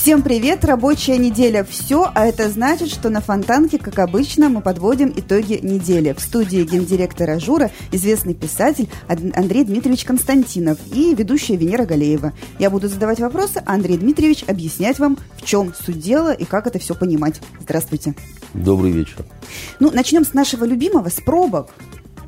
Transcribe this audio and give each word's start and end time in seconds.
Всем 0.00 0.22
привет! 0.22 0.64
Рабочая 0.64 1.18
неделя 1.18 1.66
все, 1.68 2.08
а 2.14 2.24
это 2.24 2.48
значит, 2.48 2.88
что 2.88 3.10
на 3.10 3.20
Фонтанке, 3.20 3.78
как 3.78 3.98
обычно, 3.98 4.48
мы 4.48 4.60
подводим 4.60 5.12
итоги 5.14 5.58
недели. 5.60 6.12
В 6.12 6.20
студии 6.20 6.62
гендиректора 6.62 7.40
Жура 7.40 7.72
известный 7.90 8.32
писатель 8.32 8.88
Андрей 9.08 9.64
Дмитриевич 9.64 10.04
Константинов 10.04 10.78
и 10.94 11.16
ведущая 11.16 11.56
Венера 11.56 11.84
Галеева. 11.84 12.32
Я 12.60 12.70
буду 12.70 12.88
задавать 12.88 13.18
вопросы, 13.18 13.60
а 13.66 13.74
Андрей 13.74 13.98
Дмитриевич 13.98 14.44
объяснять 14.46 15.00
вам, 15.00 15.18
в 15.36 15.44
чем 15.44 15.74
суть 15.74 15.98
дела 15.98 16.32
и 16.32 16.44
как 16.44 16.68
это 16.68 16.78
все 16.78 16.94
понимать. 16.94 17.40
Здравствуйте. 17.60 18.14
Добрый 18.54 18.92
вечер. 18.92 19.24
Ну, 19.80 19.90
начнем 19.90 20.24
с 20.24 20.32
нашего 20.32 20.64
любимого, 20.64 21.08
с 21.08 21.20
пробок. 21.20 21.70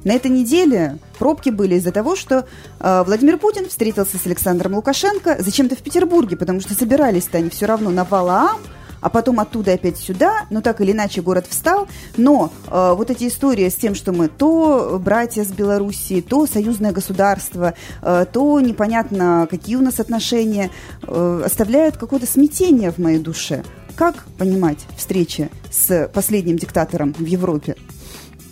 На 0.04 0.12
этой 0.12 0.30
неделе 0.30 0.98
пробки 1.18 1.50
были 1.50 1.74
из-за 1.74 1.92
того, 1.92 2.16
что 2.16 2.46
э, 2.78 3.02
Владимир 3.06 3.36
Путин 3.36 3.68
встретился 3.68 4.16
с 4.16 4.26
Александром 4.26 4.74
Лукашенко 4.74 5.36
зачем-то 5.40 5.76
в 5.76 5.80
Петербурге, 5.80 6.36
потому 6.36 6.60
что 6.60 6.74
собирались-то 6.74 7.38
они 7.38 7.50
все 7.50 7.66
равно 7.66 7.90
на 7.90 8.04
Валаам, 8.04 8.60
а 9.00 9.09
потом 9.09 9.40
оттуда 9.40 9.74
опять 9.74 9.98
сюда, 9.98 10.46
но 10.50 10.60
так 10.60 10.80
или 10.80 10.92
иначе 10.92 11.23
город 11.23 11.46
встал. 11.48 11.88
Но 12.16 12.52
э, 12.66 12.95
вот 12.96 13.10
эти 13.10 13.29
истории 13.29 13.68
с 13.68 13.74
тем, 13.74 13.95
что 13.95 14.12
мы 14.12 14.29
то 14.29 15.01
братья 15.02 15.45
с 15.45 15.48
Белоруссией, 15.48 16.23
то 16.23 16.46
союзное 16.46 16.92
государство, 16.92 17.74
э, 18.02 18.26
то 18.32 18.60
непонятно, 18.60 19.46
какие 19.51 19.76
у 19.76 19.82
нас 19.82 20.01
отношения, 20.01 20.70
э, 21.02 21.42
оставляют 21.45 21.96
какое-то 21.96 22.26
смятение 22.26 22.90
в 22.90 22.98
моей 22.98 23.18
душе. 23.18 23.64
Как 23.96 24.24
понимать 24.38 24.79
встречи 24.96 25.51
с 25.70 26.09
последним 26.12 26.57
диктатором 26.57 27.12
в 27.12 27.24
Европе? 27.24 27.76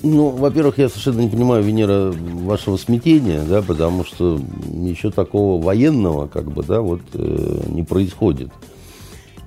Ну, 0.03 0.31
во-первых, 0.31 0.79
я 0.79 0.89
совершенно 0.89 1.21
не 1.21 1.29
понимаю, 1.29 1.65
Венера, 1.65 2.13
вашего 2.13 2.77
смятения, 2.77 3.43
да, 3.43 3.63
потому 3.63 4.05
что 4.05 4.41
ничего 4.67 5.11
такого 5.11 5.63
военного, 5.63 6.29
как 6.29 6.51
бы, 6.53 6.63
да, 6.63 6.81
вот 6.81 7.01
э, 7.15 7.63
не 7.69 7.83
происходит. 7.83 8.51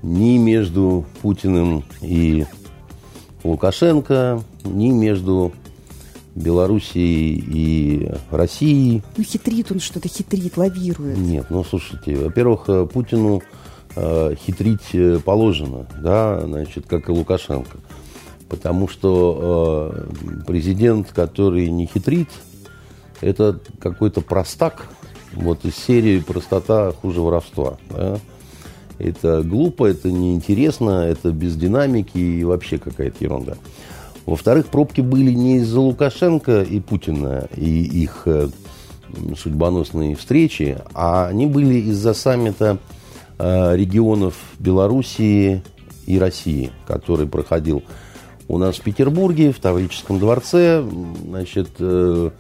Ни 0.04 0.38
между 0.38 1.06
Путиным 1.22 1.84
и 2.02 2.46
Лукашенко, 3.44 4.44
ни 4.66 4.90
между 4.90 5.54
Белоруссией 6.36 7.44
и 7.48 8.12
Россией. 8.30 9.04
Ну, 9.18 9.24
хитрит 9.24 9.72
он 9.72 9.80
что-то, 9.80 10.10
хитрит, 10.10 10.58
лавирует. 10.58 11.18
Нет, 11.18 11.46
ну, 11.50 11.64
слушайте, 11.64 12.16
во-первых, 12.16 12.64
э, 12.68 12.86
Путину 12.86 13.42
э, 13.96 14.36
хитрить 14.36 14.94
э, 14.94 15.20
положено, 15.24 15.88
да, 16.02 16.42
значит, 16.42 16.86
как 16.88 17.10
и 17.10 17.12
Лукашенко. 17.12 17.78
Потому 18.52 18.90
что 18.90 19.94
э, 19.96 20.44
президент, 20.46 21.14
который 21.14 21.70
не 21.70 21.86
хитрит, 21.86 22.28
это 23.22 23.58
какой-то 23.80 24.20
простак, 24.20 24.88
вот 25.32 25.64
из 25.64 25.78
серии 25.78 26.20
«Простота 26.20 26.92
хуже 26.92 27.22
воровства». 27.22 27.78
Да? 27.90 28.20
Это 29.00 29.42
глупо, 29.42 29.86
это 29.86 30.12
неинтересно, 30.12 31.06
это 31.06 31.32
без 31.32 31.56
динамики 31.56 32.18
и 32.18 32.44
вообще 32.44 32.78
какая-то 32.78 33.24
ерунда. 33.24 33.56
Во-вторых, 34.26 34.68
пробки 34.68 35.00
были 35.00 35.32
не 35.32 35.60
из-за 35.60 35.80
Лукашенко 35.80 36.62
и 36.62 36.82
Путина 36.82 37.48
и 37.56 37.84
их 37.84 38.24
э, 38.26 38.50
судьбоносные 39.42 40.18
встречи, 40.18 40.78
а 40.94 41.28
они 41.28 41.48
были 41.48 41.76
из-за 41.76 42.14
саммита 42.14 42.80
э, 43.40 43.78
регионов 43.78 44.36
Белоруссии 44.60 45.64
и 46.06 46.20
России, 46.20 46.72
который 46.86 47.28
проходил 47.28 47.82
у 48.48 48.58
нас 48.58 48.78
в 48.78 48.82
Петербурге, 48.82 49.52
в 49.52 49.60
Таврическом 49.60 50.20
дворце. 50.20 50.84
Значит, 51.26 51.70
э, 51.80 52.32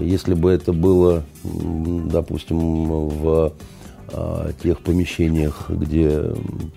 если 0.00 0.34
бы 0.34 0.50
это 0.50 0.72
было, 0.72 1.24
допустим, 1.44 3.08
в 3.08 3.52
э, 4.12 4.52
тех 4.62 4.80
помещениях, 4.80 5.70
где 5.70 6.32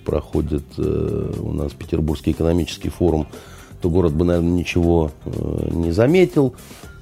проходит 0.06 0.66
э, 0.78 1.34
у 1.40 1.54
нас 1.54 1.74
Петербургский 1.74 2.32
экономический 2.32 2.90
форум, 2.90 3.28
то 3.82 3.90
город 3.90 4.14
бы, 4.14 4.26
наверное, 4.26 4.52
ничего 4.52 5.12
не 5.72 5.92
заметил. 5.92 6.54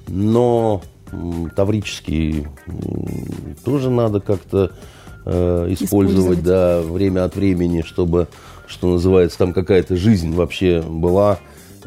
Но 0.06 0.82
Таврический 1.56 2.46
тоже 3.64 3.90
надо 3.90 4.20
как-то 4.20 4.72
использовать, 5.26 5.82
использовать, 5.82 6.42
да, 6.42 6.80
время 6.80 7.24
от 7.24 7.34
времени, 7.34 7.82
чтобы, 7.82 8.28
что 8.68 8.92
называется, 8.92 9.38
там 9.38 9.52
какая-то 9.52 9.96
жизнь 9.96 10.32
вообще 10.34 10.82
была 10.82 11.38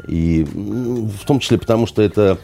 и 0.08 0.44
в 0.44 1.24
том 1.26 1.38
числе 1.38 1.58
потому, 1.58 1.86
что 1.86 2.02
это 2.02 2.38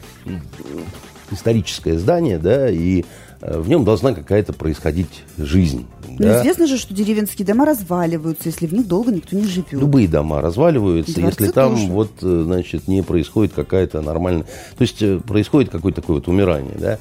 историческое 1.31 1.97
здание, 1.97 2.39
да, 2.39 2.69
и 2.69 3.03
э, 3.41 3.59
в 3.59 3.69
нем 3.69 3.83
должна 3.83 4.13
какая-то 4.13 4.53
происходить 4.53 5.23
жизнь. 5.37 5.85
Но 6.07 6.13
ну, 6.13 6.17
да? 6.17 6.39
известно 6.39 6.67
же, 6.67 6.77
что 6.77 6.93
деревенские 6.93 7.45
дома 7.45 7.65
разваливаются, 7.65 8.49
если 8.49 8.65
в 8.65 8.73
них 8.73 8.87
долго 8.87 9.11
никто 9.11 9.35
не 9.35 9.45
живет. 9.45 9.71
Любые 9.71 10.07
дома 10.07 10.41
разваливаются, 10.41 11.13
Дворцы 11.15 11.43
если 11.43 11.53
там 11.53 11.75
тоже. 11.75 11.87
вот, 11.87 12.11
э, 12.21 12.41
значит, 12.45 12.87
не 12.87 13.03
происходит 13.03 13.53
какая-то 13.53 14.01
нормальная... 14.01 14.43
То 14.43 14.81
есть 14.81 15.01
э, 15.01 15.19
происходит 15.19 15.69
какое-то 15.69 16.01
такое 16.01 16.15
вот 16.17 16.27
умирание, 16.27 16.75
да. 16.79 16.97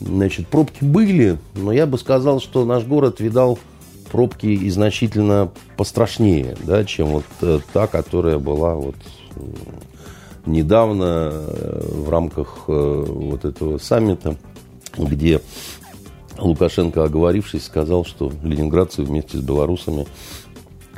Значит, 0.00 0.48
пробки 0.48 0.84
были, 0.84 1.38
но 1.54 1.72
я 1.72 1.86
бы 1.86 1.98
сказал, 1.98 2.40
что 2.40 2.64
наш 2.64 2.84
город 2.84 3.20
видал 3.20 3.58
пробки 4.12 4.46
и 4.46 4.70
значительно 4.70 5.50
пострашнее, 5.76 6.54
да, 6.64 6.84
чем 6.84 7.08
вот 7.08 7.24
та, 7.72 7.86
которая 7.86 8.38
была 8.38 8.74
вот 8.74 8.94
недавно 10.46 11.30
э, 11.32 11.80
в 11.82 12.10
рамках 12.10 12.64
э, 12.68 13.04
вот 13.08 13.44
этого 13.44 13.78
саммита, 13.78 14.36
где 14.96 15.40
Лукашенко, 16.38 17.04
оговорившись, 17.04 17.64
сказал, 17.64 18.04
что 18.04 18.32
ленинградцы 18.42 19.02
вместе 19.02 19.38
с 19.38 19.40
белорусами 19.40 20.06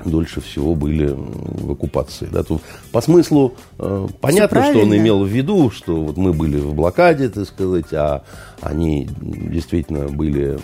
дольше 0.04 0.40
всего 0.40 0.74
были 0.74 1.14
в 1.14 1.72
оккупации. 1.72 2.28
Да, 2.30 2.42
тут 2.42 2.62
по 2.92 3.00
смыслу 3.00 3.54
э, 3.78 4.08
понятно, 4.20 4.64
что 4.64 4.80
он 4.80 4.96
имел 4.96 5.24
в 5.24 5.28
виду, 5.28 5.70
что 5.70 5.96
вот 5.96 6.16
мы 6.16 6.32
были 6.32 6.58
в 6.58 6.74
блокаде, 6.74 7.28
так 7.28 7.46
сказать, 7.46 7.92
а 7.92 8.24
они 8.60 9.08
действительно 9.20 10.08
были 10.08 10.58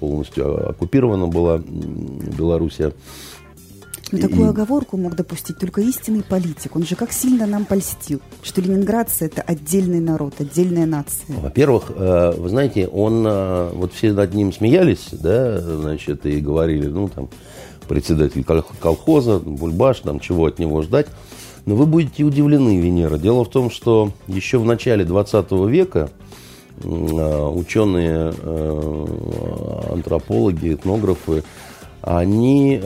полностью 0.00 0.70
оккупирована 0.70 1.26
была 1.26 1.58
Белоруссия. 1.58 2.92
Но 4.10 4.18
такую 4.18 4.46
и... 4.46 4.48
оговорку 4.48 4.96
мог 4.96 5.14
допустить 5.16 5.58
только 5.58 5.80
истинный 5.82 6.22
политик. 6.22 6.76
Он 6.76 6.84
же 6.84 6.96
как 6.96 7.12
сильно 7.12 7.46
нам 7.46 7.64
польстил, 7.64 8.20
что 8.42 8.60
ленинградцы– 8.60 9.24
это 9.26 9.42
отдельный 9.42 10.00
народ, 10.00 10.34
отдельная 10.38 10.86
нация. 10.86 11.36
Во-первых, 11.36 11.92
э, 11.94 12.32
вы 12.36 12.48
знаете, 12.48 12.88
он, 12.88 13.24
э, 13.26 13.70
вот 13.74 13.92
все 13.92 14.12
над 14.12 14.32
ним 14.32 14.52
смеялись, 14.52 15.08
да, 15.12 15.60
значит, 15.60 16.24
и 16.26 16.40
говорили, 16.40 16.86
ну, 16.86 17.08
там, 17.08 17.28
председатель 17.88 18.44
колхоза, 18.44 19.38
Бульбаш, 19.38 20.00
там, 20.00 20.20
чего 20.20 20.46
от 20.46 20.58
него 20.58 20.82
ждать. 20.82 21.06
Но 21.66 21.74
вы 21.74 21.86
будете 21.86 22.22
удивлены, 22.22 22.78
Венера. 22.78 23.18
Дело 23.18 23.44
в 23.44 23.50
том, 23.50 23.70
что 23.70 24.12
еще 24.26 24.58
в 24.58 24.64
начале 24.64 25.04
20 25.04 25.50
века 25.68 26.10
э, 26.82 26.86
ученые, 26.86 28.32
антропологи, 29.90 30.74
этнографы, 30.74 31.42
они 32.02 32.80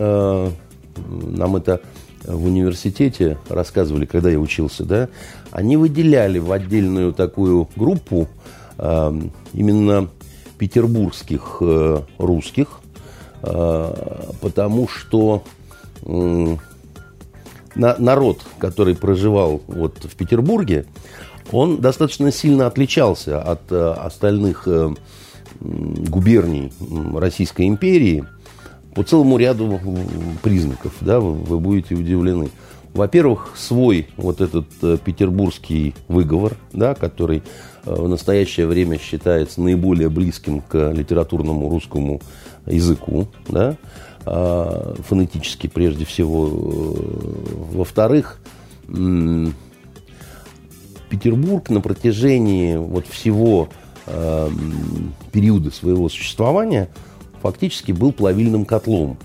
нам 0.96 1.56
это 1.56 1.80
в 2.24 2.46
университете 2.46 3.38
рассказывали, 3.48 4.06
когда 4.06 4.31
я 4.31 4.38
учился, 4.38 4.84
да, 4.84 5.08
они 5.50 5.76
выделяли 5.76 6.38
в 6.38 6.52
отдельную 6.52 7.12
такую 7.12 7.69
группу 7.76 8.28
э, 8.78 9.20
именно 9.52 10.08
петербургских 10.58 11.58
э, 11.60 12.02
русских, 12.19 12.69
э, 12.69 12.81
потому 13.42 14.88
что 14.88 15.42
э, 16.04 16.56
на, 17.74 17.96
народ, 17.98 18.40
который 18.58 18.94
проживал 18.94 19.62
вот 19.66 19.98
в 20.04 20.14
Петербурге, 20.16 20.86
он 21.50 21.78
достаточно 21.78 22.30
сильно 22.30 22.66
отличался 22.66 23.42
от 23.42 23.60
э, 23.70 23.94
остальных 23.98 24.62
э, 24.66 24.94
губерний 25.60 26.72
Российской 27.14 27.66
империи– 27.66 28.24
по 28.94 29.02
целому 29.02 29.38
ряду 29.38 29.80
признаков, 30.42 30.92
да, 31.00 31.20
вы, 31.20 31.58
будете 31.58 31.94
удивлены. 31.94 32.50
Во-первых, 32.92 33.54
свой 33.56 34.08
вот 34.18 34.42
этот 34.42 34.66
э, 34.82 34.98
петербургский 35.02 35.94
выговор, 36.08 36.58
да, 36.74 36.94
который 36.94 37.42
э, 37.86 37.94
в 37.94 38.06
настоящее 38.06 38.66
время 38.66 38.98
считается 38.98 39.62
наиболее 39.62 40.10
близким 40.10 40.60
к 40.60 40.92
литературному 40.92 41.70
русскому 41.70 42.20
языку, 42.67 43.29
да, 43.49 43.76
э, 44.26 44.94
фонетически 45.06 45.67
прежде 45.67 46.05
всего 46.05 46.49
э, 46.49 47.53
во-вторых, 47.73 48.41
Петербург 51.09 51.69
на 51.70 51.81
протяжении 51.81 52.76
вот 52.76 53.06
всего 53.06 53.69
э, 54.06 54.49
периода 55.31 55.70
своего 55.70 56.09
существования 56.09 56.88
фактически 57.43 57.93
был 57.93 58.12
плавильным 58.12 58.64
котлом, 58.64 59.19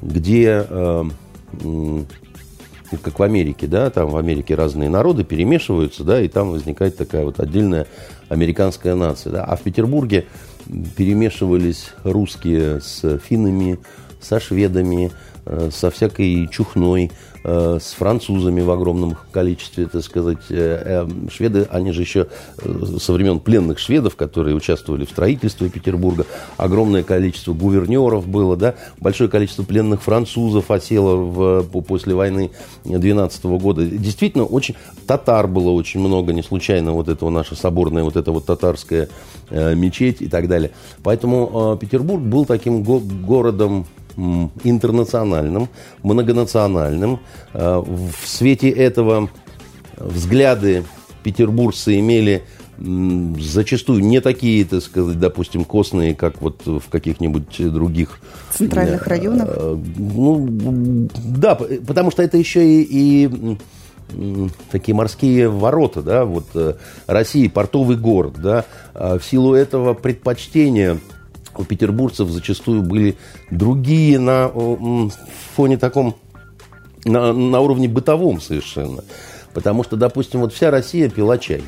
где, 0.00 0.64
э, 0.68 1.04
э, 1.60 2.02
как 3.02 3.18
в 3.18 3.22
Америке, 3.22 3.66
да, 3.66 3.90
там 3.90 4.10
в 4.10 4.16
Америке 4.16 4.54
разные 4.54 4.88
народы 4.88 5.24
перемешиваются, 5.24 6.04
да, 6.04 6.20
и 6.20 6.28
там 6.28 6.50
возникает 6.50 6.96
такая 6.96 7.24
вот 7.24 7.40
отдельная 7.40 7.86
американская 8.28 8.94
нация, 8.94 9.32
да, 9.32 9.44
а 9.44 9.56
в 9.56 9.62
Петербурге 9.62 10.26
перемешивались 10.96 11.90
русские 12.04 12.80
с 12.80 13.18
финнами, 13.18 13.78
со 14.20 14.40
шведами, 14.40 15.12
э, 15.44 15.70
со 15.72 15.90
всякой 15.90 16.48
чухной, 16.48 17.10
с 17.46 17.92
французами 17.92 18.60
в 18.60 18.70
огромном 18.72 19.16
количестве, 19.30 19.86
так 19.86 20.02
сказать. 20.02 20.38
Э, 20.50 21.06
э, 21.06 21.30
шведы, 21.30 21.68
они 21.70 21.92
же 21.92 22.00
еще 22.00 22.26
со 22.98 23.12
времен 23.12 23.38
пленных 23.38 23.78
шведов, 23.78 24.16
которые 24.16 24.56
участвовали 24.56 25.04
в 25.04 25.10
строительстве 25.10 25.68
Петербурга, 25.68 26.26
огромное 26.56 27.04
количество 27.04 27.52
гувернеров 27.52 28.26
было, 28.26 28.56
да, 28.56 28.74
большое 28.98 29.30
количество 29.30 29.62
пленных 29.62 30.02
французов 30.02 30.72
осело 30.72 31.14
в, 31.14 31.82
после 31.82 32.14
войны 32.14 32.50
12 32.84 33.44
года. 33.44 33.84
Действительно, 33.84 34.44
очень 34.44 34.74
татар 35.06 35.46
было 35.46 35.70
очень 35.70 36.00
много, 36.00 36.32
не 36.32 36.42
случайно 36.42 36.92
вот 36.92 37.08
этого 37.08 37.30
наша 37.30 37.54
соборная, 37.54 38.02
вот 38.02 38.16
эта 38.16 38.32
вот 38.32 38.46
татарская 38.46 39.08
мечеть 39.50 40.20
и 40.20 40.28
так 40.28 40.48
далее. 40.48 40.72
Поэтому 41.04 41.78
Петербург 41.80 42.22
был 42.22 42.44
таким 42.44 42.82
го 42.82 42.98
городом 42.98 43.86
интернациональным, 44.16 45.68
многонациональным. 46.02 47.20
Э, 47.52 47.82
в 47.84 48.26
свете 48.26 48.70
этого 48.70 49.28
взгляды 49.96 50.84
петербуржцы 51.22 51.98
имели 51.98 52.44
зачастую 52.78 54.04
не 54.04 54.20
такие, 54.20 54.64
так 54.66 54.82
сказать, 54.82 55.18
допустим, 55.18 55.64
костные, 55.64 56.14
как 56.14 56.42
вот 56.42 56.66
в 56.66 56.88
каких-нибудь 56.90 57.72
других... 57.72 58.20
Центральных 58.52 59.06
районах? 59.06 59.48
Э, 59.50 59.78
ну, 59.96 61.08
да, 61.24 61.54
потому 61.54 62.10
что 62.10 62.22
это 62.22 62.36
еще 62.36 62.66
и, 62.66 62.86
и 62.90 63.58
такие 64.70 64.94
морские 64.94 65.48
ворота, 65.48 66.02
да, 66.02 66.24
вот 66.24 66.46
э, 66.54 66.74
России, 67.06 67.48
портовый 67.48 67.96
город, 67.96 68.34
да, 68.38 68.64
а 68.94 69.18
в 69.18 69.24
силу 69.24 69.54
этого 69.54 69.94
предпочтения 69.94 70.98
у 71.58 71.64
петербуржцев 71.64 72.28
зачастую 72.28 72.82
были 72.82 73.16
другие 73.50 74.18
на 74.18 74.50
фоне 75.54 75.78
таком, 75.78 76.16
на, 77.04 77.32
на 77.32 77.60
уровне 77.60 77.88
бытовом 77.88 78.40
совершенно. 78.40 79.02
Потому 79.54 79.84
что, 79.84 79.96
допустим, 79.96 80.40
вот 80.40 80.52
вся 80.52 80.70
Россия 80.70 81.08
пила 81.08 81.38
чай. 81.38 81.62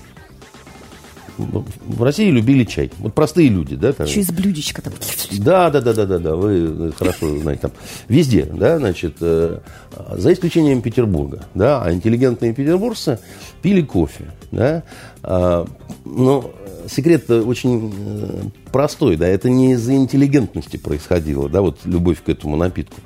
В 1.39 2.03
России 2.03 2.31
любили 2.31 2.65
чай. 2.65 2.91
Вот 2.99 3.15
простые 3.15 3.49
люди, 3.49 3.77
да? 3.77 3.93
Там. 3.93 4.07
Еще 4.07 4.21
из 4.21 4.31
блюдечка 4.31 4.83
там. 4.83 4.93
Да, 5.39 5.71
да, 5.71 5.81
да, 5.81 5.93
да, 5.93 6.05
да, 6.05 6.19
да. 6.19 6.35
Вы 6.35 6.93
хорошо 6.93 7.39
знаете 7.39 7.63
там. 7.63 7.71
Везде, 8.09 8.45
да, 8.45 8.79
значит, 8.79 9.17
э, 9.21 9.61
за 10.11 10.33
исключением 10.33 10.83
Петербурга, 10.83 11.45
да, 11.55 11.81
а 11.83 11.93
интеллигентные 11.93 12.53
петербуржцы 12.53 13.21
пили 13.63 13.83
кофе, 13.83 14.33
да. 14.51 14.83
А, 15.23 15.67
но 16.05 16.53
секрет 16.89 17.31
очень 17.31 17.93
э, 17.97 18.43
простой, 18.73 19.17
да, 19.17 19.27
это 19.27 19.51
не 19.51 19.73
из-за 19.73 19.95
интеллигентности 19.95 20.77
происходило, 20.77 21.49
да, 21.49 21.61
вот 21.61 21.79
любовь 21.85 22.23
к 22.23 22.29
этому 22.29 22.57
напитку. 22.57 23.01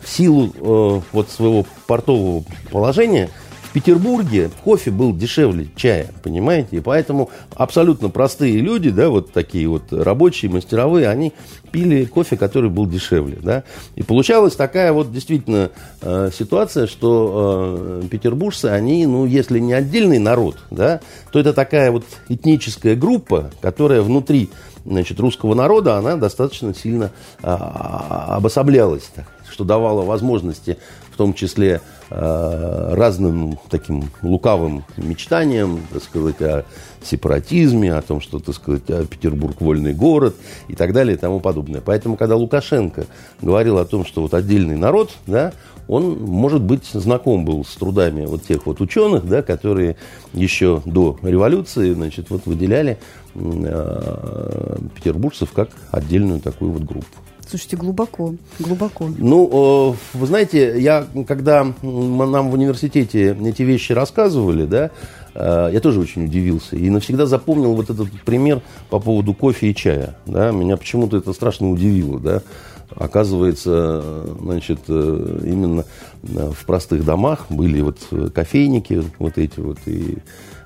В 0.00 0.08
силу 0.08 0.52
э, 0.54 1.00
вот 1.12 1.30
своего 1.30 1.66
портового 1.86 2.44
положения 2.70 3.30
Петербурге 3.76 4.50
кофе 4.64 4.90
был 4.90 5.14
дешевле 5.14 5.68
чая, 5.76 6.08
понимаете? 6.22 6.78
И 6.78 6.80
поэтому 6.80 7.28
абсолютно 7.54 8.08
простые 8.08 8.56
люди, 8.56 8.88
да, 8.88 9.10
вот 9.10 9.32
такие 9.32 9.68
вот 9.68 9.92
рабочие, 9.92 10.50
мастеровые, 10.50 11.10
они 11.10 11.34
пили 11.72 12.06
кофе, 12.06 12.38
который 12.38 12.70
был 12.70 12.86
дешевле, 12.86 13.36
да. 13.42 13.64
И 13.94 14.02
получалась 14.02 14.56
такая 14.56 14.94
вот 14.94 15.12
действительно 15.12 15.72
э, 16.00 16.30
ситуация, 16.32 16.86
что 16.86 18.00
э, 18.02 18.08
петербуржцы, 18.10 18.64
они, 18.64 19.04
ну, 19.04 19.26
если 19.26 19.58
не 19.58 19.74
отдельный 19.74 20.20
народ, 20.20 20.56
да, 20.70 21.00
то 21.30 21.38
это 21.38 21.52
такая 21.52 21.90
вот 21.90 22.04
этническая 22.30 22.96
группа, 22.96 23.50
которая 23.60 24.00
внутри 24.00 24.48
значит, 24.86 25.20
русского 25.20 25.52
народа, 25.52 25.98
она 25.98 26.16
достаточно 26.16 26.74
сильно 26.74 27.10
а, 27.42 28.36
обособлялась, 28.36 29.10
так, 29.14 29.26
что 29.50 29.64
давало 29.64 30.00
возможности 30.02 30.78
в 31.16 31.18
том 31.18 31.32
числе 31.32 31.80
разным 32.08 33.58
таким 33.68 34.04
лукавым 34.22 34.84
мечтаниям, 34.96 35.80
так 35.92 36.02
сказать, 36.02 36.40
о 36.40 36.64
сепаратизме, 37.02 37.94
о 37.94 38.02
том, 38.02 38.20
что, 38.20 38.38
так 38.38 38.54
сказать, 38.54 38.84
Петербург 39.08 39.60
вольный 39.60 39.92
город 39.92 40.36
и 40.68 40.74
так 40.74 40.92
далее 40.92 41.16
и 41.16 41.18
тому 41.18 41.40
подобное. 41.40 41.80
Поэтому, 41.80 42.16
когда 42.16 42.36
Лукашенко 42.36 43.06
говорил 43.40 43.78
о 43.78 43.84
том, 43.84 44.04
что 44.04 44.22
вот 44.22 44.34
отдельный 44.34 44.76
народ, 44.76 45.10
да, 45.26 45.52
он, 45.88 46.18
может 46.18 46.62
быть, 46.62 46.84
знаком 46.86 47.44
был 47.44 47.64
с 47.64 47.74
трудами 47.76 48.24
вот 48.24 48.42
тех 48.42 48.66
вот 48.66 48.80
ученых, 48.80 49.28
да, 49.28 49.42
которые 49.42 49.96
еще 50.32 50.82
до 50.84 51.18
революции, 51.22 51.92
значит, 51.92 52.30
вот 52.30 52.46
выделяли 52.46 52.98
э, 53.34 54.76
петербуржцев 54.94 55.52
как 55.52 55.70
отдельную 55.90 56.40
такую 56.40 56.72
вот 56.72 56.82
группу. 56.82 57.06
Слушайте, 57.48 57.76
глубоко, 57.76 58.34
глубоко. 58.58 59.08
Ну, 59.16 59.94
вы 60.14 60.26
знаете, 60.26 60.80
я, 60.80 61.06
когда 61.28 61.64
нам 61.82 62.50
в 62.50 62.54
университете 62.54 63.36
эти 63.44 63.62
вещи 63.62 63.92
рассказывали, 63.92 64.66
да, 64.66 64.90
э, 65.34 65.70
я 65.72 65.80
тоже 65.80 66.00
очень 66.00 66.24
удивился. 66.24 66.74
И 66.74 66.90
навсегда 66.90 67.26
запомнил 67.26 67.74
вот 67.74 67.88
этот 67.88 68.10
пример 68.22 68.62
по 68.90 68.98
поводу 68.98 69.32
кофе 69.32 69.70
и 69.70 69.74
чая. 69.76 70.16
Да. 70.26 70.50
Меня 70.50 70.76
почему-то 70.76 71.18
это 71.18 71.32
страшно 71.32 71.70
удивило. 71.70 72.18
Да. 72.18 72.42
Оказывается, 72.90 74.26
значит, 74.40 74.80
э, 74.88 75.40
именно 75.44 75.84
в 76.22 76.66
простых 76.66 77.04
домах 77.04 77.46
были 77.48 77.80
вот 77.80 77.98
кофейники 78.34 79.04
вот 79.20 79.38
эти 79.38 79.60
вот, 79.60 79.78
и 79.86 80.18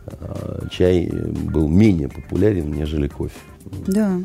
э, 0.06 0.60
чай 0.70 1.10
был 1.12 1.68
менее 1.68 2.08
популярен, 2.08 2.72
нежели 2.72 3.08
кофе. 3.08 3.34
Да. 3.86 4.18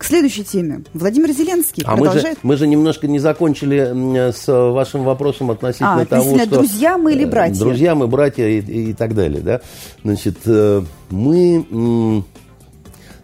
К 0.00 0.04
следующей 0.04 0.44
теме. 0.44 0.82
Владимир 0.94 1.30
Зеленский 1.30 1.82
а 1.84 1.94
продолжает... 1.94 2.24
мы 2.24 2.30
же, 2.30 2.38
мы 2.42 2.56
же 2.56 2.66
немножко 2.66 3.06
не 3.06 3.18
закончили 3.18 4.32
с 4.32 4.46
вашим 4.46 5.04
вопросом 5.04 5.50
относительно 5.50 6.00
а, 6.00 6.06
того, 6.06 6.38
что... 6.38 6.48
друзья 6.48 6.96
мы 6.96 7.12
или 7.12 7.26
э, 7.26 7.30
братья? 7.30 7.60
Друзья 7.60 7.94
мы, 7.94 8.06
братья 8.06 8.46
и, 8.46 8.60
и 8.60 8.94
так 8.94 9.14
далее. 9.14 9.42
Да? 9.42 9.60
Значит, 10.02 10.38
э, 10.46 10.82
мы 11.10 12.24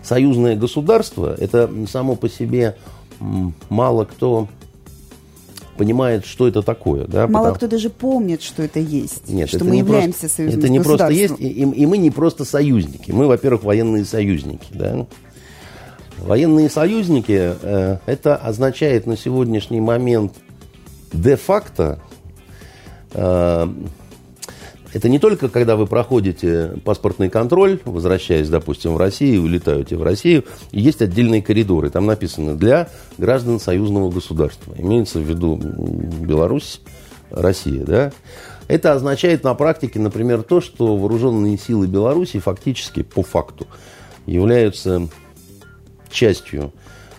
союзное 0.02 0.54
государство, 0.54 1.34
это 1.38 1.70
само 1.90 2.14
по 2.14 2.28
себе 2.28 2.76
мало 3.70 4.04
кто 4.04 4.46
понимает, 5.78 6.26
что 6.26 6.46
это 6.46 6.60
такое. 6.60 7.06
Да, 7.06 7.26
Мало 7.26 7.44
потому... 7.44 7.54
кто 7.54 7.68
даже 7.68 7.88
помнит, 7.88 8.42
что 8.42 8.62
это 8.62 8.80
есть, 8.80 9.28
Нет, 9.28 9.48
что 9.48 9.58
это 9.58 9.64
мы 9.64 9.76
являемся 9.76 10.20
просто, 10.20 10.36
союзным 10.36 10.58
Это 10.60 10.68
не 10.68 10.80
просто 10.80 11.08
есть, 11.08 11.34
и, 11.38 11.62
и 11.62 11.86
мы 11.86 11.96
не 11.98 12.10
просто 12.10 12.44
союзники. 12.44 13.12
Мы, 13.12 13.26
во-первых, 13.26 13.62
военные 13.64 14.04
союзники. 14.04 14.68
Да? 14.72 15.06
Военные 16.18 16.70
союзники, 16.70 17.54
э, 17.60 17.98
это 18.06 18.36
означает 18.36 19.06
на 19.06 19.16
сегодняшний 19.16 19.80
момент 19.80 20.32
де-факто, 21.12 22.00
э, 23.12 23.68
это 24.92 25.10
не 25.10 25.18
только 25.18 25.50
когда 25.50 25.76
вы 25.76 25.86
проходите 25.86 26.80
паспортный 26.84 27.28
контроль, 27.28 27.80
возвращаясь, 27.84 28.48
допустим, 28.48 28.94
в 28.94 28.96
Россию, 28.96 29.42
улетаете 29.42 29.96
в 29.96 30.02
Россию, 30.02 30.44
есть 30.72 31.02
отдельные 31.02 31.42
коридоры, 31.42 31.90
там 31.90 32.06
написано 32.06 32.56
«для 32.56 32.88
граждан 33.18 33.60
союзного 33.60 34.10
государства». 34.10 34.74
Имеется 34.78 35.18
в 35.18 35.22
виду 35.22 35.56
Беларусь, 35.56 36.80
Россия, 37.30 37.84
да? 37.84 38.12
Это 38.68 38.94
означает 38.94 39.44
на 39.44 39.54
практике, 39.54 39.98
например, 39.98 40.42
то, 40.42 40.60
что 40.60 40.96
вооруженные 40.96 41.58
силы 41.58 41.86
Беларуси 41.86 42.38
фактически, 42.38 43.02
по 43.02 43.22
факту, 43.22 43.66
являются 44.24 45.08
частью 46.16 46.72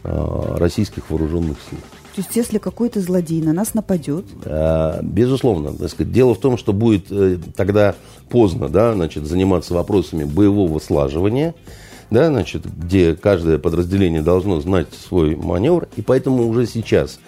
э, 0.04 0.56
российских 0.58 1.10
вооруженных 1.10 1.58
сил. 1.70 1.80
То 2.16 2.22
есть, 2.22 2.36
если 2.36 2.58
какой-то 2.58 3.00
злодей 3.00 3.44
на 3.44 3.54
нас 3.54 3.75
нападет? 3.75 4.25
Э, 4.44 5.00
безусловно. 5.04 5.74
Так 5.74 5.89
сказать, 5.92 6.12
дело 6.12 6.34
в 6.34 6.39
том, 6.39 6.58
что 6.58 6.74
будет 6.74 7.12
э, 7.12 7.38
тогда 7.56 7.94
поздно 8.30 8.70
да, 8.70 8.94
значит, 8.94 9.25
заниматься 9.27 9.75
вопросами 9.75 10.24
боевого 10.24 10.80
слаживания, 10.80 11.54
да, 12.10 12.30
значит, 12.30 12.66
где 12.66 13.16
каждое 13.16 13.60
подразделение 13.60 14.24
должно 14.24 14.60
знать 14.62 14.88
свой 15.08 15.36
маневр, 15.36 15.88
и 15.96 16.01
поэтому 16.01 16.48
уже 16.48 16.66
сейчас 16.66 17.20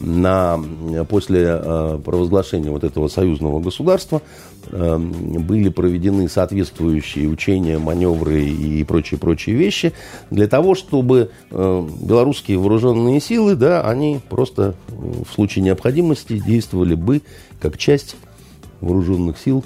на, 0.00 0.60
после 1.08 1.44
э, 1.48 1.98
провозглашения 2.04 2.70
вот 2.70 2.84
этого 2.84 3.08
союзного 3.08 3.60
государства 3.60 4.22
э, 4.66 4.96
были 4.96 5.68
проведены 5.68 6.28
соответствующие 6.28 7.28
учения, 7.28 7.78
маневры 7.78 8.44
и 8.44 8.84
прочие-прочие 8.84 9.56
вещи 9.56 9.92
для 10.30 10.46
того, 10.46 10.74
чтобы 10.74 11.30
э, 11.50 11.88
белорусские 12.00 12.58
вооруженные 12.58 13.20
силы, 13.20 13.56
да, 13.56 13.82
они 13.82 14.20
просто 14.28 14.74
в 14.88 15.32
случае 15.34 15.64
необходимости 15.64 16.38
действовали 16.38 16.94
бы 16.94 17.22
как 17.60 17.76
часть 17.76 18.16
вооруженных 18.80 19.38
сил 19.38 19.64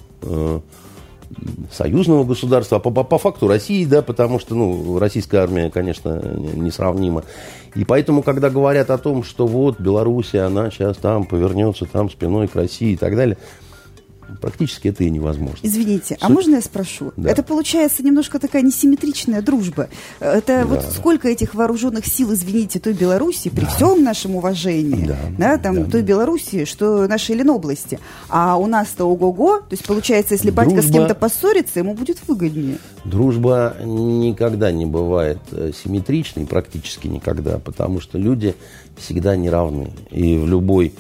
союзного 1.72 2.24
государства, 2.24 2.76
а 2.76 2.80
по, 2.80 2.90
по, 2.90 3.04
по 3.04 3.18
факту 3.18 3.48
России, 3.48 3.84
да, 3.84 4.02
потому 4.02 4.38
что, 4.38 4.54
ну, 4.54 4.98
российская 4.98 5.38
армия, 5.38 5.70
конечно, 5.70 6.20
несравнима. 6.54 7.24
И 7.74 7.84
поэтому, 7.84 8.22
когда 8.22 8.50
говорят 8.50 8.90
о 8.90 8.98
том, 8.98 9.24
что 9.24 9.46
вот 9.46 9.80
Белоруссия, 9.80 10.42
она 10.42 10.70
сейчас 10.70 10.96
там 10.98 11.24
повернется, 11.24 11.86
там 11.86 12.10
спиной 12.10 12.48
к 12.48 12.54
России 12.54 12.92
и 12.92 12.96
так 12.96 13.16
далее– 13.16 13.38
практически 14.40 14.88
это 14.88 15.04
и 15.04 15.10
невозможно. 15.10 15.58
Извините, 15.62 16.14
а 16.14 16.18
Суть... 16.18 16.22
а 16.22 16.28
можно 16.28 16.54
я 16.56 16.60
спрошу? 16.60 17.12
Да. 17.16 17.30
Это 17.30 17.42
получается 17.42 18.02
немножко 18.02 18.38
такая 18.38 18.62
несимметричная 18.62 19.42
дружба. 19.42 19.88
Это 20.20 20.60
да. 20.60 20.64
вот 20.64 20.84
сколько 20.84 21.28
этих 21.28 21.54
вооруженных 21.54 22.06
сил, 22.06 22.32
извините, 22.32 22.80
той 22.80 22.92
Беларуси, 22.92 23.50
при 23.50 23.62
да. 23.62 23.66
всем 23.68 24.02
нашем 24.02 24.36
уважении, 24.36 25.06
да, 25.06 25.18
да 25.38 25.58
там 25.58 25.84
да, 25.84 25.90
той 25.90 26.02
да. 26.02 26.06
Белоруссии, 26.06 26.64
что 26.64 27.06
нашей 27.06 27.36
Ленобласти. 27.36 27.98
А 28.28 28.56
у 28.56 28.66
нас-то 28.66 29.04
ого-го, 29.04 29.58
то 29.58 29.72
есть 29.72 29.84
получается, 29.86 30.34
если 30.34 30.50
Дружба... 30.50 30.64
батька 30.64 30.82
с 30.88 30.90
кем-то 30.90 31.14
поссорится, 31.14 31.78
ему 31.78 31.94
будет 31.94 32.18
выгоднее. 32.26 32.78
Дружба 33.04 33.76
никогда 33.84 34.72
не 34.72 34.86
бывает 34.86 35.38
э, 35.50 35.72
симметричной, 35.84 36.46
практически 36.46 37.08
никогда, 37.08 37.58
потому 37.58 38.00
что 38.00 38.18
люди 38.18 38.54
всегда 38.96 39.36
не 39.36 39.50
равны. 39.50 39.90
И 40.10 40.36
в 40.36 40.46
любой 40.46 40.94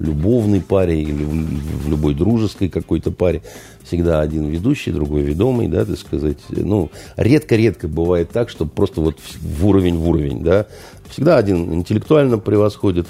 любовной 0.00 0.60
паре 0.60 1.02
или 1.02 1.24
в 1.24 1.88
любой 1.88 2.14
дружеской 2.14 2.68
какой-то 2.68 3.12
паре 3.12 3.42
всегда 3.84 4.20
один 4.20 4.46
ведущий, 4.46 4.92
другой 4.92 5.22
ведомый, 5.22 5.68
да, 5.68 5.84
так 5.84 5.98
сказать. 5.98 6.38
Ну, 6.48 6.90
редко-редко 7.16 7.86
бывает 7.86 8.30
так, 8.30 8.48
что 8.48 8.66
просто 8.66 9.00
вот 9.00 9.16
в 9.40 9.66
уровень 9.66 9.96
в 9.96 10.08
уровень, 10.08 10.42
да. 10.42 10.66
Всегда 11.10 11.36
один 11.36 11.72
интеллектуально 11.74 12.38
превосходит, 12.38 13.08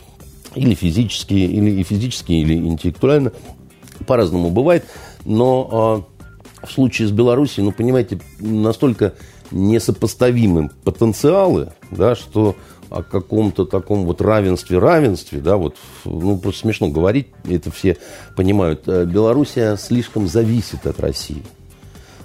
или 0.55 0.75
физически, 0.75 1.35
или 1.35 1.71
и 1.71 1.83
физически, 1.83 2.33
или 2.33 2.55
интеллектуально. 2.55 3.33
По-разному 4.07 4.51
бывает. 4.51 4.85
Но 5.25 6.07
э, 6.63 6.67
в 6.67 6.73
случае 6.73 7.09
с 7.09 7.13
Белоруссией, 7.13 7.65
ну, 7.65 7.73
понимаете, 7.73 8.19
настолько 8.41 9.15
несопоставимы 9.51 10.71
потенциалы, 10.85 11.73
да, 11.91 12.15
что 12.15 12.57
о 12.91 13.03
каком-то 13.03 13.65
таком 13.65 14.05
вот 14.05 14.21
равенстве, 14.21 14.79
равенстве, 14.79 15.41
да, 15.41 15.57
вот, 15.57 15.77
ну, 16.05 16.37
просто 16.39 16.63
смешно 16.63 16.89
говорить, 16.89 17.29
это 17.49 17.71
все 17.71 17.97
понимают. 18.37 18.83
Э, 18.87 19.05
Белоруссия 19.05 19.77
слишком 19.77 20.27
зависит 20.27 20.87
от 20.87 20.99
России, 20.99 21.43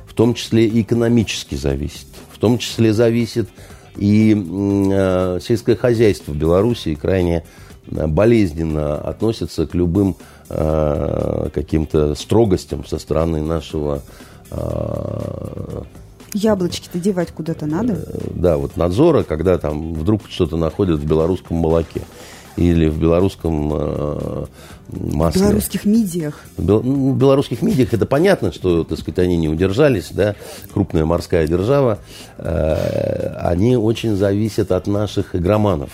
в 0.07 0.13
том 0.13 0.33
числе 0.33 0.65
и 0.65 0.81
экономически 0.81 1.55
зависит, 1.55 2.07
в 2.31 2.39
том 2.39 2.57
числе 2.57 2.93
зависит 2.93 3.47
и 3.95 4.35
э, 4.35 5.39
сельское 5.41 5.75
хозяйство 5.75 6.31
в 6.31 6.35
Белоруссии 6.35 6.95
крайне 6.95 7.45
э, 7.87 8.07
болезненно 8.07 8.97
относится 8.97 9.67
к 9.67 9.75
любым 9.75 10.15
э, 10.49 11.49
каким-то 11.53 12.15
строгостям 12.15 12.85
со 12.85 12.97
стороны 12.97 13.41
нашего 13.41 14.01
э, 14.49 15.81
Яблочки-то 16.35 16.99
девать 16.99 17.31
куда-то 17.31 17.65
надо? 17.65 17.93
Э, 17.93 18.17
да, 18.35 18.57
вот 18.57 18.75
надзора, 18.75 19.23
когда 19.23 19.57
там 19.57 19.93
вдруг 19.93 20.23
что-то 20.29 20.57
находят 20.57 20.99
в 20.99 21.05
белорусском 21.05 21.55
молоке 21.55 22.01
или 22.57 22.89
в 22.89 22.99
белорусском 22.99 23.71
э, 23.73 24.45
масле. 24.89 25.39
В 25.39 25.43
белорусских 25.45 25.85
мидиях. 25.85 26.41
В 26.57 26.65
ну, 26.65 27.13
белорусских 27.13 27.61
мидиях 27.61 27.93
это 27.93 28.05
понятно, 28.05 28.51
что, 28.51 28.83
так 28.83 28.99
сказать, 28.99 29.19
они 29.19 29.37
не 29.37 29.47
удержались, 29.47 30.09
да, 30.11 30.35
крупная 30.73 31.05
морская 31.05 31.47
держава. 31.47 31.99
Э, 32.37 33.37
они 33.37 33.77
очень 33.77 34.17
зависят 34.17 34.73
от 34.73 34.87
наших 34.87 35.37
игроманов. 35.37 35.91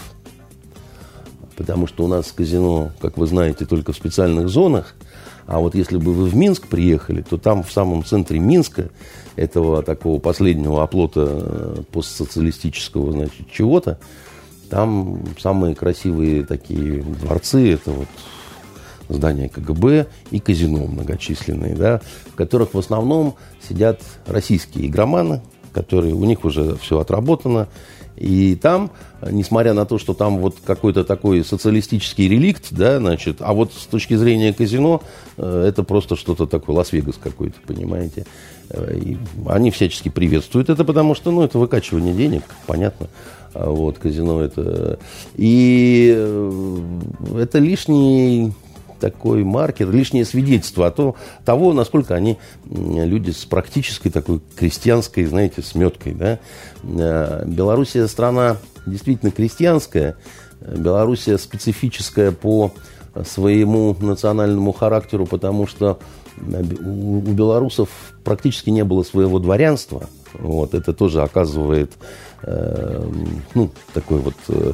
Потому 1.55 1.85
что 1.85 2.03
у 2.03 2.07
нас 2.07 2.31
казино, 2.31 2.89
как 2.99 3.19
вы 3.19 3.27
знаете, 3.27 3.65
только 3.65 3.91
в 3.91 3.95
специальных 3.95 4.49
зонах. 4.49 4.95
А 5.45 5.59
вот 5.59 5.75
если 5.75 5.97
бы 5.97 6.13
вы 6.13 6.25
в 6.25 6.35
Минск 6.35 6.67
приехали, 6.67 7.21
то 7.21 7.37
там 7.37 7.61
в 7.61 7.71
самом 7.71 8.03
центре 8.03 8.39
Минска 8.39 8.89
этого 9.35 9.83
такого 9.83 10.19
последнего 10.19 10.83
оплота 10.83 11.25
э, 11.25 11.83
постсоциалистического, 11.91 13.11
значит, 13.11 13.49
чего-то, 13.51 13.99
там 14.69 15.19
самые 15.39 15.75
красивые 15.75 16.45
такие 16.45 17.01
дворцы, 17.01 17.73
это 17.73 17.91
вот 17.91 18.07
здания 19.09 19.49
КГБ 19.49 20.07
и 20.31 20.39
казино 20.39 20.85
многочисленные, 20.85 21.75
да, 21.75 22.01
в 22.31 22.35
которых 22.35 22.73
в 22.73 22.79
основном 22.79 23.35
сидят 23.67 24.01
российские 24.25 24.87
игроманы, 24.87 25.41
которые 25.73 26.13
у 26.13 26.23
них 26.23 26.45
уже 26.45 26.75
все 26.77 26.99
отработано, 26.99 27.67
и 28.21 28.55
там, 28.55 28.91
несмотря 29.31 29.73
на 29.73 29.85
то, 29.85 29.97
что 29.97 30.13
там 30.13 30.37
вот 30.37 30.57
какой-то 30.63 31.03
такой 31.03 31.43
социалистический 31.43 32.27
реликт, 32.29 32.67
да, 32.69 32.99
значит, 32.99 33.37
а 33.39 33.53
вот 33.53 33.73
с 33.73 33.87
точки 33.87 34.15
зрения 34.15 34.53
казино, 34.53 35.01
э, 35.37 35.65
это 35.67 35.81
просто 35.81 36.15
что-то 36.15 36.45
такое, 36.45 36.75
Лас-Вегас 36.75 37.15
какой-то, 37.15 37.55
понимаете. 37.65 38.27
Э, 38.69 38.95
и 38.95 39.17
они 39.47 39.71
всячески 39.71 40.09
приветствуют 40.09 40.69
это, 40.69 40.85
потому 40.85 41.15
что, 41.15 41.31
ну, 41.31 41.41
это 41.41 41.57
выкачивание 41.57 42.13
денег, 42.13 42.43
понятно. 42.67 43.07
А 43.55 43.71
вот, 43.71 43.97
казино 43.97 44.39
это... 44.39 44.99
И 45.35 46.13
э, 46.15 46.79
это 47.39 47.57
лишний 47.57 48.53
такой 49.01 49.43
маркер, 49.43 49.91
лишнее 49.91 50.23
свидетельство 50.23 50.87
о 50.87 50.91
том, 50.91 51.15
того, 51.43 51.73
насколько 51.73 52.15
они 52.15 52.37
люди 52.69 53.31
с 53.31 53.43
практической 53.43 54.09
такой 54.09 54.39
крестьянской, 54.55 55.25
знаете, 55.25 55.61
сметкой. 55.61 56.13
Да? 56.13 56.39
Э, 56.83 57.43
Белоруссия 57.45 58.07
страна 58.07 58.57
действительно 58.85 59.31
крестьянская, 59.31 60.15
Белоруссия 60.61 61.37
специфическая 61.37 62.31
по 62.31 62.71
своему 63.25 63.97
национальному 63.99 64.71
характеру, 64.71 65.25
потому 65.25 65.67
что 65.67 65.99
у 66.39 67.19
белорусов 67.19 67.89
практически 68.23 68.69
не 68.69 68.83
было 68.83 69.03
своего 69.03 69.39
дворянства. 69.39 70.07
Вот, 70.33 70.73
это 70.73 70.93
тоже 70.93 71.23
оказывает 71.23 71.91
э, 72.43 73.11
ну, 73.53 73.69
такой 73.93 74.19
вот 74.19 74.35
э, 74.47 74.73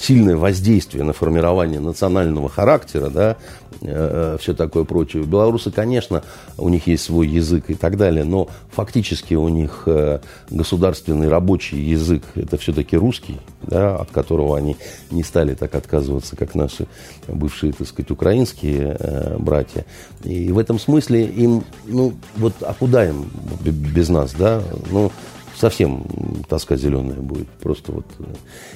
сильное 0.00 0.36
воздействие 0.36 1.04
на 1.04 1.12
формирование 1.12 1.80
национального 1.80 2.48
характера, 2.48 3.10
да, 3.10 3.36
э, 3.80 4.36
все 4.40 4.54
такое 4.54 4.84
прочее. 4.84 5.24
Белорусы, 5.24 5.70
конечно, 5.70 6.22
у 6.56 6.68
них 6.68 6.86
есть 6.86 7.04
свой 7.04 7.28
язык 7.28 7.64
и 7.68 7.74
так 7.74 7.96
далее, 7.96 8.24
но 8.24 8.48
фактически 8.70 9.34
у 9.34 9.48
них 9.48 9.84
э, 9.86 10.20
государственный 10.50 11.28
рабочий 11.28 11.80
язык 11.80 12.22
это 12.34 12.56
все-таки 12.56 12.96
русский, 12.96 13.38
да, 13.62 13.96
от 13.96 14.10
которого 14.10 14.56
они 14.56 14.76
не 15.10 15.22
стали 15.22 15.54
так 15.54 15.74
отказываться, 15.74 16.36
как 16.36 16.54
наши 16.54 16.86
бывшие, 17.26 17.72
так 17.72 17.86
сказать, 17.86 18.10
украинские 18.10 18.96
э, 18.98 19.36
братья. 19.38 19.84
И 20.24 20.50
в 20.52 20.58
этом 20.58 20.78
смысле 20.78 21.24
им, 21.26 21.64
ну, 21.86 22.14
вот, 22.36 22.54
а 22.60 22.74
куда 22.74 23.08
им 23.08 23.30
без 23.60 24.08
нас, 24.08 24.32
да? 24.32 24.62
Ну, 24.90 25.10
совсем 25.58 26.04
тоска 26.48 26.76
зеленая 26.76 27.18
будет. 27.18 27.48
Просто 27.48 27.92
вот. 27.92 28.06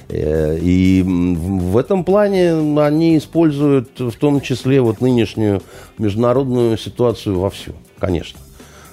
Э, 0.09 0.57
и 0.59 1.03
в 1.03 1.77
этом 1.77 2.03
плане 2.03 2.53
они 2.79 3.17
используют 3.17 3.99
в 3.99 4.15
том 4.17 4.41
числе 4.41 4.81
вот 4.81 5.01
нынешнюю 5.01 5.61
международную 5.97 6.77
ситуацию 6.77 7.39
вовсю, 7.39 7.73
конечно. 7.99 8.39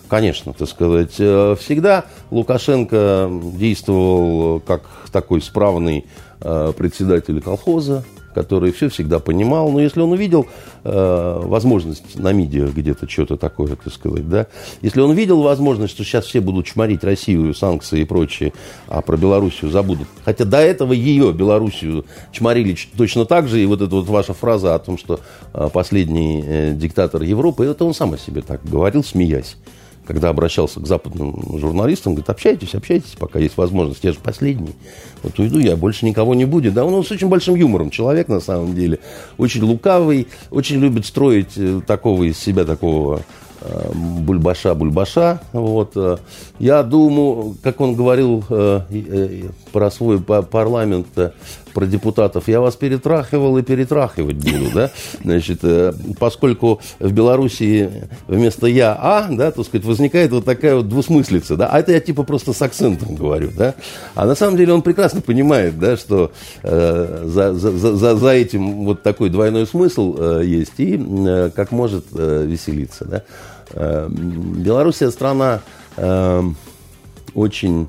Конечно, 0.09 0.53
так 0.53 0.69
сказать. 0.69 1.15
Э, 1.19 1.57
всегда 1.61 2.05
Лукашенко 2.31 3.31
действовал 3.55 4.61
как 4.61 4.83
такой 5.13 5.41
справный 5.41 6.07
э, 6.41 6.73
председатель 6.77 7.41
колхоза, 7.41 8.05
который 8.35 8.73
все 8.73 8.89
всегда 8.89 9.19
понимал. 9.19 9.71
Но 9.71 9.81
если 9.81 10.01
он 10.01 10.13
увидел 10.13 10.47
э, 10.85 11.41
возможность 11.45 12.19
на 12.19 12.33
медиа 12.33 12.67
где-то 12.67 13.09
что-то 13.09 13.37
такое, 13.37 13.77
так 13.77 13.93
сказать, 13.93 14.29
да, 14.29 14.47
если 14.83 15.01
он 15.01 15.13
видел 15.15 15.43
возможность, 15.43 15.95
что 15.95 16.05
сейчас 16.05 16.27
все 16.27 16.41
будут 16.41 16.67
чморить 16.67 17.05
Россию, 17.05 17.55
санкции 17.55 18.01
и 18.01 18.05
прочее, 18.05 18.53
а 18.89 19.01
про 19.01 19.17
Белоруссию 19.17 19.71
забудут. 19.71 20.09
Хотя 20.25 20.45
до 20.45 20.59
этого 20.59 20.93
ее, 20.93 21.33
Белоруссию, 21.33 22.05
чморили 22.33 22.77
точно 22.97 23.25
так 23.25 23.49
же. 23.49 23.61
И 23.61 23.67
вот 23.67 23.81
эта 23.81 23.95
вот 23.95 24.07
ваша 24.07 24.35
фраза 24.35 24.75
о 24.75 24.79
том, 24.79 24.99
что 24.99 25.21
э, 25.53 25.69
последний 25.73 26.43
э, 26.47 26.73
диктатор 26.75 27.23
Европы, 27.23 27.65
это 27.65 27.85
он 27.85 27.95
сам 27.95 28.13
о 28.15 28.19
себе 28.19 28.43
так 28.43 28.61
говорил, 28.65 29.05
смеясь 29.05 29.57
когда 30.11 30.31
обращался 30.31 30.81
к 30.81 30.89
западным 30.89 31.57
журналистам, 31.61 32.15
говорит, 32.15 32.31
общайтесь, 32.31 32.75
общайтесь, 32.75 33.15
пока 33.17 33.39
есть 33.39 33.57
возможность. 33.57 34.03
Я 34.03 34.11
же 34.11 34.19
последний. 34.19 34.75
Вот 35.23 35.39
уйду 35.39 35.61
я, 35.61 35.77
больше 35.77 36.05
никого 36.05 36.35
не 36.35 36.47
будет. 36.47 36.75
Да, 36.75 36.85
он 36.85 37.05
с 37.05 37.13
очень 37.13 37.29
большим 37.29 37.55
юмором 37.55 37.91
человек, 37.91 38.27
на 38.27 38.41
самом 38.41 38.75
деле. 38.75 38.99
Очень 39.39 39.63
лукавый, 39.63 40.27
очень 40.51 40.81
любит 40.81 41.07
строить 41.07 41.53
э, 41.57 41.81
такого 41.87 42.25
из 42.25 42.39
себя, 42.39 42.65
такого 42.65 43.23
э, 43.61 43.93
бульбаша-бульбаша. 43.95 45.43
Вот. 45.53 45.93
Э. 45.95 46.17
Я 46.59 46.83
думаю, 46.83 47.57
как 47.63 47.81
он 47.81 47.95
говорил 47.95 48.43
про 49.71 49.91
свой 49.93 50.21
парламент, 50.21 51.07
про 51.73 51.87
депутатов, 51.87 52.49
я 52.49 52.61
вас 52.61 52.77
перетрахивал 52.77 53.59
и 53.59 53.63
перетрахивать 53.63 54.37
буду, 54.37 54.71
да, 54.75 54.91
значит, 55.23 55.61
э, 55.63 55.93
поскольку 56.19 56.81
в 56.99 57.13
Белоруссии 57.13 57.91
вместо 58.27 58.67
я 58.67 58.97
а, 58.99 59.29
да, 59.31 59.51
так 59.51 59.65
сказать, 59.65 59.85
возникает 59.87 60.31
вот 60.33 60.45
такая 60.45 60.77
вот 60.77 60.89
двусмыслица, 60.89 61.57
да, 61.57 61.69
а 61.69 61.79
это 61.81 61.93
я 61.93 62.01
типа 62.01 62.23
просто 62.23 62.53
с 62.53 62.63
акцентом 62.63 63.15
говорю, 63.15 63.51
да, 63.57 63.75
а 64.15 64.27
на 64.27 64.35
самом 64.35 64.57
деле 64.57 64.73
он 64.73 64.83
прекрасно 64.83 65.21
понимает, 65.21 65.79
да, 65.79 65.97
что 65.97 66.33
э, 66.63 67.23
за, 67.27 67.55
за, 67.55 67.71
за, 67.73 68.17
за 68.17 68.31
этим 68.31 68.85
вот 68.85 69.03
такой 69.03 69.31
двойной 69.31 69.67
смысл 69.67 70.17
э, 70.19 70.43
есть 70.45 70.79
и 70.79 70.99
э, 70.99 71.51
как 71.55 71.73
может 71.73 72.07
э, 72.13 72.45
веселиться, 72.47 73.05
да. 73.05 73.23
Э, 73.73 74.09
Белоруссия 74.09 75.11
страна 75.11 75.61
э, 75.97 76.43
очень 77.35 77.89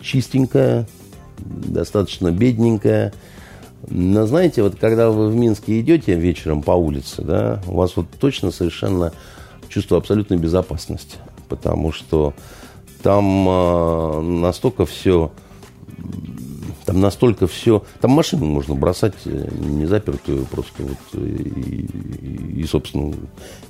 чистенькая, 0.00 0.86
достаточно 1.38 2.30
бедненькая. 2.30 3.12
Но 3.88 4.26
знаете, 4.26 4.62
вот 4.62 4.76
когда 4.76 5.10
вы 5.10 5.28
в 5.28 5.36
Минске 5.36 5.80
идете 5.80 6.14
вечером 6.14 6.62
по 6.62 6.72
улице, 6.72 7.22
да, 7.22 7.62
у 7.66 7.76
вас 7.76 7.96
вот 7.96 8.06
точно 8.18 8.50
совершенно 8.50 9.12
чувство 9.68 9.98
абсолютной 9.98 10.38
безопасности, 10.38 11.16
потому 11.48 11.92
что 11.92 12.34
там 13.02 13.48
э, 13.48 14.20
настолько 14.20 14.86
все 14.86 15.30
там 16.86 17.00
настолько 17.00 17.48
все... 17.48 17.82
Там 18.00 18.12
машину 18.12 18.46
можно 18.46 18.76
бросать 18.76 19.14
э, 19.24 19.48
не 19.58 19.86
запертую, 19.86 20.46
просто 20.46 20.84
вот 20.84 20.98
э, 21.14 21.26
и, 21.26 21.88
и, 22.56 22.64
собственно, 22.64 23.14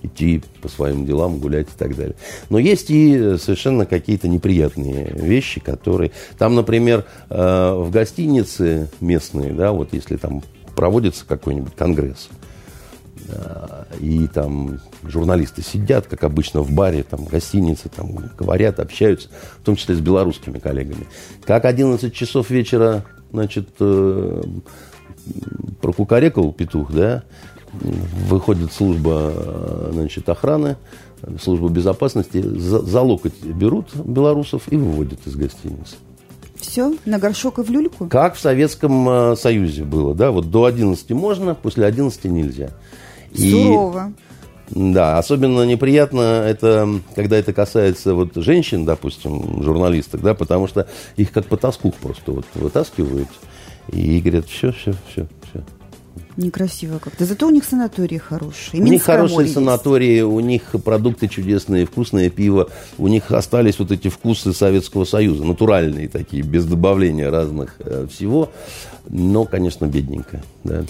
идти 0.02 0.42
по 0.62 0.68
своим 0.68 1.04
делам, 1.04 1.38
гулять 1.38 1.68
и 1.68 1.78
так 1.78 1.96
далее. 1.96 2.14
Но 2.50 2.58
есть 2.58 2.90
и 2.90 3.36
совершенно 3.38 3.86
какие-то 3.86 4.28
неприятные 4.28 5.12
вещи, 5.14 5.60
которые... 5.60 6.12
Там, 6.38 6.54
например, 6.54 7.04
э, 7.28 7.72
в 7.74 7.90
гостинице 7.90 8.88
местные, 9.00 9.52
да, 9.52 9.72
вот 9.72 9.92
если 9.92 10.16
там 10.16 10.42
проводится 10.74 11.24
какой-нибудь 11.26 11.74
конгресс, 11.74 12.28
и 14.00 14.26
там 14.28 14.78
журналисты 15.04 15.62
сидят, 15.62 16.06
как 16.06 16.24
обычно, 16.24 16.62
в 16.62 16.70
баре, 16.70 17.02
там, 17.02 17.26
в 17.26 17.28
гостинице, 17.28 17.88
там, 17.88 18.16
говорят, 18.38 18.78
общаются, 18.78 19.28
в 19.60 19.64
том 19.64 19.76
числе 19.76 19.94
с 19.94 20.00
белорусскими 20.00 20.58
коллегами. 20.58 21.06
Как 21.44 21.64
11 21.64 22.12
часов 22.14 22.50
вечера, 22.50 23.04
значит, 23.32 23.68
э, 23.80 24.42
прокукарекал 25.80 26.52
петух, 26.52 26.92
да, 26.92 27.24
выходит 27.72 28.72
служба, 28.72 29.32
э, 29.34 29.90
значит, 29.92 30.28
охраны, 30.28 30.76
служба 31.40 31.68
безопасности, 31.68 32.40
за, 32.40 32.80
за 32.80 33.00
локоть 33.00 33.42
берут 33.42 33.94
белорусов 33.94 34.62
и 34.70 34.76
выводят 34.76 35.26
из 35.26 35.34
гостиницы. 35.36 35.96
Все, 36.56 36.94
на 37.04 37.18
горшок 37.18 37.58
и 37.58 37.62
в 37.62 37.70
люльку? 37.70 38.08
Как 38.08 38.34
в 38.34 38.40
Советском 38.40 39.08
э, 39.08 39.36
Союзе 39.36 39.84
было, 39.84 40.14
да, 40.14 40.30
вот 40.30 40.50
до 40.50 40.64
11 40.64 41.10
можно, 41.12 41.54
после 41.54 41.84
11 41.86 42.24
нельзя. 42.24 42.70
Сурово. 43.34 44.12
И, 44.70 44.92
да, 44.92 45.18
особенно 45.18 45.62
неприятно 45.62 46.20
это, 46.20 46.88
когда 47.14 47.36
это 47.36 47.52
касается 47.52 48.14
вот 48.14 48.34
женщин, 48.34 48.84
допустим, 48.84 49.62
журналисток, 49.62 50.22
да, 50.22 50.34
потому 50.34 50.66
что 50.66 50.88
их 51.16 51.30
как 51.30 51.46
по 51.46 51.56
тоску 51.56 51.92
просто 51.92 52.32
вот 52.32 52.46
вытаскивают 52.54 53.28
и 53.92 54.20
говорят, 54.20 54.46
все, 54.46 54.72
все, 54.72 54.94
все. 55.12 55.28
Некрасиво 56.36 56.98
как-то. 56.98 57.24
Зато 57.24 57.46
у 57.46 57.50
них 57.50 57.64
санатории 57.64 58.18
хорошие. 58.18 58.82
у 58.82 58.86
них 58.86 59.02
хорошие 59.02 59.48
санатории, 59.48 60.20
у 60.20 60.40
них 60.40 60.74
продукты 60.84 61.28
чудесные, 61.28 61.86
вкусное 61.86 62.28
пиво. 62.28 62.68
У 62.98 63.08
них 63.08 63.30
остались 63.30 63.78
вот 63.78 63.90
эти 63.90 64.08
вкусы 64.08 64.52
Советского 64.52 65.04
Союза, 65.04 65.44
натуральные 65.44 66.08
такие, 66.08 66.42
без 66.42 66.66
добавления 66.66 67.30
разных 67.30 67.76
э, 67.78 68.06
всего. 68.10 68.50
Но, 69.08 69.44
конечно, 69.44 69.86
бедненько. 69.86 70.42
Да. 70.64 70.84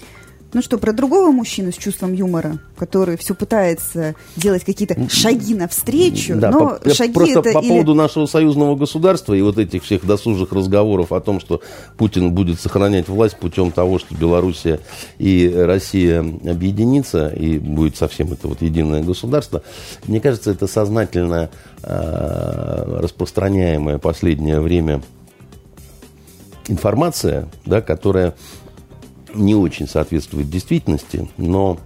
Ну 0.57 0.63
что, 0.63 0.79
про 0.79 0.95
другого 0.95 1.33
мужчину 1.33 1.71
с 1.71 1.75
чувством 1.75 2.15
юмора, 2.15 2.57
который 2.79 3.19
все 3.19 3.35
пытается 3.35 4.15
делать 4.37 4.65
какие-то 4.65 4.97
шаги 5.11 5.55
навстречу, 5.55 6.37
да, 6.37 6.51
но 6.51 6.79
по, 6.83 6.95
шаги 6.95 7.13
просто 7.13 7.41
это 7.41 7.53
по 7.53 7.59
или... 7.59 7.69
поводу 7.69 7.93
нашего 7.93 8.25
союзного 8.25 8.75
государства 8.75 9.35
и 9.35 9.43
вот 9.43 9.59
этих 9.59 9.85
всех 9.85 10.07
досужих 10.07 10.53
разговоров 10.53 11.13
о 11.13 11.21
том, 11.21 11.41
что 11.41 11.61
Путин 11.99 12.33
будет 12.33 12.59
сохранять 12.59 13.07
власть 13.07 13.37
путем 13.37 13.71
того, 13.71 13.99
что 13.99 14.15
Белоруссия 14.15 14.81
и 15.19 15.47
Россия 15.55 16.21
объединится 16.21 17.29
и 17.29 17.59
будет 17.59 17.99
совсем 17.99 18.33
это 18.33 18.49
вот 18.49 18.63
единое 18.63 19.03
государство, 19.03 19.63
мне 20.07 20.21
кажется, 20.21 20.53
это 20.53 20.67
сознательно 20.67 21.51
э, 21.83 22.99
распространяемая 23.03 23.99
последнее 23.99 24.61
время 24.61 25.03
информация, 26.69 27.47
да, 27.67 27.83
которая 27.83 28.35
не 29.37 29.55
очень 29.55 29.89
соответствует 29.89 30.51
действительности, 30.51 31.29
но, 31.37 31.79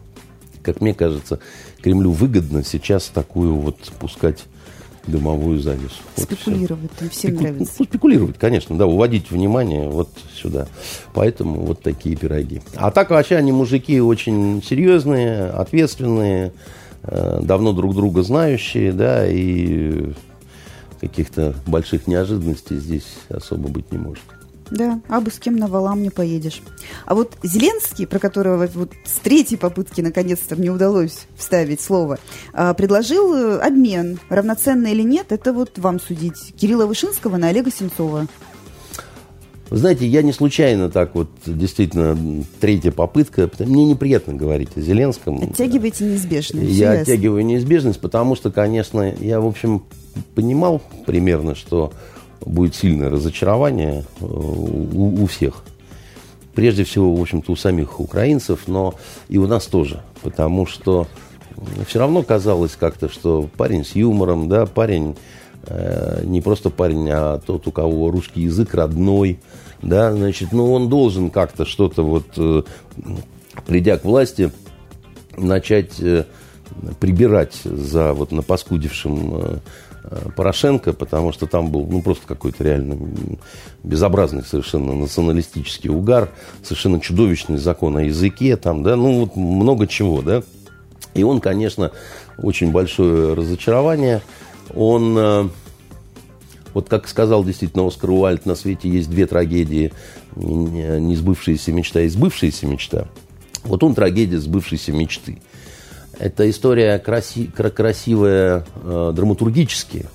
как 0.63 0.81
мне 0.81 0.95
кажется, 0.95 1.41
Кремлю 1.83 2.13
выгодно 2.13 2.65
сейчас 2.65 3.07
такую 3.07 3.55
вот 3.55 3.77
пускать 3.99 4.45
дымовую 5.07 5.61
завесу. 5.61 5.97
Спекулировать, 6.17 6.91
вот 7.01 7.11
всем 7.11 7.31
Спеку... 7.31 7.43
нравится. 7.43 7.75
Ну, 7.79 7.85
спекулировать, 7.85 8.39
конечно, 8.39 8.77
да, 8.77 8.87
уводить 8.87 9.31
внимание 9.31 9.89
вот 9.89 10.11
сюда. 10.35 10.69
Поэтому 11.15 11.61
вот 11.63 11.83
такие 11.83 12.17
пироги. 12.17 12.63
А 12.77 12.91
так 12.91 13.11
вообще 13.11 13.37
они 13.37 13.53
мужики 13.53 14.01
очень 14.01 14.63
серьезные, 14.63 15.47
ответственные, 15.47 16.53
э, 17.03 17.41
давно 17.43 17.73
друг 17.73 17.95
друга 17.95 18.23
знающие, 18.23 18.93
да, 18.93 19.27
и 19.27 20.13
каких-то 21.01 21.55
больших 21.67 22.07
неожиданностей 22.07 22.77
здесь 22.77 23.07
особо 23.31 23.69
быть 23.69 23.91
не 23.91 23.99
может. 23.99 24.23
Да, 24.71 25.01
а 25.09 25.21
бы 25.21 25.31
с 25.31 25.39
кем 25.39 25.57
на 25.57 25.67
валам 25.67 26.03
не 26.03 26.11
поедешь. 26.11 26.63
А 27.07 27.15
вот 27.15 27.37
Зеленский, 27.43 28.07
про 28.07 28.19
которого 28.19 28.67
вот 28.75 28.93
с 29.05 29.19
третьей 29.19 29.57
попытки 29.57 30.01
наконец-то 30.01 30.57
мне 30.57 30.71
удалось 30.71 31.27
вставить 31.37 31.81
слово, 31.81 32.19
а, 32.53 32.75
предложил 32.75 33.35
э, 33.35 33.59
обмен. 33.59 34.21
Равноценно 34.29 34.87
или 34.87 35.03
нет, 35.03 35.33
это 35.33 35.53
вот 35.53 35.79
вам 35.79 36.01
судить. 36.01 36.55
Кирилла 36.57 36.87
Вышинского 36.87 37.37
на 37.37 37.49
Олега 37.49 37.71
Сенцова. 37.73 38.29
Вы 39.71 39.77
знаете, 39.77 40.05
я 40.05 40.23
не 40.23 40.33
случайно 40.33 40.91
так 40.91 41.15
вот, 41.15 41.29
действительно, 41.47 42.19
третья 42.61 42.91
попытка. 42.91 43.49
Мне 43.61 43.85
неприятно 43.85 44.35
говорить 44.35 44.71
о 44.75 44.81
Зеленском. 44.81 45.41
Оттягиваете 45.43 46.05
неизбежность. 46.05 46.71
Я 46.73 46.93
оттягиваю 46.93 47.45
неизбежность, 47.47 48.01
потому 48.01 48.35
что, 48.35 48.51
конечно, 48.51 49.15
я, 49.21 49.41
в 49.41 49.47
общем, 49.47 49.85
понимал 50.35 50.83
примерно, 51.07 51.55
что 51.55 51.93
будет 52.45 52.75
сильное 52.75 53.11
разочарование 53.11 54.05
э, 54.21 54.25
у, 54.25 55.23
у 55.23 55.27
всех. 55.27 55.65
Прежде 56.55 56.85
всего, 56.85 57.15
в 57.15 57.21
общем-то, 57.21 57.53
у 57.53 57.57
самих 57.57 58.01
украинцев, 58.01 58.67
но 58.67 58.95
и 59.29 59.39
у 59.39 59.47
нас 59.47 59.67
тоже. 59.67 60.03
Потому 60.23 60.67
что 60.67 61.07
все 61.87 61.99
равно 61.99 62.23
казалось 62.23 62.77
как-то, 62.79 63.09
что 63.09 63.49
парень 63.57 63.85
с 63.85 63.95
юмором, 63.95 64.49
да, 64.49 64.67
парень 64.67 65.17
э, 65.67 66.23
не 66.25 66.41
просто 66.41 66.71
парень, 66.71 67.09
а 67.11 67.39
тот, 67.39 67.67
у 67.67 67.73
кого 67.73 68.11
русский 68.11 68.43
язык 68.43 68.75
родной, 68.75 69.39
да, 69.83 70.13
значит, 70.13 70.53
ну, 70.53 70.73
он 70.73 70.89
должен 70.89 71.31
как-то 71.31 71.65
что-то 71.65 72.03
вот, 72.03 72.27
э, 72.37 72.63
придя 73.67 73.99
к 73.99 74.05
власти, 74.05 74.53
начать 75.37 76.01
э, 76.01 76.25
прибирать 76.99 77.55
за 77.65 78.13
вот 78.13 78.33
напаскудившим 78.33 79.35
э, 79.35 79.59
Порошенко, 80.37 80.93
потому 80.93 81.33
что 81.33 81.47
там 81.47 81.71
был 81.71 81.87
ну, 81.87 82.03
просто 82.03 82.27
какой-то 82.27 82.65
реально 82.65 82.99
безобразный 83.83 84.43
совершенно 84.43 84.95
националистический 84.95 85.91
угар, 85.91 86.31
совершенно 86.63 87.01
чудовищный 87.01 87.59
закон 87.59 87.97
о 87.97 88.03
языке, 88.03 88.57
там, 88.57 88.83
да, 88.83 88.97
ну 88.97 89.21
вот 89.21 89.37
много 89.37 89.87
чего, 89.87 90.23
да. 90.23 90.43
И 91.15 91.23
он, 91.23 91.41
конечно, 91.41 91.93
очень 92.39 92.71
большое 92.71 93.35
разочарование. 93.35 94.23
Он, 94.75 95.19
э, 95.19 95.49
вот 96.73 96.89
как 96.89 97.09
сказал 97.09 97.45
действительно 97.45 97.87
Оскар 97.87 98.11
Уальд, 98.11 98.47
на 98.47 98.55
свете 98.55 98.89
есть 98.89 99.11
две 99.11 99.27
трагедии, 99.27 99.93
не 100.37 101.17
сбывшаяся 101.17 101.73
мечта 101.73 102.03
и 102.03 102.09
сбывшаяся 102.09 102.67
мечта. 102.67 103.09
Вот 103.65 103.83
он 103.83 103.95
трагедия 103.95 104.39
сбывшейся 104.39 104.93
мечты. 104.93 105.43
Это 106.21 106.49
история 106.51 106.99
краси, 106.99 107.47
красивая 107.47 108.67
э, 108.85 109.13
драматургически. 109.15 110.07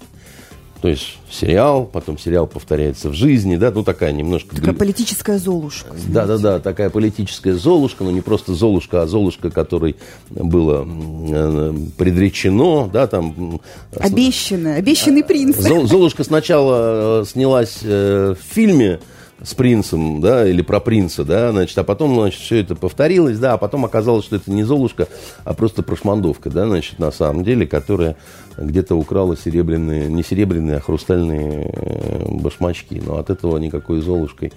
То 0.82 0.90
есть 0.90 1.18
сериал, 1.32 1.86
потом 1.86 2.20
сериал 2.20 2.46
повторяется 2.46 3.10
в 3.10 3.14
жизни, 3.14 3.56
да, 3.56 3.72
ну 3.72 3.84
такая 3.84 4.12
немножко... 4.12 4.56
Такая 4.56 4.76
политическая 4.76 5.40
золушка. 5.40 5.96
Да-да-да, 6.08 6.60
такая 6.60 6.92
политическая 6.92 7.56
золушка, 7.56 8.04
но 8.04 8.12
не 8.12 8.22
просто 8.22 8.54
золушка, 8.54 9.02
а 9.02 9.08
золушка, 9.08 9.50
которой 9.50 9.96
было 10.30 10.88
э, 10.88 11.74
предречено, 11.98 12.88
да, 12.88 13.08
там... 13.08 13.60
Обещанная, 13.98 14.78
обещанный 14.78 15.24
принц. 15.24 15.58
Золушка 15.58 16.24
сначала 16.24 17.22
э, 17.22 17.26
снялась 17.26 17.82
в 17.82 18.38
фильме, 18.48 19.00
с 19.46 19.54
принцем, 19.54 20.22
да, 20.22 20.48
или 20.48 20.62
про 20.62 20.80
принца, 20.80 21.24
да, 21.24 21.52
значит, 21.52 21.78
а 21.78 21.84
потом, 21.84 22.16
значит, 22.16 22.42
все 22.42 22.60
это 22.60 22.76
повторилось, 22.76 23.38
да, 23.38 23.54
а 23.54 23.58
потом 23.58 23.86
оказалось, 23.86 24.26
что 24.26 24.38
это 24.38 24.52
не 24.52 24.64
Золушка, 24.64 25.08
а 25.44 25.54
просто 25.54 25.84
прошмандовка, 25.84 26.50
да, 26.50 26.66
значит, 26.66 26.98
на 26.98 27.12
самом 27.12 27.44
деле, 27.44 27.68
которая 27.68 28.16
где-то 28.58 28.96
украла 28.96 29.38
серебряные, 29.38 30.08
не 30.08 30.24
серебряные, 30.24 30.78
а 30.78 30.82
хрустальные 30.82 31.72
э, 31.72 32.26
башмачки, 32.32 33.02
но 33.06 33.18
от 33.18 33.30
этого 33.30 33.58
никакой 33.58 34.02
Золушкой 34.02 34.52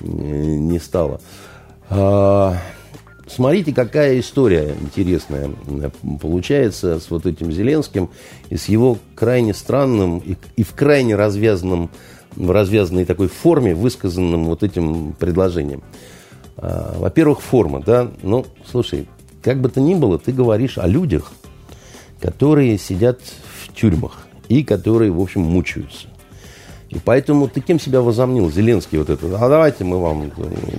не 0.00 0.78
стало. 0.78 1.20
А, 1.90 2.56
смотрите, 3.26 3.72
какая 3.72 4.20
история 4.20 4.74
интересная 4.80 5.50
получается 6.20 7.00
с 7.00 7.10
вот 7.10 7.26
этим 7.26 7.50
Зеленским 7.50 8.10
и 8.50 8.56
с 8.56 8.66
его 8.66 8.98
крайне 9.14 9.54
странным 9.54 10.18
и, 10.18 10.36
и 10.56 10.62
в 10.62 10.74
крайне 10.74 11.16
развязанном, 11.16 11.90
в 12.36 12.50
развязанной 12.50 13.04
такой 13.04 13.28
форме 13.28 13.74
высказанным 13.74 14.44
вот 14.44 14.62
этим 14.62 15.12
предложением. 15.12 15.82
А, 16.56 16.96
во-первых, 16.98 17.40
форма, 17.40 17.80
да. 17.80 18.10
Ну, 18.22 18.46
слушай, 18.70 19.06
как 19.42 19.60
бы 19.60 19.68
то 19.68 19.80
ни 19.80 19.94
было, 19.94 20.18
ты 20.18 20.32
говоришь 20.32 20.78
о 20.78 20.86
людях, 20.86 21.32
которые 22.20 22.78
сидят 22.78 23.20
в 23.20 23.74
тюрьмах 23.74 24.26
и 24.48 24.62
которые, 24.64 25.10
в 25.10 25.20
общем, 25.20 25.42
мучаются. 25.42 26.08
И 26.90 26.96
поэтому 27.04 27.48
ты 27.48 27.60
кем 27.60 27.78
себя 27.78 28.00
возомнил, 28.00 28.50
Зеленский, 28.50 28.96
вот 28.96 29.10
это, 29.10 29.26
а 29.26 29.48
давайте 29.48 29.84
мы 29.84 30.00
вам, 30.00 30.32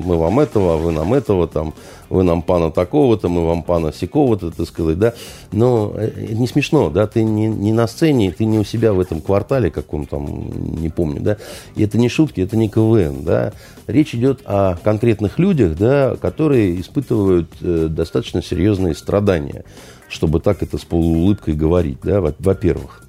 мы 0.03 0.17
вам 0.17 0.39
этого, 0.39 0.77
вы 0.77 0.91
нам 0.91 1.13
этого, 1.13 1.47
там, 1.47 1.75
вы 2.09 2.23
нам 2.23 2.41
пана 2.41 2.71
такого-то, 2.71 3.29
мы 3.29 3.45
вам 3.45 3.61
пана 3.61 3.93
сякого-то, 3.93 4.49
так 4.49 4.65
сказать, 4.65 4.97
да. 4.97 5.13
Но 5.51 5.93
это 5.95 6.19
не 6.33 6.47
смешно, 6.47 6.89
да, 6.89 7.05
ты 7.05 7.21
не, 7.21 7.45
не 7.45 7.71
на 7.73 7.87
сцене, 7.87 8.31
ты 8.31 8.45
не 8.45 8.57
у 8.57 8.63
себя 8.63 8.91
в 8.93 8.99
этом 8.99 9.21
квартале 9.21 9.69
каком 9.69 10.07
там, 10.07 10.81
не 10.81 10.89
помню, 10.89 11.21
да. 11.21 11.37
И 11.75 11.83
это 11.83 11.99
не 11.99 12.09
шутки, 12.09 12.41
это 12.41 12.57
не 12.57 12.69
КВН, 12.69 13.23
да. 13.23 13.53
Речь 13.85 14.15
идет 14.15 14.41
о 14.45 14.77
конкретных 14.83 15.37
людях, 15.37 15.77
да, 15.77 16.15
которые 16.19 16.81
испытывают 16.81 17.51
э, 17.61 17.85
достаточно 17.87 18.41
серьезные 18.41 18.95
страдания, 18.95 19.63
чтобы 20.07 20.39
так 20.39 20.63
это 20.63 20.79
с 20.79 20.85
полуулыбкой 20.85 21.53
говорить, 21.53 21.99
да, 22.01 22.19
во-первых. 22.19 23.03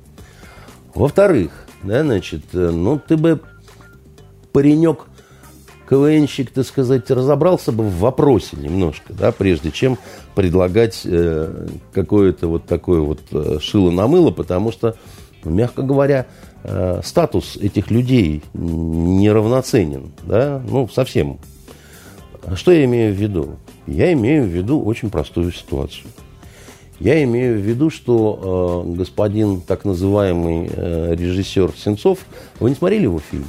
Во-вторых, 0.95 1.67
да, 1.83 2.03
значит, 2.03 2.43
э, 2.53 2.71
ну, 2.71 2.99
ты 2.99 3.17
бы, 3.17 3.41
паренек, 4.53 5.07
КВНщик, 5.89 6.51
так 6.51 6.67
сказать, 6.67 7.11
разобрался 7.11 7.73
бы 7.73 7.85
в 7.85 7.99
вопросе 7.99 8.57
немножко, 8.57 9.13
да, 9.13 9.33
прежде 9.33 9.73
чем 9.73 9.99
предлагать 10.35 11.03
э, 11.05 11.67
какое-то 11.93 12.47
вот 12.47 12.67
такое 12.67 13.01
вот 13.01 13.21
э, 13.33 13.59
шило 13.61 13.91
на 13.91 14.07
мыло, 14.07 14.31
потому 14.31 14.71
что, 14.71 14.97
мягко 15.45 15.83
говоря, 15.83 16.27
э, 16.63 17.01
статус 17.03 17.57
этих 17.57 17.91
людей 17.91 18.43
неравноценен, 18.55 20.13
да, 20.23 20.63
ну, 20.69 20.89
совсем. 20.89 21.39
Что 22.55 22.73
я 22.73 22.85
имею 22.85 23.13
в 23.13 23.17
виду? 23.17 23.57
Я 23.87 24.13
имею 24.13 24.45
в 24.45 24.49
виду 24.49 24.83
очень 24.83 25.11
простую 25.11 25.51
ситуацию– 25.53 26.07
я 27.01 27.23
имею 27.25 27.59
в 27.59 27.63
виду, 27.63 27.91
что 27.91 28.85
э, 28.87 28.93
господин 28.97 29.63
так 29.63 29.85
называемый 29.85 30.71
э, 30.71 31.15
режиссер 31.17 31.73
Сенцов, 31.77 32.21
вы 32.61 32.71
не 32.71 32.77
смотрели 32.77 33.05
его 33.05 33.19
фильм? 33.19 33.47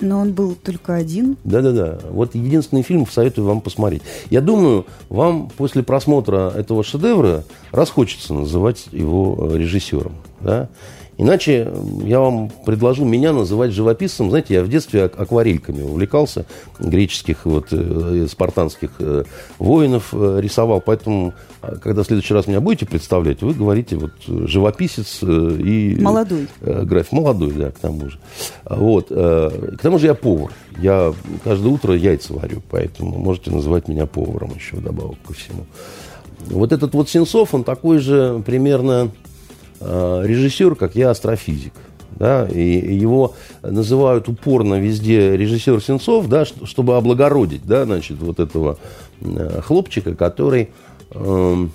Но 0.00 0.18
он 0.18 0.32
был 0.32 0.56
только 0.56 0.96
один. 0.96 1.36
Да-да-да. 1.44 2.00
Вот 2.10 2.34
единственный 2.34 2.82
фильм 2.82 3.06
советую 3.06 3.46
вам 3.46 3.60
посмотреть. 3.60 4.02
Я 4.30 4.40
думаю, 4.40 4.84
вам 5.08 5.48
после 5.56 5.84
просмотра 5.84 6.50
этого 6.50 6.82
шедевра 6.82 7.44
расхочется 7.70 8.34
называть 8.34 8.88
его 8.90 9.50
э, 9.52 9.58
режиссером. 9.58 10.16
Да? 10.40 10.68
Иначе 11.22 11.72
я 12.04 12.18
вам 12.18 12.50
предложу 12.66 13.04
меня 13.04 13.32
называть 13.32 13.70
живописцем. 13.70 14.30
Знаете, 14.30 14.54
я 14.54 14.64
в 14.64 14.68
детстве 14.68 15.04
акварельками 15.04 15.80
увлекался, 15.80 16.46
греческих, 16.80 17.44
вот, 17.44 17.68
э, 17.70 18.26
спартанских 18.28 18.90
э, 18.98 19.22
воинов 19.60 20.08
э, 20.12 20.40
рисовал. 20.40 20.80
Поэтому, 20.80 21.32
а, 21.60 21.76
когда 21.76 22.02
в 22.02 22.06
следующий 22.06 22.34
раз 22.34 22.48
меня 22.48 22.60
будете 22.60 22.86
представлять, 22.86 23.40
вы 23.40 23.54
говорите 23.54 23.94
вот 23.94 24.10
живописец 24.26 25.20
и... 25.22 25.96
Молодой. 26.00 26.48
Граф. 26.60 27.12
Молодой, 27.12 27.52
да, 27.52 27.70
к 27.70 27.78
тому 27.78 28.10
же. 28.10 28.18
Вот. 28.64 29.10
К 29.10 29.78
тому 29.80 30.00
же 30.00 30.08
я 30.08 30.14
повар. 30.14 30.50
Я 30.78 31.14
каждое 31.44 31.68
утро 31.68 31.94
яйца 31.94 32.32
варю, 32.32 32.62
поэтому 32.68 33.18
можете 33.18 33.52
называть 33.52 33.86
меня 33.86 34.06
поваром 34.06 34.52
еще 34.56 34.74
вдобавок 34.74 35.18
ко 35.24 35.34
всему. 35.34 35.66
Вот 36.46 36.72
этот 36.72 36.94
вот 36.94 37.08
Сенцов, 37.08 37.54
он 37.54 37.62
такой 37.62 37.98
же 37.98 38.42
примерно 38.44 39.12
Э, 39.12 39.21
режиссер, 39.84 40.74
как 40.74 40.94
я, 40.94 41.10
астрофизик. 41.10 41.72
Да, 42.14 42.46
и 42.46 42.94
его 42.94 43.34
называют 43.62 44.28
упорно 44.28 44.78
везде 44.78 45.36
режиссер 45.36 45.82
Сенцов, 45.82 46.28
да, 46.28 46.44
чтобы 46.44 46.96
облагородить, 46.96 47.64
да, 47.64 47.84
значит, 47.84 48.18
вот 48.18 48.38
этого 48.38 48.78
э, 49.22 49.60
хлопчика, 49.62 50.14
который 50.14 50.68
э, 51.10 51.66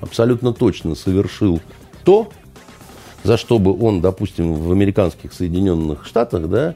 абсолютно 0.00 0.52
точно 0.54 0.94
совершил 0.94 1.60
то, 2.04 2.28
за 3.24 3.36
что 3.36 3.58
бы 3.58 3.78
он, 3.78 4.00
допустим, 4.00 4.54
в 4.54 4.72
американских 4.72 5.32
Соединенных 5.32 6.06
Штатах, 6.06 6.48
да, 6.48 6.74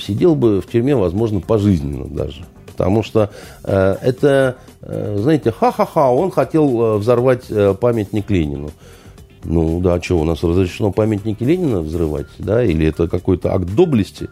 сидел 0.00 0.34
бы 0.34 0.60
в 0.60 0.66
тюрьме, 0.66 0.94
возможно, 0.94 1.40
пожизненно 1.40 2.06
даже. 2.06 2.44
Потому 2.66 3.02
что 3.02 3.30
э, 3.64 3.96
это, 4.00 4.56
э, 4.82 5.16
знаете, 5.18 5.50
ха-ха-ха, 5.52 6.10
он 6.10 6.30
хотел 6.30 6.98
взорвать 6.98 7.44
э, 7.50 7.74
памятник 7.74 8.30
Ленину. 8.30 8.70
Ну 9.44 9.80
да, 9.80 10.00
что, 10.00 10.18
у 10.18 10.24
нас 10.24 10.42
разрешено 10.42 10.92
памятники 10.92 11.42
Ленина 11.42 11.80
взрывать, 11.80 12.26
да, 12.38 12.62
или 12.62 12.86
это 12.86 13.08
какой-то 13.08 13.54
акт 13.54 13.74
доблести? 13.74 14.28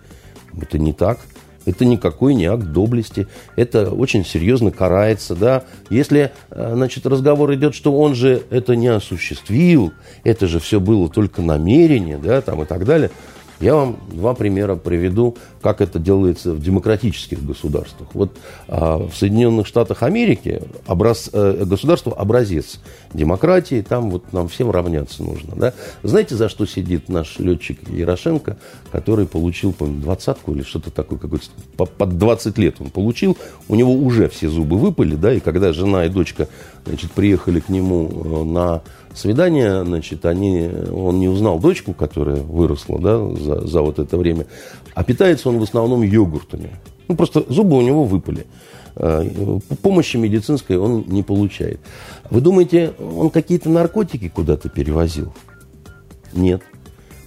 Это 0.60 0.78
не 0.78 0.92
так. 0.92 1.18
Это 1.64 1.84
никакой 1.84 2.34
не 2.34 2.46
акт 2.46 2.64
доблести. 2.64 3.26
Это 3.54 3.90
очень 3.90 4.24
серьезно 4.24 4.70
карается, 4.70 5.34
да. 5.34 5.64
Если, 5.90 6.32
э, 6.50 6.70
значит, 6.74 7.04
разговор 7.06 7.52
идет, 7.54 7.74
что 7.74 7.92
он 7.92 8.14
же 8.14 8.42
это 8.48 8.74
не 8.74 8.88
осуществил, 8.88 9.92
это 10.24 10.46
же 10.46 10.60
все 10.60 10.80
было 10.80 11.10
только 11.10 11.42
намерение, 11.42 12.16
да, 12.16 12.40
там 12.40 12.62
и 12.62 12.64
так 12.64 12.84
далее– 12.84 13.10
я 13.60 13.74
вам 13.74 13.98
два 14.10 14.34
примера 14.34 14.76
приведу, 14.76 15.36
как 15.62 15.80
это 15.80 15.98
делается 15.98 16.52
в 16.52 16.60
демократических 16.60 17.44
государствах. 17.44 18.08
Вот 18.14 18.36
а, 18.68 18.98
в 18.98 19.16
Соединенных 19.16 19.66
Штатах 19.66 20.04
Америки 20.04 20.62
образ, 20.86 21.28
э, 21.32 21.64
государство 21.64 22.14
образец 22.14 22.78
демократии, 23.12 23.84
там 23.86 24.10
вот 24.10 24.32
нам 24.32 24.48
всем 24.48 24.70
равняться 24.70 25.22
нужно. 25.22 25.54
Да? 25.56 25.74
Знаете, 26.02 26.34
за 26.34 26.48
что 26.48 26.66
сидит 26.66 27.08
наш 27.08 27.38
летчик 27.38 27.78
Ярошенко, 27.88 28.58
который 28.92 29.26
получил, 29.26 29.72
по 29.72 29.86
двадцатку 29.86 30.52
или 30.52 30.62
что-то 30.62 30.90
такое, 30.90 31.18
какой-то, 31.18 31.46
под 31.76 32.18
20 32.18 32.58
лет 32.58 32.76
он 32.80 32.90
получил, 32.90 33.36
у 33.68 33.74
него 33.74 33.92
уже 33.92 34.28
все 34.28 34.48
зубы 34.48 34.78
выпали, 34.78 35.14
да, 35.14 35.32
и 35.32 35.40
когда 35.40 35.72
жена 35.72 36.04
и 36.04 36.08
дочка 36.08 36.48
значит, 36.86 37.12
приехали 37.12 37.60
к 37.60 37.68
нему 37.68 38.08
э, 38.08 38.44
на 38.44 38.82
свидание, 39.14 39.84
значит, 39.84 40.24
они, 40.26 40.70
он 40.92 41.18
не 41.18 41.28
узнал 41.28 41.58
дочку, 41.58 41.92
которая 41.94 42.36
выросла 42.36 42.98
да, 42.98 43.34
за, 43.36 43.66
за 43.66 43.82
вот 43.82 43.98
это 43.98 44.16
время, 44.16 44.46
а 44.94 45.04
питается 45.04 45.48
он 45.48 45.58
в 45.58 45.62
основном 45.62 46.02
йогуртами. 46.02 46.70
Ну, 47.08 47.16
просто 47.16 47.44
зубы 47.48 47.76
у 47.76 47.80
него 47.80 48.04
выпали. 48.04 48.46
Э, 48.96 49.24
помощи 49.82 50.16
медицинской 50.16 50.76
он 50.76 51.04
не 51.06 51.22
получает. 51.22 51.80
Вы 52.30 52.40
думаете, 52.40 52.92
он 52.98 53.30
какие-то 53.30 53.70
наркотики 53.70 54.28
куда-то 54.28 54.68
перевозил? 54.68 55.32
Нет. 56.32 56.62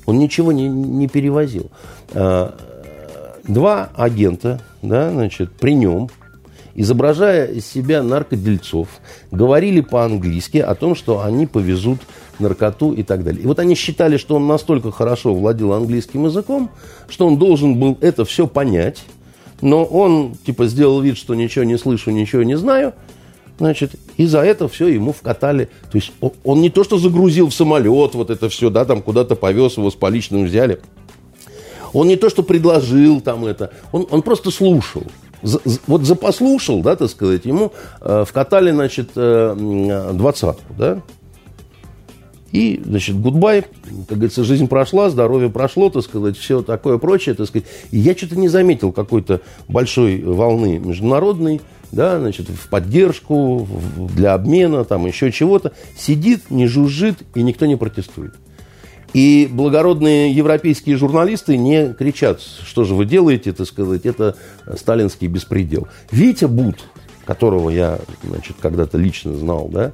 Он 0.05 0.19
ничего 0.19 0.51
не, 0.51 0.67
не 0.67 1.07
перевозил. 1.07 1.71
Э, 2.13 2.51
два 3.43 3.89
агента, 3.95 4.61
да, 4.81 5.11
значит, 5.11 5.51
при 5.53 5.73
нем 5.73 6.09
изображая 6.75 7.47
из 7.47 7.65
себя 7.65 8.03
наркодельцов, 8.03 8.87
говорили 9.31 9.81
по-английски 9.81 10.57
о 10.57 10.75
том, 10.75 10.95
что 10.95 11.21
они 11.21 11.45
повезут 11.45 11.99
наркоту 12.39 12.93
и 12.93 13.03
так 13.03 13.23
далее. 13.23 13.43
И 13.43 13.47
вот 13.47 13.59
они 13.59 13.75
считали, 13.75 14.17
что 14.17 14.35
он 14.35 14.47
настолько 14.47 14.91
хорошо 14.91 15.33
владел 15.33 15.73
английским 15.73 16.25
языком, 16.25 16.71
что 17.09 17.27
он 17.27 17.37
должен 17.37 17.79
был 17.79 17.97
это 18.01 18.25
все 18.25 18.47
понять, 18.47 19.03
но 19.61 19.83
он 19.83 20.35
типа 20.45 20.65
сделал 20.67 21.01
вид, 21.01 21.17
что 21.17 21.35
ничего 21.35 21.63
не 21.63 21.77
слышу, 21.77 22.11
ничего 22.11 22.43
не 22.43 22.57
знаю, 22.57 22.93
значит, 23.61 23.91
и 24.17 24.25
за 24.25 24.39
это 24.39 24.67
все 24.67 24.87
ему 24.87 25.13
вкатали. 25.13 25.69
То 25.91 25.95
есть 25.95 26.11
он 26.43 26.61
не 26.61 26.69
то, 26.69 26.83
что 26.83 26.97
загрузил 26.97 27.49
в 27.49 27.53
самолет 27.53 28.15
вот 28.15 28.29
это 28.29 28.49
все, 28.49 28.69
да, 28.69 28.85
там 28.85 29.01
куда-то 29.01 29.35
повез 29.35 29.77
его 29.77 29.91
с 29.91 29.95
поличным 29.95 30.45
взяли. 30.45 30.81
Он 31.93 32.07
не 32.07 32.15
то, 32.15 32.29
что 32.29 32.41
предложил 32.41 33.21
там 33.21 33.45
это, 33.45 33.71
он, 33.91 34.07
он 34.09 34.21
просто 34.21 34.51
слушал 34.51 35.03
вот 35.87 36.03
запослушал, 36.03 36.81
да, 36.81 36.95
так 36.95 37.09
сказать, 37.09 37.45
ему 37.45 37.71
э, 38.01 38.25
вкатали, 38.27 38.69
значит, 38.69 39.09
э, 39.15 40.11
двадцатку, 40.13 40.71
да, 40.77 41.01
и, 42.51 42.79
значит, 42.85 43.19
гудбай, 43.19 43.63
как 44.07 44.17
говорится, 44.17 44.43
жизнь 44.43 44.67
прошла, 44.67 45.09
здоровье 45.09 45.49
прошло, 45.49 45.89
так 45.89 46.03
сказать, 46.03 46.37
все 46.37 46.61
такое 46.61 46.99
прочее, 46.99 47.33
так 47.33 47.47
сказать. 47.47 47.67
И 47.89 47.97
я 47.97 48.15
что-то 48.15 48.37
не 48.37 48.49
заметил 48.49 48.91
какой-то 48.91 49.41
большой 49.67 50.21
волны 50.21 50.77
международной, 50.77 51.61
да, 51.91 52.19
значит, 52.19 52.47
в 52.49 52.69
поддержку, 52.69 53.67
для 54.15 54.33
обмена, 54.33 54.85
там 54.85 55.05
еще 55.05 55.31
чего-то. 55.31 55.73
Сидит, 55.97 56.49
не 56.49 56.67
жужжит, 56.67 57.17
и 57.35 57.43
никто 57.43 57.65
не 57.65 57.75
протестует. 57.75 58.35
И 59.13 59.49
благородные 59.51 60.31
европейские 60.31 60.95
журналисты 60.95 61.57
не 61.57 61.93
кричат, 61.93 62.39
что 62.41 62.85
же 62.85 62.95
вы 62.95 63.05
делаете, 63.05 63.51
так 63.51 63.67
сказать, 63.67 64.05
это 64.05 64.37
сталинский 64.77 65.27
беспредел. 65.27 65.89
Витя 66.11 66.45
Бут, 66.45 66.77
которого 67.25 67.69
я, 67.69 67.99
значит, 68.23 68.55
когда-то 68.61 68.97
лично 68.97 69.33
знал, 69.35 69.67
да, 69.67 69.91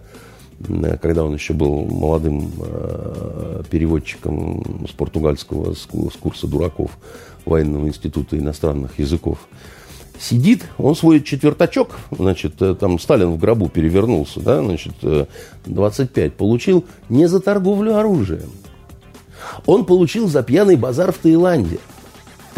когда 1.02 1.24
он 1.24 1.34
еще 1.34 1.54
был 1.54 1.86
молодым 1.86 2.52
э, 2.60 3.64
переводчиком 3.70 4.86
с 4.88 4.92
португальского, 4.92 5.74
с 5.74 5.88
курса 6.20 6.48
дураков 6.48 6.98
военного 7.46 7.88
института 7.88 8.38
иностранных 8.38 9.00
языков. 9.00 9.40
Сидит, 10.20 10.66
он 10.78 10.96
свой 10.96 11.22
четвертачок, 11.22 11.92
значит, 12.12 12.62
э, 12.62 12.76
там 12.76 13.00
Сталин 13.00 13.32
в 13.32 13.38
гробу 13.38 13.70
перевернулся, 13.70 14.40
да, 14.40 14.62
значит, 14.62 14.94
25 15.66 16.34
получил 16.34 16.86
не 17.10 17.28
за 17.28 17.40
торговлю 17.40 17.96
оружием. 17.96 18.52
Он 19.66 19.86
получил 19.86 20.28
за 20.28 20.44
пьяный 20.44 20.76
базар 20.76 21.12
в 21.12 21.18
Таиланде– 21.18 21.80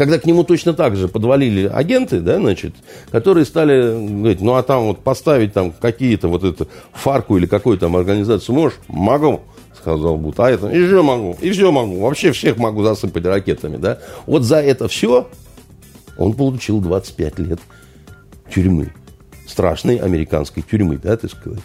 когда 0.00 0.18
к 0.18 0.24
нему 0.24 0.44
точно 0.44 0.72
так 0.72 0.96
же 0.96 1.08
подвалили 1.08 1.66
агенты, 1.66 2.20
да, 2.20 2.36
значит, 2.36 2.72
которые 3.10 3.44
стали 3.44 3.92
говорить, 3.92 4.40
ну 4.40 4.54
а 4.54 4.62
там 4.62 4.84
вот 4.84 5.00
поставить 5.00 5.52
там 5.52 5.72
какие-то 5.72 6.28
вот 6.28 6.42
это 6.42 6.66
фарку 6.94 7.36
или 7.36 7.44
какую-то 7.44 7.82
там 7.84 7.96
организацию 7.96 8.54
можешь? 8.54 8.78
Могу, 8.88 9.42
сказал 9.78 10.16
Бут. 10.16 10.40
А 10.40 10.50
это 10.50 10.68
еще 10.68 11.02
могу, 11.02 11.36
и 11.42 11.50
все 11.50 11.70
могу. 11.70 12.00
Вообще 12.00 12.32
всех 12.32 12.56
могу 12.56 12.82
засыпать 12.82 13.26
ракетами, 13.26 13.76
да. 13.76 13.98
Вот 14.24 14.44
за 14.44 14.62
это 14.62 14.88
все 14.88 15.28
он 16.20 16.34
получил 16.34 16.80
25 16.80 17.38
лет 17.40 17.60
тюрьмы. 18.54 18.92
Страшной 19.46 19.96
американской 19.96 20.62
тюрьмы, 20.62 20.98
да, 21.02 21.16
так 21.16 21.30
сказать. 21.30 21.62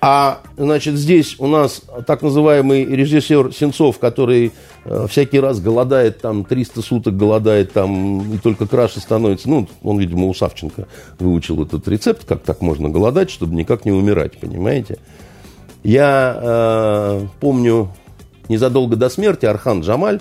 А, 0.00 0.42
значит, 0.56 0.96
здесь 0.96 1.36
у 1.38 1.46
нас 1.46 1.82
так 2.06 2.22
называемый 2.22 2.84
режиссер 2.84 3.52
Сенцов, 3.52 3.98
который 3.98 4.52
э, 4.84 5.06
всякий 5.08 5.40
раз 5.40 5.60
голодает, 5.60 6.20
там, 6.20 6.44
300 6.44 6.82
суток 6.82 7.16
голодает, 7.16 7.72
там, 7.72 8.34
и 8.34 8.38
только 8.38 8.66
краше 8.66 9.00
становится. 9.00 9.48
Ну, 9.48 9.68
он, 9.82 9.98
видимо, 9.98 10.26
у 10.26 10.34
Савченко 10.34 10.86
выучил 11.18 11.62
этот 11.62 11.86
рецепт, 11.88 12.24
как 12.26 12.42
так 12.42 12.60
можно 12.60 12.90
голодать, 12.90 13.30
чтобы 13.30 13.54
никак 13.54 13.84
не 13.84 13.92
умирать, 13.92 14.38
понимаете? 14.38 14.98
Я 15.84 16.38
э, 16.42 17.26
помню, 17.40 17.88
незадолго 18.48 18.96
до 18.96 19.08
смерти 19.08 19.46
Архан 19.46 19.80
Джамаль, 19.80 20.20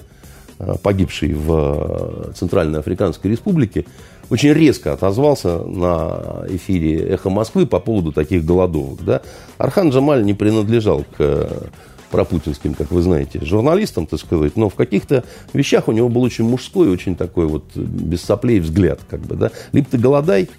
погибший 0.84 1.34
в 1.34 2.30
э, 2.30 2.32
Центральной 2.34 2.80
Африканской 2.80 3.32
Республике, 3.32 3.86
очень 4.30 4.54
резко 4.54 4.94
отозвался 4.94 5.60
на 5.60 6.46
эфире 6.50 7.00
«Эхо 7.10 7.30
Москвы» 7.30 7.66
по 7.66 7.80
поводу 7.80 8.12
таких 8.12 8.46
голодовок. 8.46 9.04
Да? 9.04 9.22
Архан 9.58 9.90
Джамаль 9.90 10.24
не 10.24 10.34
принадлежал 10.34 11.04
к 11.04 11.20
э, 11.20 11.68
пропутинским, 12.12 12.74
как 12.74 12.92
вы 12.92 13.02
знаете, 13.02 13.44
журналистам, 13.44 14.06
так 14.06 14.20
сказать, 14.20 14.56
но 14.56 14.70
в 14.70 14.76
каких-то 14.76 15.24
вещах 15.54 15.88
у 15.88 15.92
него 15.92 16.10
был 16.10 16.22
очень 16.22 16.46
мужской, 16.46 16.90
очень 16.90 17.16
такой 17.16 17.48
вот 17.48 17.76
без 17.76 18.22
соплей 18.22 18.60
взгляд, 18.60 19.00
как 19.10 19.22
бы, 19.22 19.36
да. 19.36 19.52
Либо 19.72 19.88
ты 19.90 19.98
голодай, 19.98 20.50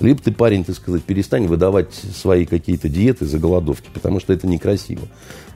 либо 0.00 0.20
ты, 0.22 0.32
парень, 0.32 0.64
так 0.64 0.76
сказать, 0.76 1.02
перестань 1.02 1.46
выдавать 1.46 1.92
свои 1.92 2.46
какие-то 2.46 2.88
диеты 2.88 3.26
за 3.26 3.38
голодовки, 3.38 3.88
потому 3.92 4.20
что 4.20 4.32
это 4.32 4.46
некрасиво. 4.46 5.06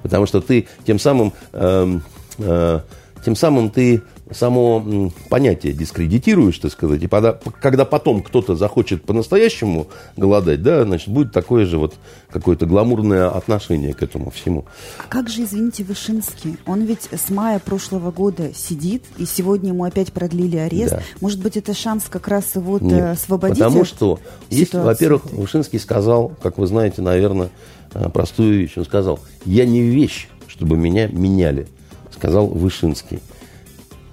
Потому 0.02 0.26
что 0.26 0.40
ты 0.40 0.66
тем 0.86 0.98
самым, 0.98 1.32
э, 1.52 1.98
э, 2.38 2.80
тем 3.24 3.36
самым 3.36 3.70
ты 3.70 4.02
само 4.30 5.10
понятие 5.30 5.72
дискредитируешь, 5.72 6.58
так 6.58 6.72
сказать, 6.72 7.02
и 7.02 7.06
пода, 7.06 7.38
когда 7.60 7.84
потом 7.84 8.22
кто-то 8.22 8.54
захочет 8.56 9.02
по-настоящему 9.02 9.88
голодать, 10.16 10.62
да, 10.62 10.84
значит, 10.84 11.08
будет 11.08 11.32
такое 11.32 11.64
же 11.64 11.78
вот 11.78 11.94
какое-то 12.30 12.66
гламурное 12.66 13.28
отношение 13.28 13.94
к 13.94 14.02
этому 14.02 14.30
всему. 14.30 14.64
А 14.98 15.08
как 15.08 15.28
же, 15.28 15.44
извините, 15.44 15.84
Вышинский? 15.84 16.56
Он 16.66 16.82
ведь 16.82 17.08
с 17.12 17.30
мая 17.30 17.58
прошлого 17.58 18.10
года 18.10 18.52
сидит, 18.54 19.04
и 19.16 19.24
сегодня 19.24 19.70
ему 19.70 19.84
опять 19.84 20.12
продлили 20.12 20.56
арест. 20.56 20.94
Да. 20.94 21.02
Может 21.20 21.40
быть, 21.40 21.56
это 21.56 21.74
шанс 21.74 22.04
как 22.10 22.28
раз 22.28 22.54
его 22.54 22.78
Нет, 22.78 23.12
освободить? 23.12 23.58
Потому 23.58 23.84
что, 23.84 24.20
есть, 24.50 24.74
во-первых, 24.74 25.26
Вышинский 25.32 25.78
сказал, 25.78 26.32
как 26.42 26.58
вы 26.58 26.66
знаете, 26.66 27.02
наверное, 27.02 27.50
э, 27.94 28.08
простую 28.10 28.58
вещь. 28.58 28.72
Он 28.76 28.84
сказал, 28.84 29.20
я 29.44 29.64
не 29.64 29.82
вещь, 29.82 30.28
чтобы 30.46 30.76
меня 30.76 31.06
меняли, 31.08 31.68
сказал 32.14 32.46
Вышинский 32.46 33.20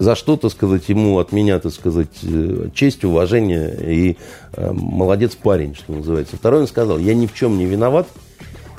за 0.02 0.16
что, 0.16 0.36
так 0.36 0.52
сказать, 0.52 0.90
ему 0.90 1.20
от 1.20 1.32
меня, 1.32 1.60
так 1.60 1.72
сказать, 1.72 2.10
э, 2.24 2.70
честь, 2.74 3.04
уважение 3.04 3.78
и 3.88 4.18
э, 4.54 4.72
молодец 4.72 5.36
парень, 5.36 5.76
что 5.76 5.94
называется. 5.94 6.38
Второй 6.38 6.62
он 6.62 6.68
сказал, 6.68 6.98
я 6.98 7.14
ни 7.14 7.28
в 7.28 7.36
чем 7.36 7.60
не 7.60 7.66
виноват, 7.66 8.08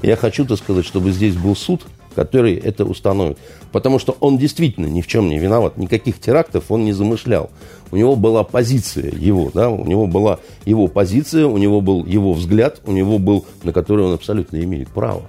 я 0.03 0.17
хочу, 0.17 0.45
так 0.45 0.59
сказать, 0.59 0.85
чтобы 0.85 1.13
здесь 1.13 1.37
был 1.37 1.55
суд, 1.55 1.83
который 2.17 2.57
это 2.57 2.85
установит. 2.85 3.39
Потому 3.71 4.01
что 4.01 4.17
он 4.19 4.37
действительно 4.37 4.87
ни 4.87 5.01
в 5.01 5.07
чем 5.07 5.29
не 5.29 5.39
виноват. 5.39 5.77
Никаких 5.77 6.21
терактов 6.21 6.65
он 6.71 6.85
не 6.85 6.93
замышлял. 6.93 7.51
У 7.93 7.97
него 7.97 8.17
была 8.17 8.43
позиция 8.43 9.13
его, 9.13 9.53
да, 9.55 9.71
у 9.71 9.85
него 9.87 10.09
была 10.09 10.41
его 10.65 10.89
позиция, 10.89 11.47
у 11.47 11.57
него 11.57 11.81
был 11.81 12.05
его 12.05 12.33
взгляд, 12.33 12.81
у 12.85 12.91
него 12.91 13.19
был, 13.19 13.47
на 13.63 13.73
который 13.73 14.05
он 14.05 14.15
абсолютно 14.15 14.57
имеет 14.57 14.89
право. 14.89 15.23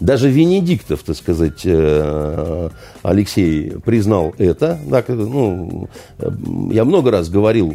Даже 0.00 0.30
Венедиктов, 0.30 1.02
так 1.02 1.16
сказать, 1.16 1.62
э, 1.64 2.68
Алексей 3.02 3.70
признал 3.84 4.34
это. 4.36 4.78
Так, 4.90 5.08
ну, 5.08 5.88
я 6.70 6.84
много 6.84 7.10
раз 7.10 7.28
говорил 7.30 7.74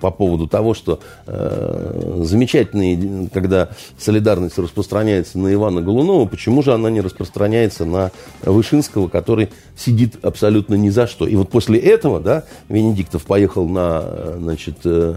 по 0.00 0.10
поводу 0.10 0.46
того, 0.46 0.72
что 0.74 1.00
э, 1.26 2.22
замечательный, 2.24 3.28
когда 3.32 3.68
солидарность 3.98 4.58
распространяется 4.58 5.38
на 5.38 5.52
Ивана 5.52 5.82
Голунова, 5.82 6.26
почему 6.26 6.62
же 6.62 6.72
она 6.72 6.90
не 6.90 7.00
распространяется 7.00 7.84
на 7.84 8.12
Вышинского, 8.42 9.08
который 9.08 9.50
сидит 9.76 10.24
абсолютно 10.24 10.74
ни 10.74 10.88
за 10.88 11.06
что. 11.06 11.26
И 11.26 11.36
вот 11.36 11.50
после 11.50 11.78
этого, 11.78 12.20
да, 12.20 12.44
Венедиктов 12.68 13.24
поехал 13.24 13.68
на, 13.68 14.36
значит, 14.38 14.76
э, 14.84 15.02
Э, 15.02 15.16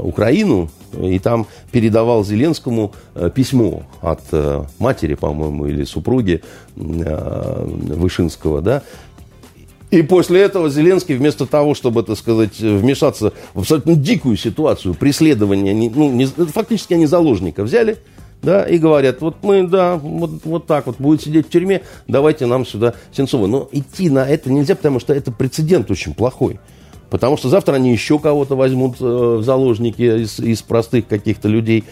Украину 0.00 0.70
и 1.00 1.18
там 1.18 1.46
передавал 1.70 2.24
Зеленскому 2.24 2.92
э, 3.14 3.30
письмо 3.34 3.82
от 4.00 4.20
э, 4.32 4.64
матери, 4.78 5.14
по-моему, 5.14 5.66
или 5.66 5.84
супруги 5.84 6.42
Вышинского, 6.76 8.60
да, 8.60 8.82
и 9.94 10.02
после 10.02 10.40
этого 10.40 10.70
Зеленский, 10.70 11.14
вместо 11.14 11.46
того, 11.46 11.74
чтобы, 11.74 12.02
так 12.02 12.18
сказать, 12.18 12.58
вмешаться 12.58 13.32
в 13.52 13.60
абсолютно 13.60 13.94
дикую 13.94 14.36
ситуацию 14.36 14.94
преследования, 14.94 15.72
ну, 15.72 16.10
не, 16.10 16.26
фактически 16.26 16.94
они 16.94 17.06
заложника 17.06 17.62
взяли, 17.62 17.98
да, 18.42 18.64
и 18.64 18.78
говорят, 18.78 19.20
вот 19.20 19.36
мы, 19.42 19.66
да, 19.66 19.94
вот, 19.96 20.44
вот 20.44 20.66
так 20.66 20.86
вот, 20.86 20.96
будет 20.98 21.22
сидеть 21.22 21.46
в 21.46 21.50
тюрьме, 21.50 21.82
давайте 22.08 22.46
нам 22.46 22.66
сюда 22.66 22.94
Сенцова. 23.12 23.46
Но 23.46 23.68
идти 23.70 24.10
на 24.10 24.28
это 24.28 24.50
нельзя, 24.50 24.74
потому 24.74 24.98
что 24.98 25.14
это 25.14 25.30
прецедент 25.30 25.90
очень 25.92 26.12
плохой. 26.12 26.58
Потому 27.14 27.36
что 27.36 27.48
завтра 27.48 27.74
они 27.74 27.92
еще 27.92 28.18
кого-то 28.18 28.56
возьмут 28.56 28.96
э, 29.00 29.04
в 29.04 29.44
заложники 29.44 30.22
из, 30.24 30.40
из 30.40 30.62
простых 30.62 31.06
каких-то 31.06 31.46
людей. 31.46 31.84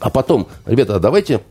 А 0.00 0.08
потом, 0.08 0.48
ребята, 0.64 0.96
а 0.96 0.98
давайте 0.98 1.42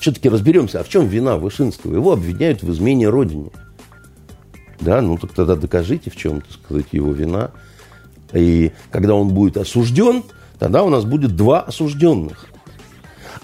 все-таки 0.00 0.28
разберемся, 0.28 0.80
а 0.80 0.82
в 0.82 0.88
чем 0.88 1.06
вина 1.06 1.36
Вышинского? 1.36 1.94
Его 1.94 2.10
обвиняют 2.10 2.64
в 2.64 2.72
измене 2.72 3.08
Родине. 3.08 3.50
Да, 4.80 5.00
ну 5.00 5.16
так 5.16 5.32
тогда 5.32 5.54
докажите, 5.54 6.10
в 6.10 6.16
чем, 6.16 6.40
так 6.40 6.50
сказать, 6.50 6.86
его 6.90 7.12
вина. 7.12 7.52
И 8.32 8.72
когда 8.90 9.14
он 9.14 9.28
будет 9.28 9.56
осужден, 9.56 10.24
тогда 10.58 10.82
у 10.82 10.88
нас 10.88 11.04
будет 11.04 11.36
два 11.36 11.60
осужденных. 11.60 12.48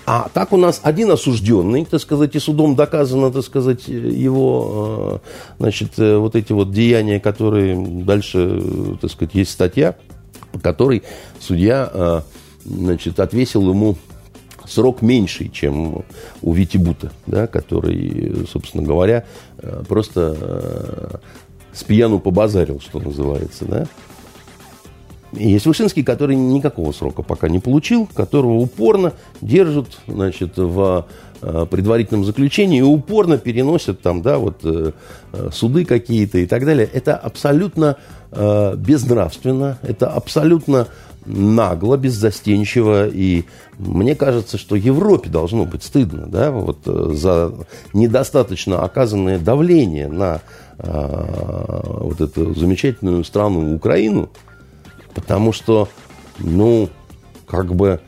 А 0.06 0.28
так 0.32 0.52
у 0.52 0.56
нас 0.56 0.80
один 0.84 1.10
осужденный, 1.10 1.84
так 1.84 2.00
сказать, 2.00 2.36
и 2.36 2.38
судом 2.38 2.76
доказано, 2.76 3.32
так 3.32 3.42
сказать, 3.42 3.88
его, 3.88 5.20
э, 5.24 5.58
значит, 5.58 5.98
э, 5.98 6.16
вот 6.16 6.36
эти 6.36 6.52
вот 6.52 6.70
деяния, 6.70 7.18
которые 7.18 7.76
дальше, 8.04 8.62
так 9.00 9.10
сказать, 9.10 9.34
есть 9.34 9.50
статья, 9.50 9.96
по 10.52 10.60
которой 10.60 11.02
судья, 11.40 11.90
э, 11.92 12.20
значит, 12.64 13.18
отвесил 13.18 13.68
ему 13.68 13.96
срок 14.64 15.02
меньший, 15.02 15.48
чем 15.48 16.04
у 16.40 16.52
Вити 16.52 16.76
Бута, 16.76 17.10
да, 17.26 17.48
который, 17.48 18.46
собственно 18.50 18.84
говоря, 18.84 19.24
просто 19.88 21.20
с 21.72 21.82
пьяну 21.84 22.20
побазарил, 22.20 22.80
что 22.80 23.00
называется, 23.00 23.64
да. 23.64 23.86
Есть 25.37 25.66
Вышинский, 25.66 26.03
который 26.03 26.35
никакого 26.35 26.92
срока 26.92 27.22
пока 27.22 27.49
не 27.49 27.59
получил, 27.59 28.09
которого 28.12 28.55
упорно 28.55 29.12
держат 29.40 29.99
значит, 30.07 30.57
в 30.57 31.07
э, 31.42 31.66
предварительном 31.70 32.25
заключении 32.25 32.79
и 32.79 32.83
упорно 32.83 33.37
переносят 33.37 34.01
там, 34.01 34.22
да, 34.22 34.38
вот, 34.38 34.61
э, 34.64 34.92
э, 35.33 35.51
суды 35.53 35.85
какие-то 35.85 36.38
и 36.38 36.46
так 36.46 36.64
далее. 36.64 36.88
Это 36.92 37.16
абсолютно 37.16 37.96
безнравственно, 38.33 39.79
это 39.83 40.09
абсолютно 40.09 40.88
нагло, 41.25 41.96
беззастенчиво. 41.96 43.09
И 43.09 43.44
мне 43.79 44.14
кажется, 44.14 44.59
что 44.59 44.77
Европе 44.77 45.31
должно 45.31 45.64
быть 45.64 45.85
стыдно 45.85 46.27
да, 46.27 46.51
вот, 46.51 46.81
за 46.85 47.55
недостаточно 47.94 48.83
оказанное 48.83 49.38
давление 49.38 50.09
на 50.09 50.42
вот 50.77 52.20
эту 52.20 52.53
замечательную 52.55 53.25
страну 53.25 53.75
Украину, 53.75 54.29
Потому 55.16 55.52
что, 55.52 55.88
ну, 56.38 56.90
как 57.46 57.74
бы 57.74 58.00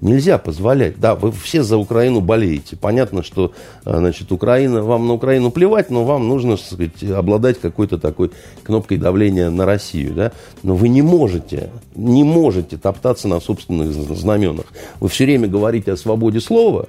нельзя 0.00 0.38
позволять. 0.38 1.00
Да, 1.00 1.16
вы 1.16 1.32
все 1.32 1.64
за 1.64 1.76
Украину 1.76 2.20
болеете. 2.20 2.76
Понятно, 2.76 3.24
что, 3.24 3.52
э, 3.84 3.98
значит, 3.98 4.30
Украина, 4.30 4.82
вам 4.82 5.08
на 5.08 5.14
Украину 5.14 5.50
плевать, 5.50 5.90
но 5.90 6.04
вам 6.04 6.28
нужно, 6.28 6.56
так 6.56 6.64
сказать, 6.64 7.02
обладать 7.02 7.60
какой-то 7.60 7.98
такой 7.98 8.30
кнопкой 8.62 8.98
давления 8.98 9.50
на 9.50 9.66
Россию, 9.66 10.14
да. 10.14 10.32
Но 10.62 10.76
вы 10.76 10.88
не 10.88 11.02
можете, 11.02 11.70
не 11.96 12.22
можете 12.22 12.76
топтаться 12.76 13.26
на 13.26 13.40
собственных 13.40 13.92
знаменах. 13.92 14.66
Вы 15.00 15.08
все 15.08 15.24
время 15.24 15.48
говорите 15.48 15.92
о 15.92 15.96
свободе 15.96 16.40
слова, 16.40 16.86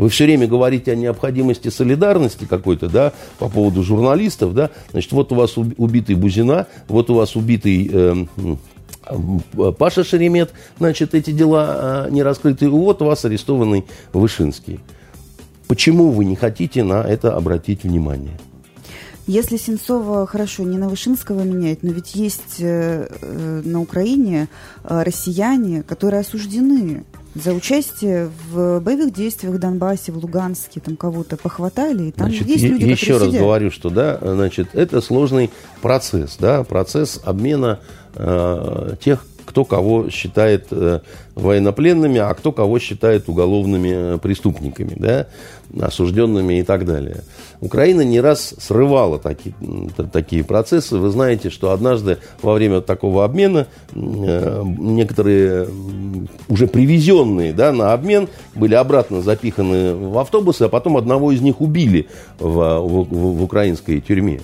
Вы 0.00 0.08
все 0.08 0.24
время 0.24 0.46
говорите 0.46 0.92
о 0.92 0.94
необходимости 0.94 1.68
солидарности 1.68 2.46
какой-то, 2.46 2.88
да, 2.88 3.12
по 3.38 3.50
поводу 3.50 3.82
журналистов, 3.82 4.54
да. 4.54 4.70
Значит, 4.92 5.12
вот 5.12 5.30
у 5.30 5.34
вас 5.34 5.58
убитый 5.58 6.14
Бузина, 6.14 6.68
вот 6.88 7.10
у 7.10 7.14
вас 7.16 7.36
убитый 7.36 7.90
э, 7.92 8.24
Паша 9.78 10.02
Шеремет, 10.02 10.52
значит, 10.78 11.14
эти 11.14 11.32
дела 11.32 12.06
э, 12.06 12.10
не 12.12 12.22
раскрыты. 12.22 12.70
Вот 12.70 13.02
у 13.02 13.04
вас 13.04 13.26
арестованный 13.26 13.84
Вышинский. 14.14 14.80
Почему 15.68 16.12
вы 16.12 16.24
не 16.24 16.34
хотите 16.34 16.82
на 16.82 17.02
это 17.02 17.36
обратить 17.36 17.82
внимание? 17.84 18.40
Если 19.26 19.58
Сенцова 19.58 20.26
хорошо 20.26 20.62
не 20.62 20.78
на 20.78 20.88
Вышинского 20.88 21.42
менять, 21.42 21.82
но 21.82 21.92
ведь 21.92 22.14
есть 22.14 22.56
э, 22.60 23.06
э, 23.20 23.62
на 23.66 23.82
Украине 23.82 24.48
э, 24.82 25.02
россияне, 25.02 25.82
которые 25.82 26.20
осуждены 26.20 27.04
за 27.34 27.52
участие 27.52 28.30
в 28.50 28.80
боевых 28.80 29.12
действиях 29.12 29.54
в 29.54 29.58
Донбассе, 29.58 30.12
в 30.12 30.16
Луганске, 30.16 30.80
там 30.80 30.96
кого-то 30.96 31.36
похватали, 31.36 32.08
и 32.08 32.12
там 32.12 32.28
значит, 32.28 32.48
есть 32.48 32.64
люди, 32.64 32.84
Еще 32.84 33.18
раз 33.18 33.28
сидят. 33.28 33.40
говорю, 33.40 33.70
что 33.70 33.90
да, 33.90 34.18
значит, 34.20 34.68
это 34.74 35.00
сложный 35.00 35.50
процесс, 35.80 36.36
да, 36.38 36.64
процесс 36.64 37.20
обмена 37.24 37.80
э, 38.14 38.94
тех, 39.02 39.24
кто 39.44 39.64
кого 39.64 40.10
считает 40.10 40.66
э, 40.70 41.00
военнопленными, 41.40 42.18
а 42.18 42.32
кто 42.34 42.52
кого 42.52 42.78
считает 42.78 43.28
уголовными 43.28 44.14
э, 44.14 44.18
преступниками, 44.18 44.94
да, 44.96 45.26
осужденными 45.78 46.60
и 46.60 46.62
так 46.62 46.84
далее. 46.84 47.22
Украина 47.60 48.02
не 48.02 48.20
раз 48.20 48.54
срывала 48.58 49.18
таки, 49.18 49.54
такие 50.12 50.44
процессы. 50.44 50.96
Вы 50.96 51.10
знаете, 51.10 51.50
что 51.50 51.72
однажды 51.72 52.18
во 52.42 52.54
время 52.54 52.80
такого 52.80 53.24
обмена 53.24 53.66
э, 53.92 54.62
некоторые 54.78 55.68
уже 56.48 56.66
привезенные 56.66 57.52
да, 57.52 57.72
на 57.72 57.92
обмен 57.92 58.28
были 58.54 58.74
обратно 58.74 59.22
запиханы 59.22 59.94
в 59.94 60.18
автобусы, 60.18 60.62
а 60.62 60.68
потом 60.68 60.96
одного 60.96 61.32
из 61.32 61.40
них 61.40 61.60
убили 61.60 62.08
в, 62.38 62.80
в, 62.80 63.38
в 63.38 63.42
украинской 63.42 64.00
тюрьме. 64.00 64.40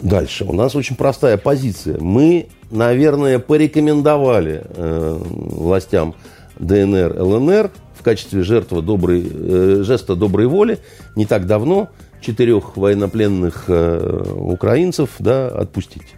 Дальше. 0.00 0.44
У 0.44 0.52
нас 0.52 0.74
очень 0.76 0.96
простая 0.96 1.36
позиция. 1.36 1.98
Мы 1.98 2.48
наверное, 2.70 3.38
порекомендовали 3.38 4.62
э, 4.64 5.18
властям 5.20 6.14
ДНР, 6.58 7.20
ЛНР 7.20 7.70
в 7.94 8.02
качестве 8.02 8.42
жертвы 8.42 8.82
доброй, 8.82 9.26
э, 9.30 9.82
жеста 9.82 10.16
доброй 10.16 10.46
воли 10.46 10.78
не 11.14 11.26
так 11.26 11.46
давно 11.46 11.88
четырех 12.20 12.76
военнопленных 12.76 13.64
э, 13.68 14.32
украинцев 14.34 15.10
да, 15.18 15.48
отпустить. 15.48 16.14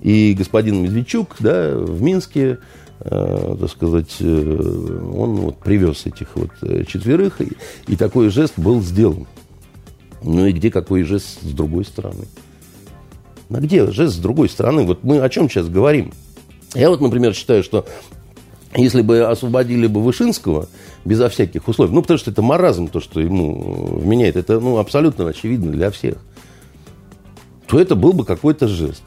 И 0.00 0.34
господин 0.36 0.82
Медведчук 0.82 1.36
да, 1.40 1.76
в 1.76 2.00
Минске, 2.02 2.58
э, 3.00 3.56
так 3.60 3.70
сказать, 3.70 4.16
э, 4.20 5.10
он 5.14 5.36
вот 5.36 5.58
привез 5.58 6.06
этих 6.06 6.28
вот 6.34 6.50
э, 6.62 6.84
четверых, 6.84 7.40
и, 7.40 7.52
и 7.86 7.96
такой 7.96 8.30
жест 8.30 8.54
был 8.56 8.80
сделан. 8.80 9.26
Ну 10.22 10.46
и 10.46 10.52
где 10.52 10.70
какой 10.70 11.04
жест 11.04 11.40
с 11.42 11.52
другой 11.52 11.84
стороны? 11.84 12.24
А 13.50 13.60
где 13.60 13.90
жест 13.90 14.16
с 14.16 14.18
другой 14.18 14.48
стороны? 14.48 14.84
Вот 14.84 15.04
мы 15.04 15.20
о 15.20 15.28
чем 15.28 15.48
сейчас 15.48 15.68
говорим? 15.68 16.12
Я 16.74 16.90
вот, 16.90 17.00
например, 17.00 17.34
считаю, 17.34 17.62
что 17.62 17.86
если 18.76 19.00
бы 19.00 19.22
освободили 19.22 19.86
бы 19.86 20.02
Вышинского 20.02 20.68
безо 21.04 21.28
всяких 21.28 21.66
условий, 21.66 21.92
ну, 21.92 22.02
потому 22.02 22.18
что 22.18 22.30
это 22.30 22.42
маразм, 22.42 22.88
то, 22.88 23.00
что 23.00 23.20
ему 23.20 23.98
вменяет, 23.98 24.36
это 24.36 24.60
ну, 24.60 24.76
абсолютно 24.76 25.26
очевидно 25.26 25.72
для 25.72 25.90
всех, 25.90 26.16
то 27.66 27.80
это 27.80 27.94
был 27.94 28.12
бы 28.12 28.24
какой-то 28.24 28.68
жест. 28.68 29.02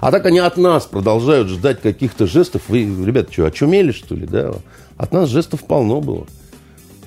А 0.00 0.10
так 0.10 0.26
они 0.26 0.38
от 0.38 0.56
нас 0.56 0.86
продолжают 0.86 1.48
ждать 1.48 1.80
каких-то 1.80 2.26
жестов. 2.26 2.62
Вы, 2.68 2.82
ребята, 2.82 3.32
что, 3.32 3.46
очумели, 3.46 3.92
что 3.92 4.14
ли? 4.14 4.26
Да? 4.26 4.54
От 4.96 5.12
нас 5.12 5.28
жестов 5.28 5.64
полно 5.64 6.00
было 6.00 6.26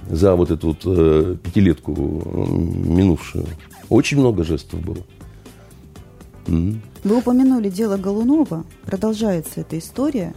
за 0.09 0.35
вот 0.35 0.51
эту 0.51 0.69
вот 0.69 0.81
э, 0.85 1.35
пятилетку 1.43 1.91
минувшую. 1.93 3.45
Очень 3.89 4.19
много 4.19 4.43
жестов 4.43 4.81
было. 4.81 5.03
Вы 6.47 7.17
упомянули 7.17 7.69
дело 7.69 7.97
Голунова. 7.97 8.63
Продолжается 8.85 9.61
эта 9.61 9.77
история. 9.77 10.33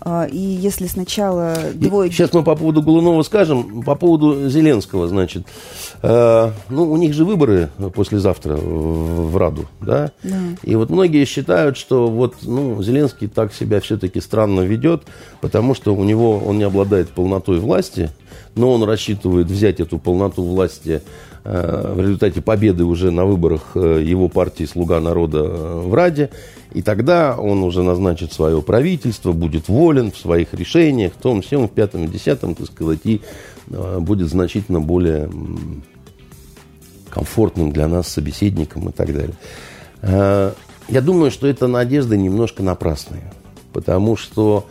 А, 0.00 0.26
и 0.26 0.38
если 0.38 0.86
сначала 0.86 1.56
двое... 1.74 2.10
Сейчас 2.10 2.32
мы 2.32 2.42
по 2.42 2.54
поводу 2.54 2.82
Голунова 2.82 3.22
скажем. 3.22 3.82
По 3.82 3.94
поводу 3.94 4.48
Зеленского, 4.48 5.08
значит. 5.08 5.46
Э, 6.02 6.52
ну, 6.70 6.90
у 6.90 6.96
них 6.96 7.14
же 7.14 7.24
выборы 7.24 7.70
послезавтра 7.94 8.54
в, 8.54 9.32
в 9.32 9.36
Раду, 9.36 9.66
да? 9.80 10.12
да? 10.22 10.36
И 10.62 10.76
вот 10.76 10.90
многие 10.90 11.24
считают, 11.24 11.76
что 11.76 12.08
вот, 12.08 12.36
ну, 12.42 12.80
Зеленский 12.82 13.28
так 13.28 13.52
себя 13.52 13.80
все-таки 13.80 14.20
странно 14.20 14.60
ведет, 14.60 15.02
потому 15.40 15.74
что 15.74 15.94
у 15.94 16.04
него, 16.04 16.38
он 16.38 16.58
не 16.58 16.64
обладает 16.64 17.08
полнотой 17.10 17.58
власти, 17.58 18.10
но 18.54 18.72
он 18.72 18.84
рассчитывает 18.84 19.48
взять 19.48 19.80
эту 19.80 19.98
полноту 19.98 20.42
власти 20.42 21.02
в 21.44 22.00
результате 22.00 22.42
победы 22.42 22.84
уже 22.84 23.10
на 23.10 23.24
выборах 23.24 23.70
э, 23.74 24.02
его 24.04 24.28
партии 24.28 24.64
«Слуга 24.64 25.00
народа» 25.00 25.38
э, 25.44 25.80
в 25.86 25.94
Раде. 25.94 26.30
И 26.72 26.82
тогда 26.82 27.36
он 27.38 27.62
уже 27.62 27.82
назначит 27.82 28.32
свое 28.32 28.60
правительство, 28.60 29.32
будет 29.32 29.68
волен 29.68 30.12
в 30.12 30.18
своих 30.18 30.52
решениях, 30.52 31.12
в 31.14 31.16
том, 31.16 31.40
всем, 31.40 31.66
в 31.66 31.70
пятом 31.70 32.04
и 32.04 32.08
десятом, 32.08 32.54
так 32.54 32.66
сказать, 32.66 33.00
и 33.04 33.22
будет 33.66 34.28
значительно 34.28 34.80
более 34.80 35.30
комфортным 37.08 37.72
для 37.72 37.88
нас 37.88 38.08
собеседником 38.08 38.90
и 38.90 38.92
так 38.92 39.08
далее. 39.14 40.54
Я 40.88 41.00
думаю, 41.00 41.30
что 41.30 41.46
это 41.46 41.68
надежды 41.68 42.18
немножко 42.18 42.62
напрасные, 42.62 43.32
потому 43.72 44.18
что, 44.18 44.66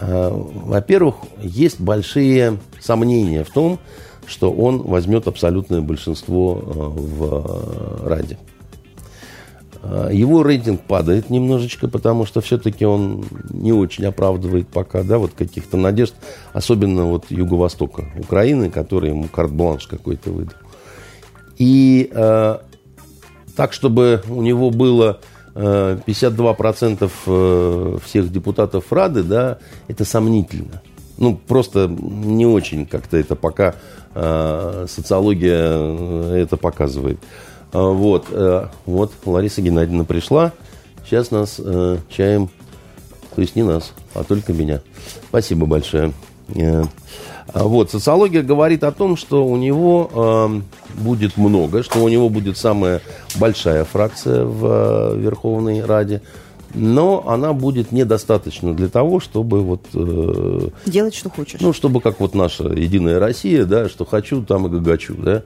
во-первых, 0.00 1.16
есть 1.42 1.80
большие 1.80 2.58
сомнения 2.80 3.42
в 3.42 3.50
том, 3.50 3.80
что 3.80 4.03
он 4.50 4.82
возьмет 4.82 5.28
абсолютное 5.28 5.80
большинство 5.80 6.60
э, 6.62 6.72
в 6.72 8.06
Раде. 8.06 8.38
Э, 9.82 10.08
его 10.12 10.42
рейтинг 10.42 10.80
падает 10.82 11.30
немножечко, 11.30 11.88
потому 11.88 12.24
что 12.26 12.40
все-таки 12.40 12.86
он 12.86 13.24
не 13.50 13.72
очень 13.72 14.06
оправдывает 14.06 14.68
пока, 14.68 15.02
да, 15.02 15.18
вот 15.18 15.32
каких-то 15.36 15.76
надежд, 15.76 16.14
особенно 16.52 17.04
вот 17.04 17.26
Юго-Востока 17.30 18.06
Украины, 18.18 18.70
который 18.70 19.10
ему 19.10 19.28
карт-бланш 19.28 19.86
какой-то 19.86 20.30
выдал. 20.30 20.56
И 21.58 22.10
э, 22.12 22.58
так, 23.56 23.72
чтобы 23.72 24.22
у 24.28 24.42
него 24.42 24.70
было 24.70 25.20
52% 25.54 27.10
э, 27.26 27.98
всех 28.04 28.32
депутатов 28.32 28.92
Рады, 28.92 29.22
да, 29.22 29.58
это 29.86 30.04
сомнительно. 30.04 30.82
Ну, 31.16 31.36
просто 31.36 31.86
не 31.86 32.44
очень 32.44 32.86
как-то 32.86 33.16
это 33.16 33.36
пока 33.36 33.76
Э, 33.76 34.03
социология 34.14 35.60
э, 35.60 36.42
это 36.42 36.56
показывает. 36.56 37.18
Э, 37.72 37.80
вот, 37.80 38.26
вот 38.86 39.12
Лариса 39.24 39.60
Геннадьевна 39.60 40.04
пришла. 40.04 40.52
Сейчас 41.04 41.30
нас 41.30 41.60
чаем, 42.08 42.48
то 43.34 43.40
есть 43.40 43.56
не 43.56 43.62
нас, 43.62 43.92
а 44.14 44.24
только 44.24 44.52
меня. 44.52 44.80
Спасибо 45.28 45.66
большое. 45.66 46.12
Вот, 47.52 47.90
социология 47.90 48.42
говорит 48.42 48.84
о 48.84 48.92
том, 48.92 49.18
что 49.18 49.46
у 49.46 49.56
него 49.58 50.62
будет 50.94 51.36
много, 51.36 51.82
что 51.82 52.02
у 52.02 52.08
него 52.08 52.30
будет 52.30 52.56
самая 52.56 53.02
большая 53.36 53.84
фракция 53.84 54.44
в 54.44 55.16
Верховной 55.16 55.84
Раде 55.84 56.22
но 56.74 57.24
она 57.28 57.52
будет 57.52 57.92
недостаточно 57.92 58.74
для 58.74 58.88
того, 58.88 59.20
чтобы 59.20 59.62
вот... 59.62 59.86
Э, 59.94 60.68
Делать, 60.86 61.14
что 61.14 61.30
хочешь. 61.30 61.60
Ну, 61.60 61.72
чтобы 61.72 62.00
как 62.00 62.20
вот 62.20 62.34
наша 62.34 62.64
Единая 62.64 63.18
Россия, 63.18 63.64
да, 63.64 63.88
что 63.88 64.04
хочу, 64.04 64.42
там 64.44 64.66
и 64.66 64.70
гагачу, 64.70 65.14
да. 65.14 65.42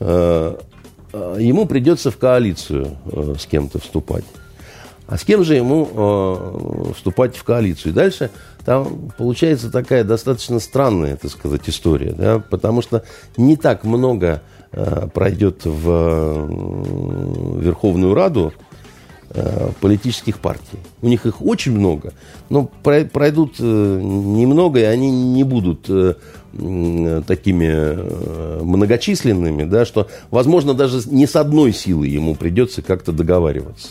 Э, 0.00 0.56
э, 1.12 1.36
ему 1.40 1.66
придется 1.66 2.10
в 2.10 2.18
коалицию 2.18 2.96
э, 3.06 3.34
с 3.38 3.46
кем-то 3.46 3.78
вступать. 3.78 4.24
А 5.06 5.18
с 5.18 5.24
кем 5.24 5.44
же 5.44 5.54
ему 5.54 5.88
э, 5.92 6.92
вступать 6.94 7.36
в 7.36 7.44
коалицию? 7.44 7.92
И 7.92 7.94
дальше 7.94 8.30
там 8.64 9.12
получается 9.18 9.70
такая 9.70 10.02
достаточно 10.02 10.58
странная, 10.60 11.16
так 11.16 11.30
сказать, 11.30 11.62
история, 11.66 12.12
да, 12.12 12.38
потому 12.38 12.80
что 12.80 13.04
не 13.36 13.56
так 13.56 13.84
много 13.84 14.40
э, 14.72 15.06
пройдет 15.12 15.66
в 15.66 15.88
э, 15.90 17.60
Верховную 17.60 18.14
Раду 18.14 18.54
политических 19.80 20.38
партий. 20.38 20.78
У 21.02 21.08
них 21.08 21.26
их 21.26 21.42
очень 21.42 21.72
много, 21.72 22.12
но 22.50 22.70
пройдут 22.82 23.56
э, 23.58 23.62
немного, 23.64 24.78
и 24.78 24.84
они 24.84 25.10
не 25.10 25.42
будут 25.42 25.86
э, 25.88 26.14
такими 27.26 28.62
многочисленными, 28.62 29.64
да, 29.64 29.84
что, 29.84 30.06
возможно, 30.30 30.72
даже 30.74 31.00
не 31.10 31.26
с 31.26 31.34
одной 31.34 31.72
силой 31.72 32.08
ему 32.08 32.36
придется 32.36 32.80
как-то 32.80 33.10
договариваться. 33.10 33.88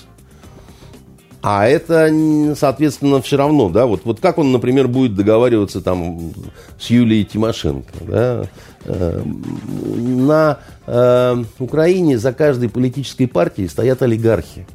А 1.42 1.68
это, 1.68 2.10
соответственно, 2.58 3.22
все 3.22 3.36
равно, 3.36 3.68
да, 3.68 3.86
вот, 3.86 4.06
вот 4.06 4.22
как 4.22 4.38
он, 4.38 4.54
например, 4.54 4.88
будет 4.88 5.14
договариваться 5.14 5.82
там 5.82 6.32
с 6.80 6.90
Юлией 6.90 7.26
Тимошенко, 7.26 7.94
да, 8.00 8.46
на 8.86 10.60
э, 10.88 11.44
Украине 11.60 12.18
за 12.18 12.32
каждой 12.32 12.70
политической 12.70 13.28
партией 13.28 13.68
стоят 13.68 14.02
олигархи 14.02 14.66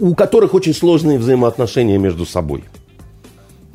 у 0.00 0.14
которых 0.14 0.54
очень 0.54 0.74
сложные 0.74 1.18
взаимоотношения 1.18 1.98
между 1.98 2.26
собой. 2.26 2.64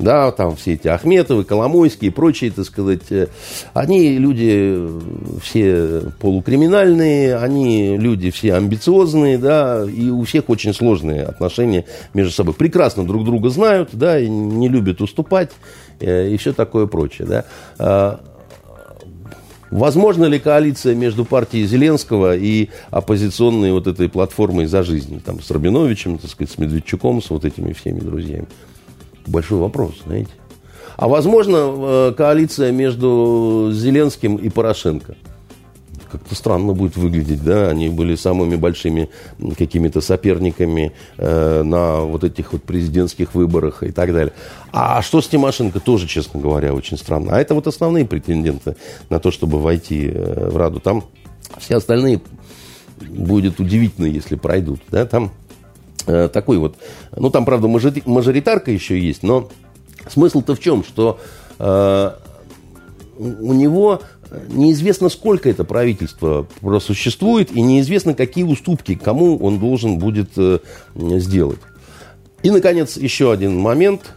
да, 0.00 0.32
там 0.32 0.56
все 0.56 0.74
эти 0.74 0.88
Ахметовы, 0.88 1.44
Коломойские 1.44 2.10
и 2.10 2.14
прочие, 2.14 2.50
так 2.50 2.64
сказать, 2.64 3.10
э, 3.10 3.28
они 3.74 4.16
люди 4.16 4.78
все 5.42 6.02
полукриминальные, 6.20 7.36
они 7.36 7.98
люди 7.98 8.30
все 8.30 8.54
амбициозные, 8.54 9.38
да, 9.38 9.84
и 9.84 10.08
у 10.08 10.24
всех 10.24 10.48
очень 10.48 10.72
сложные 10.72 11.24
отношения 11.24 11.84
между 12.14 12.32
собой. 12.32 12.54
Прекрасно 12.54 13.04
друг 13.06 13.24
друга 13.24 13.50
знают, 13.50 13.90
да, 13.92 14.18
и 14.18 14.28
не 14.28 14.68
любят 14.68 15.00
уступать, 15.00 15.50
э, 16.00 16.30
и 16.30 16.36
все 16.38 16.52
такое 16.52 16.86
прочее, 16.86 17.44
да. 17.78 18.20
Возможно 19.70 20.24
ли 20.24 20.38
коалиция 20.38 20.94
между 20.94 21.24
партией 21.24 21.66
Зеленского 21.66 22.36
и 22.36 22.68
оппозиционной 22.90 23.72
вот 23.72 23.86
этой 23.86 24.08
платформой 24.08 24.66
«За 24.66 24.82
жизнь», 24.82 25.20
там, 25.24 25.40
с 25.40 25.50
Рабиновичем, 25.50 26.18
так 26.18 26.30
сказать, 26.30 26.52
с 26.52 26.58
Медведчуком, 26.58 27.22
с 27.22 27.30
вот 27.30 27.44
этими 27.44 27.72
всеми 27.72 28.00
друзьями? 28.00 28.46
большой 29.30 29.58
вопрос, 29.58 29.92
знаете. 30.04 30.30
А 30.96 31.08
возможно, 31.08 31.56
э, 31.56 32.14
коалиция 32.16 32.72
между 32.72 33.70
Зеленским 33.72 34.36
и 34.36 34.48
Порошенко. 34.50 35.16
Как-то 36.10 36.34
странно 36.34 36.72
будет 36.72 36.96
выглядеть, 36.96 37.42
да? 37.42 37.68
Они 37.68 37.88
были 37.88 38.14
самыми 38.14 38.56
большими 38.56 39.08
какими-то 39.56 40.00
соперниками 40.00 40.92
э, 41.16 41.62
на 41.62 42.00
вот 42.00 42.24
этих 42.24 42.52
вот 42.52 42.62
президентских 42.62 43.34
выборах 43.34 43.82
и 43.82 43.92
так 43.92 44.12
далее. 44.12 44.32
А 44.72 45.02
что 45.02 45.20
с 45.20 45.28
Тимошенко, 45.28 45.80
тоже, 45.80 46.06
честно 46.06 46.40
говоря, 46.40 46.74
очень 46.74 46.96
странно. 46.96 47.36
А 47.36 47.40
это 47.40 47.54
вот 47.54 47.66
основные 47.66 48.04
претенденты 48.04 48.76
на 49.08 49.20
то, 49.20 49.30
чтобы 49.30 49.60
войти 49.60 50.10
э, 50.12 50.50
в 50.50 50.56
Раду. 50.56 50.80
Там 50.80 51.04
все 51.58 51.76
остальные 51.76 52.20
будет 53.00 53.60
удивительно, 53.60 54.06
если 54.06 54.36
пройдут, 54.36 54.80
да? 54.90 55.06
Там 55.06 55.32
Э, 56.06 56.28
такой 56.28 56.58
вот, 56.58 56.76
ну 57.16 57.30
там, 57.30 57.44
правда, 57.44 57.68
мажоритарка 57.68 58.70
еще 58.70 58.98
есть, 58.98 59.22
но 59.22 59.48
смысл-то 60.08 60.54
в 60.54 60.60
чем, 60.60 60.82
что 60.82 61.20
э, 61.58 62.10
у 63.18 63.52
него 63.52 64.00
неизвестно, 64.48 65.08
сколько 65.08 65.48
это 65.48 65.64
правительство 65.64 66.46
просуществует, 66.60 67.52
и 67.52 67.60
неизвестно, 67.60 68.14
какие 68.14 68.44
уступки 68.44 68.94
кому 68.94 69.36
он 69.38 69.58
должен 69.58 69.98
будет 69.98 70.30
э, 70.36 70.58
сделать. 70.94 71.58
И, 72.42 72.50
наконец, 72.50 72.96
еще 72.96 73.32
один 73.32 73.58
момент. 73.58 74.14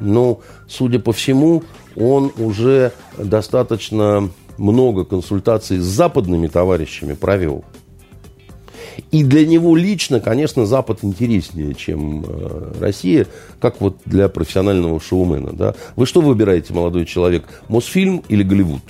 Ну, 0.00 0.40
судя 0.68 0.98
по 0.98 1.12
всему, 1.12 1.62
он 1.96 2.32
уже 2.36 2.92
достаточно 3.16 4.28
много 4.58 5.04
консультаций 5.04 5.78
с 5.78 5.84
западными 5.84 6.48
товарищами 6.48 7.14
провел. 7.14 7.64
И 9.10 9.24
для 9.24 9.46
него 9.46 9.76
лично, 9.76 10.20
конечно, 10.20 10.66
Запад 10.66 11.00
интереснее, 11.02 11.74
чем 11.74 12.24
э, 12.26 12.72
Россия, 12.80 13.26
как 13.60 13.80
вот 13.80 13.96
для 14.04 14.28
профессионального 14.28 15.00
шоумена. 15.00 15.52
Да? 15.52 15.74
Вы 15.96 16.06
что 16.06 16.20
выбираете, 16.20 16.72
молодой 16.72 17.04
человек, 17.04 17.44
Мосфильм 17.68 18.22
или 18.28 18.42
Голливуд? 18.42 18.82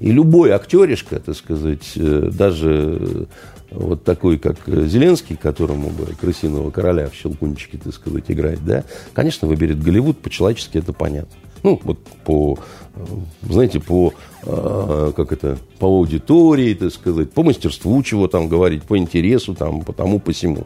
И 0.00 0.10
любой 0.10 0.50
актеришка, 0.50 1.20
так 1.20 1.36
сказать, 1.36 1.92
э, 1.96 2.30
даже 2.32 3.26
вот 3.70 4.04
такой, 4.04 4.38
как 4.38 4.56
Зеленский, 4.66 5.36
которому 5.36 5.90
бы 5.90 6.06
крысиного 6.20 6.70
короля 6.70 7.08
в 7.08 7.14
щелкунчике, 7.14 7.78
так 7.82 7.94
сказать, 7.94 8.24
играть, 8.28 8.64
да, 8.64 8.84
конечно, 9.12 9.48
выберет 9.48 9.82
Голливуд, 9.82 10.18
по-человечески 10.18 10.78
это 10.78 10.92
понятно. 10.92 11.36
Ну, 11.62 11.80
вот 11.82 11.98
по, 12.24 12.58
э, 12.94 13.00
знаете, 13.42 13.80
по, 13.80 14.12
э, 14.44 15.12
как 15.16 15.32
это, 15.32 15.58
по 15.78 15.86
аудитории, 15.86 16.74
так 16.74 16.92
сказать, 16.92 17.32
по 17.32 17.42
мастерству, 17.42 18.02
чего 18.02 18.28
там 18.28 18.48
говорить, 18.48 18.84
по 18.84 18.96
интересу, 18.96 19.54
там, 19.54 19.82
по 19.82 19.92
тому, 19.92 20.20
по 20.20 20.32
всему. 20.32 20.64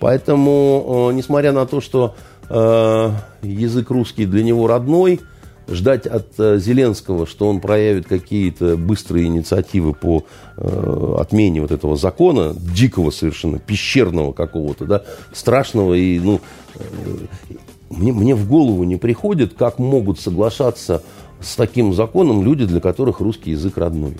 Поэтому, 0.00 1.08
э, 1.10 1.14
несмотря 1.14 1.52
на 1.52 1.66
то, 1.66 1.80
что 1.80 2.14
язык 3.42 3.90
русский 3.90 4.24
для 4.24 4.42
него 4.42 4.66
родной, 4.66 5.20
ждать 5.68 6.06
от 6.06 6.26
Зеленского, 6.36 7.26
что 7.26 7.48
он 7.48 7.60
проявит 7.60 8.06
какие-то 8.06 8.76
быстрые 8.76 9.26
инициативы 9.26 9.94
по 9.94 10.24
отмене 10.56 11.60
вот 11.60 11.70
этого 11.70 11.96
закона, 11.96 12.54
дикого 12.54 13.10
совершенно, 13.10 13.58
пещерного 13.58 14.32
какого-то, 14.32 14.86
да, 14.86 15.02
страшного 15.32 15.94
и, 15.94 16.18
ну, 16.18 16.40
мне, 17.90 18.12
мне 18.12 18.34
в 18.34 18.48
голову 18.48 18.84
не 18.84 18.96
приходит, 18.96 19.54
как 19.54 19.78
могут 19.78 20.20
соглашаться 20.20 21.02
с 21.40 21.56
таким 21.56 21.94
законом 21.94 22.42
люди, 22.44 22.66
для 22.66 22.80
которых 22.80 23.20
русский 23.20 23.52
язык 23.52 23.76
родной. 23.76 24.16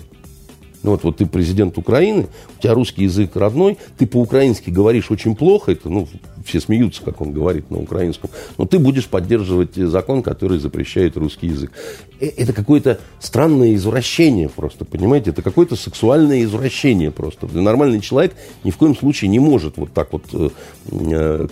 Ну 0.81 0.91
вот, 0.91 1.03
вот 1.03 1.17
ты 1.17 1.25
президент 1.25 1.77
Украины, 1.77 2.27
у 2.57 2.61
тебя 2.61 2.73
русский 2.73 3.03
язык 3.03 3.35
родной, 3.35 3.77
ты 3.97 4.07
по-украински 4.07 4.69
говоришь 4.69 5.11
очень 5.11 5.35
плохо, 5.35 5.73
это, 5.73 5.89
ну, 5.89 6.07
все 6.49 6.59
смеются, 6.59 7.01
как 7.03 7.21
он 7.21 7.31
говорит 7.31 7.71
на 7.71 7.77
украинском, 7.77 8.29
но 8.57 8.65
ты 8.65 8.79
будешь 8.79 9.07
поддерживать 9.07 9.75
закон, 9.75 10.23
который 10.23 10.59
запрещает 10.59 11.15
русский 11.17 11.47
язык. 11.47 11.71
Э, 12.19 12.27
это 12.27 12.53
какое-то 12.53 12.99
странное 13.19 13.75
извращение 13.75 14.49
просто, 14.49 14.85
понимаете? 14.85 15.29
Это 15.29 15.41
какое-то 15.41 15.75
сексуальное 15.75 16.43
извращение 16.43 17.11
просто. 17.11 17.47
Нормальный 17.47 18.01
человек 18.01 18.33
ни 18.63 18.71
в 18.71 18.77
коем 18.77 18.95
случае 18.95 19.29
не 19.29 19.39
может 19.39 19.77
вот 19.77 19.93
так 19.93 20.11
вот 20.13 20.23
э, 20.33 20.49
э 20.91 21.47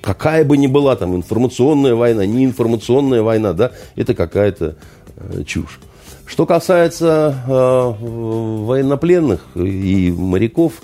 какая 0.00 0.44
бы 0.44 0.56
ни 0.56 0.66
была 0.66 0.96
там 0.96 1.14
информационная 1.14 1.94
война, 1.94 2.26
не 2.26 2.44
информационная 2.44 3.22
война, 3.22 3.52
да, 3.52 3.70
это 3.94 4.14
какая-то 4.14 4.76
э, 5.16 5.44
чушь. 5.44 5.78
Что 6.26 6.44
касается 6.46 7.36
э, 7.46 7.92
военнопленных 8.00 9.46
и 9.54 10.12
моряков, 10.16 10.82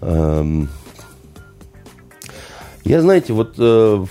э, 0.00 0.64
я, 2.86 3.00
знаете, 3.00 3.32
вот 3.32 3.54
э, 3.58 4.06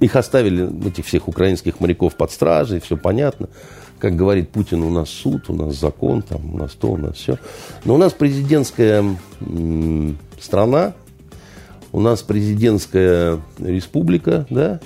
их 0.00 0.16
оставили, 0.16 0.88
этих 0.88 1.06
всех 1.06 1.28
украинских 1.28 1.78
моряков 1.78 2.16
под 2.16 2.32
стражей, 2.32 2.80
все 2.80 2.96
понятно. 2.96 3.48
Как 4.00 4.16
говорит 4.16 4.50
Путин, 4.50 4.82
у 4.82 4.90
нас 4.90 5.08
суд, 5.08 5.48
у 5.48 5.54
нас 5.54 5.76
закон, 5.78 6.22
там, 6.22 6.54
у 6.54 6.58
нас 6.58 6.72
то, 6.72 6.88
у 6.88 6.96
нас 6.96 7.16
все. 7.16 7.38
Но 7.84 7.94
у 7.94 7.98
нас 7.98 8.12
президентская 8.12 9.04
э, 9.40 10.12
страна, 10.40 10.94
у 11.92 12.00
нас 12.00 12.22
президентская 12.22 13.40
республика, 13.58 14.46
да, 14.50 14.80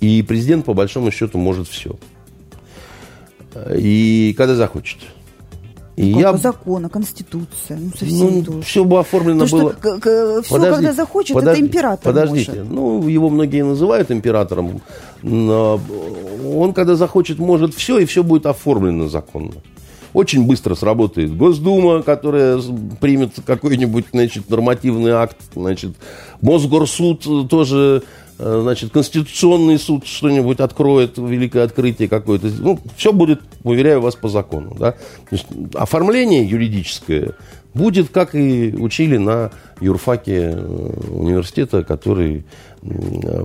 и 0.00 0.24
президент, 0.26 0.64
по 0.64 0.74
большому 0.74 1.10
счету, 1.10 1.38
может 1.38 1.68
все. 1.68 1.96
И 3.76 4.34
когда 4.36 4.54
захочет. 4.54 4.98
И 5.96 6.06
я... 6.06 6.34
закона, 6.36 6.88
конституция, 6.88 7.76
ну 7.78 7.90
совсем 7.90 8.38
ну, 8.38 8.44
тоже. 8.44 8.62
Все 8.62 8.84
бы 8.84 8.98
оформлено 8.98 9.46
То, 9.46 9.56
было. 9.56 9.72
Что, 9.72 9.98
к, 9.98 10.42
все, 10.42 10.54
подождите, 10.54 10.74
когда 10.74 10.92
захочет, 10.92 11.34
подождите, 11.34 11.66
это 11.66 11.70
император 11.70 12.12
Подождите, 12.14 12.52
может. 12.52 12.70
ну 12.70 13.08
его 13.08 13.28
многие 13.28 13.62
называют 13.62 14.10
императором, 14.10 14.80
но 15.22 15.78
он 16.56 16.72
когда 16.72 16.94
захочет, 16.94 17.38
может 17.38 17.74
все, 17.74 17.98
и 17.98 18.06
все 18.06 18.22
будет 18.22 18.46
оформлено 18.46 19.08
законно. 19.08 19.52
Очень 20.14 20.46
быстро 20.46 20.74
сработает 20.74 21.34
Госдума, 21.36 22.02
которая 22.02 22.60
примет 23.00 23.32
какой-нибудь 23.46 24.06
значит, 24.12 24.50
нормативный 24.50 25.12
акт. 25.12 25.38
Значит, 25.54 25.92
Мосгорсуд 26.42 27.48
тоже 27.48 28.02
значит, 28.42 28.92
Конституционный 28.92 29.78
суд 29.78 30.06
что-нибудь 30.06 30.60
откроет, 30.60 31.18
великое 31.18 31.64
открытие 31.64 32.08
какое-то. 32.08 32.48
Ну, 32.58 32.78
все 32.96 33.12
будет, 33.12 33.40
уверяю 33.62 34.00
вас, 34.00 34.14
по 34.16 34.28
закону. 34.28 34.76
Да? 34.78 34.92
То 34.92 34.98
есть, 35.32 35.46
оформление 35.74 36.44
юридическое 36.44 37.34
будет, 37.74 38.10
как 38.10 38.34
и 38.34 38.74
учили 38.76 39.16
на 39.16 39.50
юрфаке 39.80 40.52
э, 40.54 40.92
университета, 41.10 41.84
который 41.84 42.44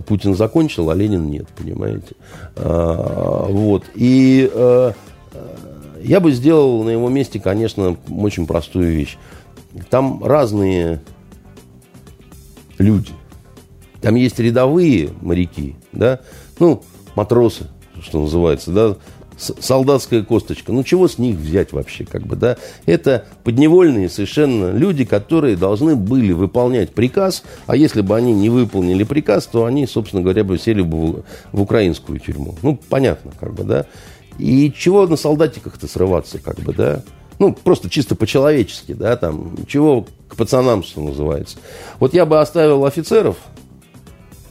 Путин 0.07 0.35
закончил, 0.35 0.89
а 0.89 0.95
Ленин 0.95 1.29
нет, 1.29 1.47
понимаете. 1.55 2.15
А, 2.55 3.45
вот. 3.47 3.83
И 3.93 4.49
э, 4.51 4.91
я 6.01 6.19
бы 6.19 6.31
сделал 6.31 6.83
на 6.83 6.89
его 6.89 7.09
месте, 7.09 7.39
конечно, 7.39 7.97
очень 8.09 8.47
простую 8.47 8.91
вещь. 8.93 9.17
Там 9.89 10.23
разные 10.23 11.01
люди. 12.77 13.11
Там 14.01 14.15
есть 14.15 14.39
рядовые 14.39 15.09
моряки, 15.21 15.75
да, 15.91 16.19
ну, 16.59 16.83
матросы, 17.15 17.67
что 18.01 18.21
называется, 18.21 18.71
да, 18.71 18.95
солдатская 19.37 20.23
косточка. 20.23 20.71
Ну, 20.71 20.83
чего 20.83 21.07
с 21.07 21.17
них 21.17 21.37
взять 21.37 21.71
вообще, 21.71 22.05
как 22.05 22.23
бы, 22.23 22.35
да? 22.35 22.57
Это 22.85 23.25
подневольные 23.43 24.09
совершенно 24.09 24.71
люди, 24.71 25.05
которые 25.05 25.55
должны 25.55 25.95
были 25.95 26.31
выполнять 26.31 26.93
приказ, 26.93 27.43
а 27.67 27.75
если 27.75 28.01
бы 28.01 28.15
они 28.15 28.33
не 28.33 28.49
выполнили 28.49 29.03
приказ, 29.03 29.45
то 29.45 29.65
они, 29.65 29.85
собственно 29.85 30.21
говоря, 30.21 30.43
бы 30.43 30.57
сели 30.57 30.81
бы 30.81 31.23
в, 31.51 31.61
украинскую 31.61 32.19
тюрьму. 32.19 32.55
Ну, 32.61 32.79
понятно, 32.89 33.31
как 33.39 33.53
бы, 33.53 33.63
да? 33.63 33.85
И 34.39 34.71
чего 34.75 35.07
на 35.07 35.15
солдатиках-то 35.15 35.87
срываться, 35.87 36.39
как 36.39 36.59
бы, 36.59 36.73
да? 36.73 37.03
Ну, 37.39 37.53
просто 37.53 37.89
чисто 37.89 38.15
по-человечески, 38.15 38.93
да, 38.93 39.15
там, 39.15 39.55
чего 39.67 40.07
к 40.27 40.35
пацанам, 40.35 40.83
что 40.83 41.01
называется. 41.01 41.57
Вот 41.99 42.15
я 42.15 42.25
бы 42.25 42.39
оставил 42.39 42.85
офицеров, 42.85 43.37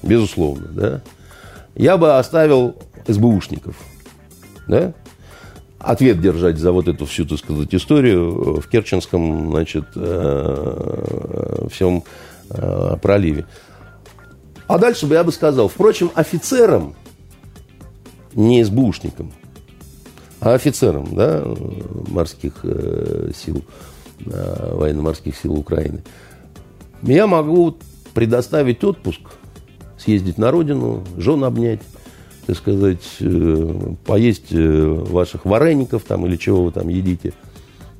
безусловно, 0.06 0.68
да. 0.68 1.02
Я 1.74 1.96
бы 1.96 2.16
оставил 2.16 2.76
СБУшников, 3.06 3.76
да. 4.66 4.94
Ответ 5.78 6.20
держать 6.20 6.58
за 6.58 6.72
вот 6.72 6.88
эту 6.88 7.06
всю, 7.06 7.26
так 7.26 7.38
сказать, 7.38 7.74
историю 7.74 8.60
в 8.60 8.68
Керченском, 8.68 9.50
значит, 9.50 9.84
э, 9.94 11.66
всем 11.70 12.02
э, 12.50 12.96
проливе. 13.00 13.46
А 14.66 14.78
дальше 14.78 15.06
бы 15.06 15.14
я 15.14 15.22
бы 15.22 15.32
сказал, 15.32 15.68
впрочем, 15.68 16.10
офицерам, 16.14 16.94
не 18.34 18.64
СБУшникам, 18.64 19.32
а 20.40 20.54
офицерам 20.54 21.14
да, 21.14 21.44
морских 22.08 22.60
э, 22.64 23.30
сил, 23.34 23.64
э, 24.24 24.74
военно-морских 24.74 25.36
сил 25.36 25.54
Украины, 25.54 26.02
я 27.02 27.26
могу 27.26 27.76
предоставить 28.12 28.82
отпуск, 28.82 29.20
съездить 30.06 30.38
на 30.38 30.52
родину, 30.52 31.02
жен 31.16 31.42
обнять, 31.42 31.80
так 32.46 32.56
сказать, 32.56 33.02
э, 33.18 33.94
поесть 34.04 34.52
э, 34.52 34.86
ваших 34.86 35.44
вареников 35.44 36.04
там 36.04 36.24
или 36.26 36.36
чего 36.36 36.62
вы 36.62 36.70
там 36.70 36.88
едите. 36.88 37.32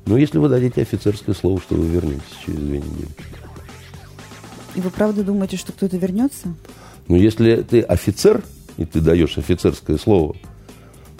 Но 0.05 0.17
если 0.17 0.37
вы 0.37 0.47
дадите 0.47 0.81
офицерское 0.81 1.35
слово, 1.35 1.59
что 1.59 1.75
вы 1.75 1.85
вернетесь 1.85 2.23
через 2.45 2.59
две 2.59 2.77
недели. 2.77 3.09
И 4.75 4.79
вы 4.79 4.89
правда 4.89 5.21
думаете, 5.21 5.57
что 5.57 5.73
кто-то 5.73 5.97
вернется? 5.97 6.53
Ну, 7.09 7.17
если 7.17 7.57
ты 7.57 7.81
офицер, 7.81 8.41
и 8.77 8.85
ты 8.85 9.01
даешь 9.01 9.37
офицерское 9.37 9.97
слово, 9.97 10.37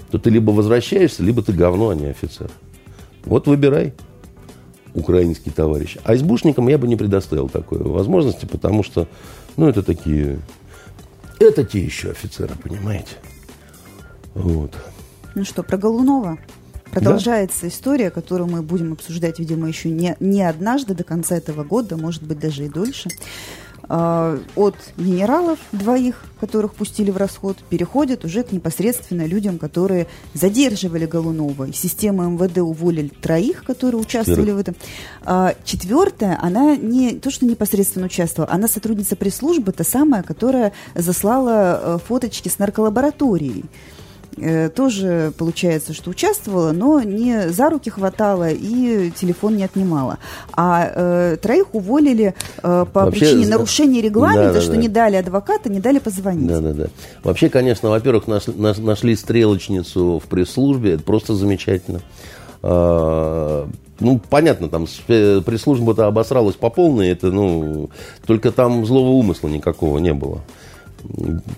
то 0.10 0.20
ты 0.20 0.30
либо 0.30 0.52
возвращаешься, 0.52 1.22
либо 1.22 1.42
ты 1.42 1.52
говно, 1.52 1.90
а 1.90 1.96
не 1.96 2.06
офицер. 2.06 2.50
Вот 3.26 3.46
выбирай, 3.46 3.94
украинский 4.94 5.52
товарищ. 5.52 5.98
А 6.06 6.16
избушникам 6.16 6.70
я 6.70 6.78
бы 6.78 6.88
не 6.88 6.96
предоставил 6.96 7.50
такой 7.50 7.80
возможности, 7.80 8.46
потому 8.46 8.84
что, 8.84 9.10
ну, 9.58 9.68
это 9.68 9.84
такие... 9.84 10.40
Это 11.40 11.64
те 11.64 11.80
еще 11.80 12.12
офицеры, 12.12 12.56
понимаете? 12.56 13.16
Вот. 14.34 14.76
Ну 15.36 15.46
что, 15.46 15.64
про 15.64 15.78
Голунова? 15.78 16.38
Продолжается 16.92 17.64
да? 17.64 17.68
история, 17.68 18.10
которую 18.10 18.50
мы 18.50 18.62
будем 18.62 18.94
обсуждать, 18.94 19.40
видимо, 19.40 19.68
еще 19.68 19.90
не, 19.90 20.16
не 20.20 20.42
однажды 20.42 20.94
до 20.94 21.04
конца 21.04 21.36
этого 21.36 21.64
года, 21.64 21.98
может 21.98 22.24
быть, 22.24 22.40
даже 22.40 22.66
и 22.66 22.70
дольше. 22.70 23.10
А, 23.90 24.38
от 24.56 24.76
генералов 24.98 25.60
двоих, 25.72 26.26
которых 26.40 26.74
пустили 26.74 27.10
в 27.10 27.18
расход, 27.18 27.58
переходят 27.70 28.26
уже 28.26 28.44
к 28.44 28.52
непосредственно 28.52 29.26
людям, 29.26 29.58
которые 29.58 30.08
задерживали 30.34 31.06
Голунова. 31.06 31.66
Из 31.66 31.78
системы 31.78 32.30
МВД 32.32 32.58
уволили 32.60 33.08
троих, 33.08 33.64
которые 33.64 34.02
участвовали 34.02 34.52
в 34.52 34.58
этом. 34.58 34.76
А, 35.24 35.56
четвертая, 35.64 36.38
она 36.42 36.76
не 36.76 37.12
то, 37.16 37.32
что 37.32 37.46
непосредственно 37.46 38.08
участвовала, 38.08 38.52
она 38.52 38.68
сотрудница 38.68 39.16
пресс-службы, 39.16 39.72
та 39.72 39.84
самая, 39.84 40.24
которая 40.24 40.74
заслала 40.94 41.80
э, 41.82 41.98
фоточки 42.06 42.50
с 42.50 42.60
нарколабораторией. 42.60 43.66
Э, 44.40 44.70
тоже 44.70 45.34
получается, 45.38 45.94
что 45.94 46.12
участвовала, 46.12 46.72
но 46.72 47.02
не 47.02 47.50
за 47.50 47.70
руки 47.70 47.90
хватала 47.90 48.50
и 48.50 49.12
телефон 49.12 49.58
не 49.58 49.64
отнимала. 49.64 50.20
А 50.54 50.92
э, 50.94 51.38
троих 51.42 51.74
уволили 51.74 52.36
э, 52.62 52.86
по 52.94 53.06
Вообще, 53.06 53.20
причине 53.20 53.48
нарушения 53.48 54.02
регламента, 54.02 54.50
да, 54.50 54.54
да, 54.54 54.62
что 54.62 54.74
да. 54.74 54.78
не 54.78 54.90
дали 54.90 55.16
адвоката, 55.16 55.70
не 55.70 55.80
дали 55.80 55.98
позвонить. 55.98 56.48
Да, 56.48 56.62
да, 56.62 56.74
да. 56.74 56.88
Вообще, 57.24 57.50
конечно, 57.50 57.90
во-первых, 57.90 58.28
наш, 58.28 58.46
наш, 58.48 58.78
нашли 58.78 59.16
стрелочницу 59.16 60.22
в 60.24 60.28
пресс-службе, 60.30 60.94
это 60.94 61.04
просто 61.04 61.34
замечательно. 61.34 62.02
А, 62.62 63.68
ну, 64.00 64.22
понятно, 64.30 64.70
там 64.70 64.86
пресс-служба-то 65.08 66.06
обосралась 66.06 66.56
по 66.56 66.70
полной, 66.70 67.10
это, 67.10 67.32
ну, 67.32 67.90
только 68.28 68.52
там 68.52 68.86
злого 68.86 69.10
умысла 69.10 69.48
никакого 69.48 69.98
не 69.98 70.14
было 70.14 70.42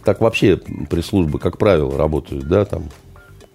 так 0.03 0.21
вообще 0.21 0.59
пресс-службы, 0.89 1.39
как 1.39 1.57
правило, 1.57 1.97
работают, 1.97 2.47
да, 2.47 2.65
там. 2.65 2.83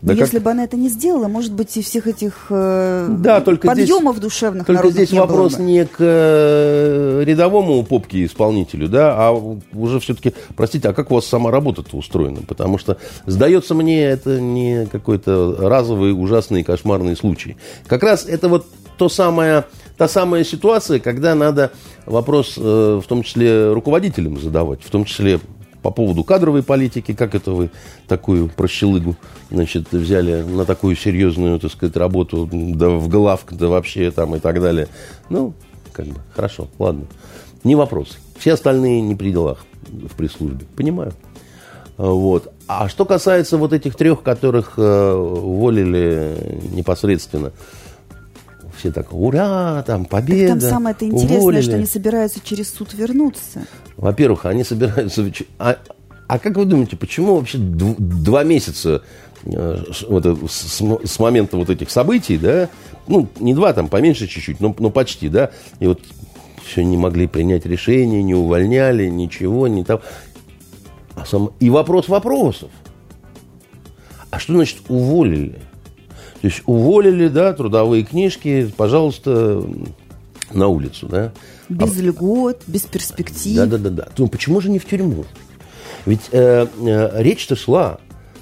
Да 0.04 0.12
как... 0.12 0.20
Если 0.20 0.38
бы 0.38 0.50
она 0.50 0.64
это 0.64 0.76
не 0.76 0.90
сделала, 0.90 1.28
может 1.28 1.54
быть, 1.54 1.74
и 1.78 1.82
всех 1.82 2.06
этих 2.06 2.46
э, 2.50 3.06
да, 3.08 3.40
только 3.40 3.66
подъемов 3.66 4.16
здесь, 4.16 4.22
душевных 4.22 4.66
Только 4.66 4.90
здесь 4.90 5.12
не 5.12 5.18
вопрос 5.18 5.54
бы. 5.54 5.62
не 5.62 5.86
к 5.86 5.96
э, 5.98 7.22
рядовому 7.24 7.82
попке 7.84 8.26
исполнителю, 8.26 8.88
да, 8.88 9.14
а 9.16 9.32
уже 9.72 10.00
все-таки, 10.00 10.34
простите, 10.56 10.90
а 10.90 10.92
как 10.92 11.10
у 11.10 11.14
вас 11.14 11.24
сама 11.24 11.50
работа-то 11.50 11.96
устроена? 11.96 12.42
Потому 12.46 12.76
что, 12.76 12.98
сдается 13.24 13.74
мне, 13.74 14.02
это 14.04 14.38
не 14.42 14.84
какой-то 14.92 15.56
разовый, 15.58 16.12
ужасный, 16.12 16.64
кошмарный 16.64 17.16
случай. 17.16 17.56
Как 17.86 18.02
раз 18.02 18.26
это 18.26 18.50
вот 18.50 18.66
то 18.98 19.08
самое, 19.08 19.64
та 19.96 20.06
самая 20.06 20.44
ситуация, 20.44 20.98
когда 20.98 21.34
надо 21.34 21.72
вопрос, 22.04 22.54
э, 22.58 23.00
в 23.02 23.06
том 23.06 23.22
числе 23.22 23.72
руководителям 23.72 24.38
задавать, 24.38 24.82
в 24.82 24.90
том 24.90 25.06
числе 25.06 25.40
по 25.84 25.90
поводу 25.90 26.24
кадровой 26.24 26.62
политики, 26.62 27.12
как 27.12 27.34
это 27.34 27.50
вы 27.50 27.70
такую 28.08 28.48
прощелыгу, 28.48 29.16
значит, 29.50 29.92
взяли 29.92 30.40
на 30.40 30.64
такую 30.64 30.96
серьезную, 30.96 31.60
так 31.60 31.70
сказать, 31.70 31.94
работу, 31.94 32.48
да 32.50 32.88
в 32.88 33.06
главк, 33.10 33.52
да 33.52 33.68
вообще 33.68 34.10
там 34.10 34.34
и 34.34 34.38
так 34.38 34.62
далее. 34.62 34.88
Ну, 35.28 35.52
как 35.92 36.06
бы, 36.06 36.14
хорошо, 36.34 36.68
ладно. 36.78 37.04
Не 37.64 37.74
вопрос. 37.74 38.16
Все 38.38 38.54
остальные 38.54 39.02
не 39.02 39.14
при 39.14 39.30
делах 39.30 39.66
в 39.86 40.16
пресс-службе. 40.16 40.64
Понимаю. 40.74 41.12
Вот. 41.98 42.50
А 42.66 42.88
что 42.88 43.04
касается 43.04 43.58
вот 43.58 43.74
этих 43.74 43.94
трех, 43.94 44.22
которых 44.22 44.78
э, 44.78 45.12
уволили 45.12 46.62
непосредственно, 46.72 47.52
все 48.84 48.92
так, 48.92 49.14
ура, 49.14 49.82
там 49.86 50.04
победа. 50.04 50.52
Так 50.52 50.60
там 50.60 50.70
самое-то 50.70 51.06
интересное, 51.06 51.38
уволили. 51.38 51.62
что 51.62 51.74
они 51.76 51.86
собираются 51.86 52.40
через 52.44 52.70
суд 52.70 52.92
вернуться. 52.92 53.66
Во-первых, 53.96 54.44
они 54.44 54.62
собираются... 54.62 55.26
А, 55.58 55.78
а 56.26 56.38
как 56.38 56.56
вы 56.56 56.66
думаете, 56.66 56.96
почему 56.96 57.36
вообще 57.36 57.56
два 57.56 58.44
месяца 58.44 59.02
э, 59.44 59.78
вот, 60.06 60.26
с, 60.50 60.82
с 60.82 61.18
момента 61.18 61.56
вот 61.56 61.70
этих 61.70 61.88
событий, 61.90 62.36
да, 62.36 62.68
ну, 63.06 63.26
не 63.40 63.54
два, 63.54 63.72
там, 63.72 63.88
поменьше 63.88 64.26
чуть-чуть, 64.26 64.60
но, 64.60 64.74
но 64.78 64.90
почти, 64.90 65.30
да, 65.30 65.50
и 65.80 65.86
вот 65.86 66.02
все 66.66 66.84
не 66.84 66.98
могли 66.98 67.26
принять 67.26 67.64
решение, 67.64 68.22
не 68.22 68.34
увольняли, 68.34 69.06
ничего, 69.06 69.66
не 69.66 69.82
там. 69.82 70.00
А 71.14 71.24
сам... 71.24 71.52
И 71.58 71.70
вопрос 71.70 72.08
вопросов. 72.08 72.70
А 74.30 74.38
что 74.38 74.52
значит 74.52 74.78
уволили? 74.88 75.62
То 76.44 76.48
есть 76.48 76.62
уволили, 76.66 77.28
да, 77.28 77.54
трудовые 77.54 78.04
книжки, 78.04 78.70
пожалуйста, 78.76 79.64
на 80.52 80.68
улицу, 80.68 81.06
да. 81.06 81.32
Без 81.70 81.98
а... 81.98 82.02
льгот, 82.02 82.64
без 82.66 82.82
перспектив. 82.82 83.56
Да, 83.56 83.64
да, 83.64 83.78
да, 83.78 83.88
да. 83.88 84.08
Ну 84.18 84.28
почему 84.28 84.60
же 84.60 84.68
не 84.68 84.78
в 84.78 84.84
тюрьму? 84.84 85.24
Ведь 86.04 86.20
э, 86.32 86.66
э, 86.86 87.22
речь-то 87.22 87.56
шла, 87.56 87.96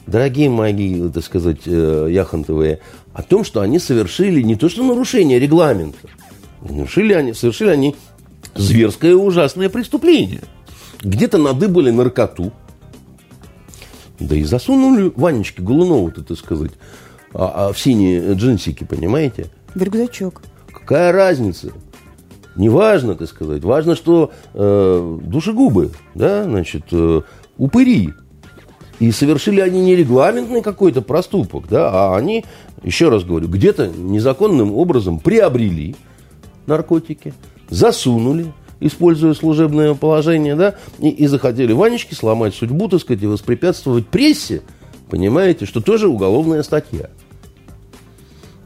дорогие 0.08 0.50
мои, 0.50 1.08
так 1.10 1.22
сказать, 1.22 1.60
э, 1.66 2.08
яхонтовые, 2.10 2.80
о 3.12 3.22
том, 3.22 3.44
что 3.44 3.60
они 3.60 3.78
совершили 3.78 4.42
не 4.42 4.56
то 4.56 4.68
что 4.68 4.82
нарушение 4.82 5.38
регламента, 5.38 6.08
нарушили 6.60 7.12
они, 7.12 7.34
совершили 7.34 7.68
они 7.68 7.94
зверское 8.56 9.14
ужасное 9.14 9.68
преступление. 9.68 10.42
Где-то 11.02 11.38
надыбали 11.38 11.92
наркоту, 11.92 12.52
да 14.18 14.34
и 14.34 14.42
засунули 14.42 15.12
Ванечке 15.14 15.62
Голунову-то, 15.62 16.24
так 16.24 16.36
сказать, 16.36 16.72
а, 17.34 17.68
а 17.68 17.72
в 17.72 17.78
синие 17.78 18.34
джинсики, 18.34 18.84
понимаете? 18.84 19.46
В 19.74 19.82
рюкзачок. 19.82 20.42
Какая 20.72 21.12
разница? 21.12 21.72
Не 22.56 22.68
важно, 22.68 23.14
так 23.14 23.28
сказать. 23.28 23.62
Важно, 23.64 23.96
что 23.96 24.32
э, 24.52 25.18
душегубы, 25.22 25.92
да, 26.14 26.44
значит, 26.44 26.84
э, 26.92 27.22
упыри. 27.56 28.10
И 28.98 29.10
совершили 29.10 29.60
они 29.60 29.80
не 29.80 29.96
регламентный 29.96 30.62
какой-то 30.62 31.02
проступок, 31.02 31.64
да, 31.68 31.90
а 31.90 32.16
они, 32.16 32.44
еще 32.82 33.08
раз 33.08 33.24
говорю, 33.24 33.48
где-то 33.48 33.88
незаконным 33.88 34.72
образом 34.74 35.18
приобрели 35.18 35.96
наркотики, 36.66 37.34
засунули, 37.70 38.52
используя 38.80 39.34
служебное 39.34 39.94
положение, 39.94 40.54
да, 40.54 40.74
и, 40.98 41.08
и 41.08 41.26
захотели 41.26 41.72
Ванечке 41.72 42.14
сломать 42.14 42.54
судьбу, 42.54 42.88
так 42.88 43.00
сказать, 43.00 43.22
и 43.22 43.26
воспрепятствовать 43.26 44.06
прессе, 44.06 44.62
понимаете, 45.08 45.66
что 45.66 45.80
тоже 45.80 46.08
уголовная 46.08 46.62
статья. 46.62 47.10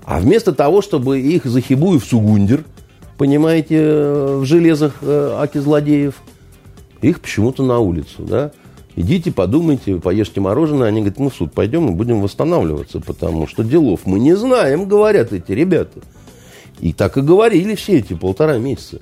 А 0.07 0.21
вместо 0.21 0.53
того, 0.53 0.83
чтобы 0.83 1.21
их 1.21 1.45
захибую 1.45 1.99
в 1.99 2.05
Сугундер, 2.05 2.65
понимаете, 3.19 3.83
в 4.37 4.45
железах 4.45 4.95
э, 5.03 5.33
аки 5.35 5.59
злодеев, 5.59 6.15
их 7.03 7.21
почему-то 7.21 7.65
на 7.65 7.81
улицу, 7.81 8.23
да. 8.23 8.53
Идите, 8.95 9.33
подумайте, 9.33 9.97
поешьте 9.97 10.41
мороженое. 10.41 10.89
Они 10.89 11.01
говорят, 11.01 11.19
ну, 11.19 11.29
в 11.29 11.35
суд 11.35 11.53
пойдем 11.53 11.89
и 11.89 11.93
будем 11.93 12.23
восстанавливаться, 12.23 13.01
потому 13.01 13.49
что 13.49 13.65
делов 13.65 14.03
мы 14.07 14.21
не 14.21 14.35
знаем, 14.37 14.89
говорят 14.89 15.33
эти 15.33 15.53
ребята. 15.53 16.01
И 16.81 16.93
так 16.93 17.19
и 17.19 17.21
говорили 17.21 17.75
все 17.75 17.99
эти 17.99 18.15
полтора 18.15 18.59
месяца. 18.59 19.01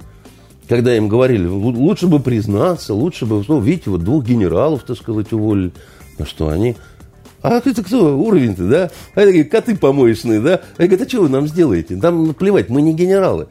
Когда 0.68 0.96
им 0.96 1.08
говорили, 1.08 1.46
лучше 1.46 2.06
бы 2.06 2.18
признаться, 2.18 2.94
лучше 2.94 3.26
бы, 3.26 3.44
ну, 3.46 3.60
видите, 3.60 3.90
вот 3.90 4.02
двух 4.02 4.24
генералов, 4.24 4.84
так 4.84 4.96
сказать, 4.96 5.32
уволили. 5.32 5.72
На 6.18 6.24
что 6.24 6.48
они 6.48 6.76
а 7.44 7.60
это 7.62 7.84
кто? 7.84 8.18
Уровень-то, 8.18 8.66
да? 8.66 8.90
А 9.14 9.20
это 9.20 9.26
такие 9.26 9.44
коты 9.44 9.76
помоечные, 9.76 10.40
да? 10.40 10.62
Я 10.78 10.86
говорю, 10.86 11.04
а 11.04 11.08
что 11.08 11.20
вы 11.20 11.28
нам 11.28 11.46
сделаете? 11.46 11.96
Там 11.96 12.32
плевать, 12.32 12.70
мы 12.70 12.80
не 12.80 12.94
генералы. 12.94 13.48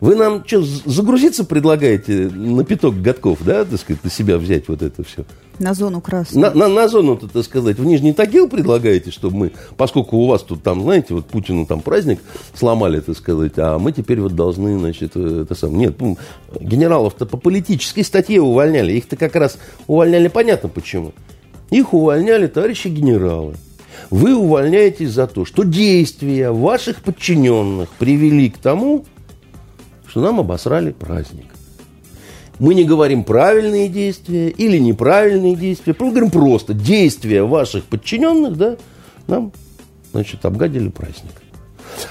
Вы 0.00 0.16
нам 0.16 0.44
что, 0.44 0.62
загрузиться 0.62 1.44
предлагаете 1.44 2.28
на 2.28 2.64
пяток 2.64 3.00
годков, 3.00 3.38
да, 3.44 3.64
так 3.64 3.78
сказать, 3.78 4.02
на 4.02 4.10
себя 4.10 4.36
взять 4.38 4.68
вот 4.68 4.82
это 4.82 5.04
все? 5.04 5.24
На 5.60 5.74
зону 5.74 6.00
красную. 6.00 6.46
На, 6.46 6.54
на, 6.54 6.68
на 6.68 6.88
зону-то, 6.88 7.28
так 7.28 7.44
сказать, 7.44 7.78
в 7.78 7.84
Нижний 7.84 8.12
Тагил 8.12 8.48
предлагаете, 8.48 9.12
чтобы 9.12 9.36
мы, 9.36 9.52
поскольку 9.76 10.16
у 10.16 10.26
вас 10.26 10.42
тут 10.42 10.64
там, 10.64 10.82
знаете, 10.82 11.14
вот 11.14 11.26
Путину 11.26 11.66
там 11.66 11.80
праздник 11.80 12.20
сломали, 12.54 12.98
так 12.98 13.16
сказать, 13.16 13.52
а 13.58 13.78
мы 13.78 13.92
теперь 13.92 14.20
вот 14.20 14.34
должны, 14.34 14.76
значит, 14.78 15.12
э, 15.14 15.42
это 15.42 15.54
сам. 15.54 15.76
Нет, 15.76 15.96
генералов-то 16.60 17.26
по 17.26 17.36
политической 17.36 18.02
статье 18.02 18.40
увольняли. 18.40 18.92
Их-то 18.92 19.16
как 19.16 19.36
раз 19.36 19.58
увольняли, 19.86 20.28
понятно 20.28 20.68
почему. 20.68 21.12
Их 21.70 21.92
увольняли 21.92 22.46
товарищи 22.46 22.88
генералы. 22.88 23.56
Вы 24.10 24.36
увольняетесь 24.36 25.10
за 25.10 25.26
то, 25.26 25.44
что 25.44 25.64
действия 25.64 26.50
ваших 26.50 27.02
подчиненных 27.02 27.90
привели 27.90 28.48
к 28.48 28.58
тому, 28.58 29.04
что 30.06 30.20
нам 30.20 30.40
обосрали 30.40 30.92
праздник. 30.92 31.46
Мы 32.58 32.74
не 32.74 32.84
говорим 32.84 33.22
правильные 33.22 33.88
действия 33.88 34.48
или 34.48 34.78
неправильные 34.78 35.54
действия. 35.54 35.94
Мы 35.98 36.10
говорим 36.10 36.30
просто 36.30 36.74
действия 36.74 37.42
ваших 37.42 37.84
подчиненных, 37.84 38.56
да, 38.56 38.76
нам, 39.26 39.52
значит, 40.12 40.44
обгадили 40.44 40.88
праздник. 40.88 41.32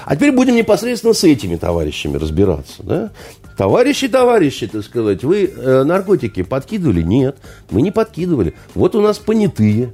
А 0.04 0.16
теперь 0.16 0.32
будем 0.32 0.56
непосредственно 0.56 1.14
с 1.14 1.24
этими 1.24 1.56
товарищами 1.56 2.16
разбираться. 2.16 2.82
Да? 2.82 3.12
Товарищи, 3.58 4.06
товарищи, 4.06 4.68
так 4.68 4.84
сказать, 4.84 5.24
вы 5.24 5.46
э, 5.46 5.82
наркотики 5.82 6.44
подкидывали? 6.44 7.02
Нет, 7.02 7.38
мы 7.70 7.82
не 7.82 7.90
подкидывали. 7.90 8.54
Вот 8.76 8.94
у 8.94 9.00
нас 9.00 9.18
понятые, 9.18 9.92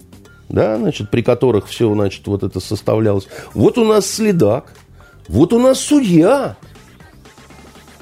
да, 0.51 0.77
значит, 0.77 1.11
при 1.11 1.23
которых 1.23 1.67
все, 1.67 1.91
значит, 1.95 2.27
вот 2.27 2.43
это 2.43 2.61
составлялось. 2.61 3.27
Вот 3.55 3.79
у 3.79 3.87
нас 3.87 4.05
следак, 4.05 4.75
вот 5.29 5.55
у 5.55 5.59
нас 5.59 5.81
судья, 5.81 6.59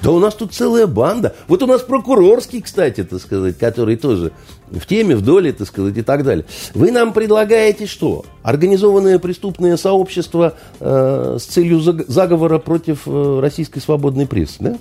да 0.01 0.11
у 0.11 0.19
нас 0.19 0.33
тут 0.33 0.53
целая 0.53 0.85
банда. 0.85 1.33
Вот 1.47 1.63
у 1.63 1.65
нас 1.65 1.81
прокурорский, 1.81 2.61
кстати, 2.61 3.05
так 3.05 3.21
сказать, 3.21 3.57
который 3.57 3.95
тоже 3.95 4.33
в 4.69 4.85
теме, 4.85 5.15
в 5.15 5.21
доле, 5.21 5.53
так 5.53 5.65
сказать, 5.65 5.95
и 5.97 6.01
так 6.01 6.25
далее. 6.25 6.43
Вы 6.73 6.91
нам 6.91 7.13
предлагаете 7.13 7.85
что? 7.85 8.25
Организованное 8.41 9.17
преступное 9.17 9.77
сообщество 9.77 10.55
э, 10.81 11.37
с 11.39 11.45
целью 11.45 11.79
заговора 11.79 12.59
против 12.59 13.03
э, 13.05 13.39
российской 13.39 13.79
свободной 13.79 14.27
прессы, 14.27 14.57
да? 14.59 14.77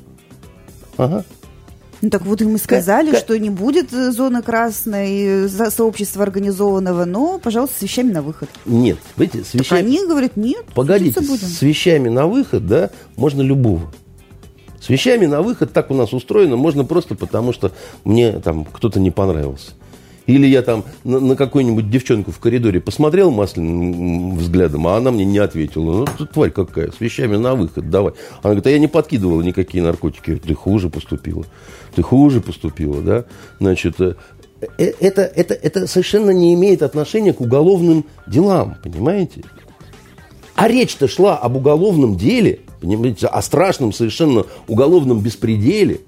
Ага. 0.97 1.25
Ну 2.03 2.11
так 2.11 2.27
вот 2.27 2.43
им 2.43 2.57
и 2.57 2.59
сказали, 2.59 3.13
как, 3.13 3.21
что 3.21 3.39
не 3.39 3.49
будет 3.49 3.93
э, 3.93 4.11
зоны 4.11 4.43
красной, 4.43 5.47
э, 5.47 5.71
сообщества 5.71 6.25
организованного, 6.25 7.05
но, 7.05 7.39
пожалуйста, 7.39 7.79
с 7.79 7.83
вещами 7.83 8.11
на 8.11 8.23
выход. 8.23 8.49
Нет, 8.67 8.99
видите, 9.17 9.45
с 9.45 9.55
вещами... 9.55 9.79
Так 9.79 9.87
они 9.87 10.05
говорят, 10.05 10.37
нет, 10.37 10.65
Погодите, 10.75 11.21
с 11.23 11.63
вещами 11.63 12.09
на 12.09 12.27
выход, 12.27 12.67
да, 12.67 12.91
можно 13.17 13.41
любого. 13.41 13.93
С 14.81 14.89
вещами 14.89 15.27
на 15.27 15.43
выход 15.43 15.73
так 15.73 15.93
у 15.93 15.95
нас 15.95 16.13
устроено, 16.13 16.57
можно 16.57 16.85
просто 16.85 17.15
потому, 17.15 17.53
что 17.53 17.71
мне 18.03 18.33
там 18.41 18.65
кто-то 18.65 18.99
не 18.99 19.13
понравился. 19.13 19.71
Или 20.27 20.47
я 20.47 20.63
там 20.63 20.85
на, 21.05 21.19
на 21.19 21.37
какую-нибудь 21.37 21.91
девчонку 21.91 22.31
в 22.31 22.39
коридоре 22.39 22.81
посмотрел 22.81 23.31
масляным 23.31 24.37
взглядом, 24.37 24.87
а 24.87 24.97
она 24.97 25.11
мне 25.11 25.25
не 25.25 25.39
ответила. 25.39 25.99
Ну, 25.99 26.07
ты 26.07 26.27
тварь 26.27 26.51
какая, 26.51 26.91
с 26.93 27.01
вещами 27.01 27.37
на 27.37 27.55
выход, 27.55 27.91
давай. 27.91 28.13
Она 28.43 28.55
говорит, 28.55 28.67
а 28.67 28.71
я 28.71 28.79
не 28.79 28.89
подкидывала 28.89 29.43
никакие 29.43 29.83
наркотики. 29.83 30.37
Ты 30.37 30.55
хуже 30.55 30.91
поступила. 30.91 31.45
Ты 31.95 32.03
хуже 32.03 32.41
поступила, 32.41 33.03
да? 33.03 33.25
Значит, 33.59 34.01
э, 34.01 34.15
э, 34.79 34.93
это, 35.01 35.23
это, 35.23 35.55
это 35.55 35.87
совершенно 35.87 36.31
не 36.31 36.55
имеет 36.55 36.83
отношения 36.83 37.33
к 37.33 37.41
уголовным 37.41 38.05
делам, 38.27 38.77
понимаете? 38.83 39.43
А 40.55 40.69
речь-то 40.69 41.09
шла 41.09 41.37
об 41.37 41.57
уголовном 41.57 42.17
деле, 42.17 42.61
понимаете, 42.81 43.27
о 43.27 43.43
страшном 43.43 43.93
совершенно 43.93 44.45
уголовном 44.69 45.21
беспределе. 45.21 46.01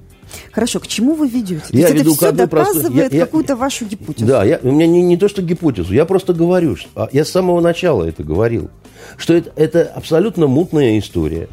Хорошо, 0.52 0.80
к 0.80 0.86
чему 0.86 1.14
вы 1.14 1.28
ведете? 1.28 1.62
Я 1.70 1.90
веду 1.90 2.12
это 2.12 2.18
все 2.18 2.32
доказывает 2.32 3.12
я, 3.12 3.20
какую-то 3.24 3.52
я, 3.52 3.56
вашу 3.56 3.84
гипотезу. 3.86 4.26
Да, 4.26 4.44
я, 4.44 4.60
у 4.62 4.70
меня 4.70 4.86
не, 4.86 5.02
не 5.02 5.16
то, 5.16 5.28
что 5.28 5.42
гипотезу, 5.42 5.92
я 5.92 6.04
просто 6.04 6.32
говорю, 6.32 6.76
что, 6.76 6.88
а, 6.94 7.08
я 7.12 7.24
с 7.24 7.30
самого 7.30 7.60
начала 7.60 8.04
это 8.04 8.22
говорил, 8.22 8.70
что 9.16 9.34
это, 9.34 9.52
это 9.56 9.82
абсолютно 9.94 10.46
мутная 10.46 10.98
история, 10.98 11.48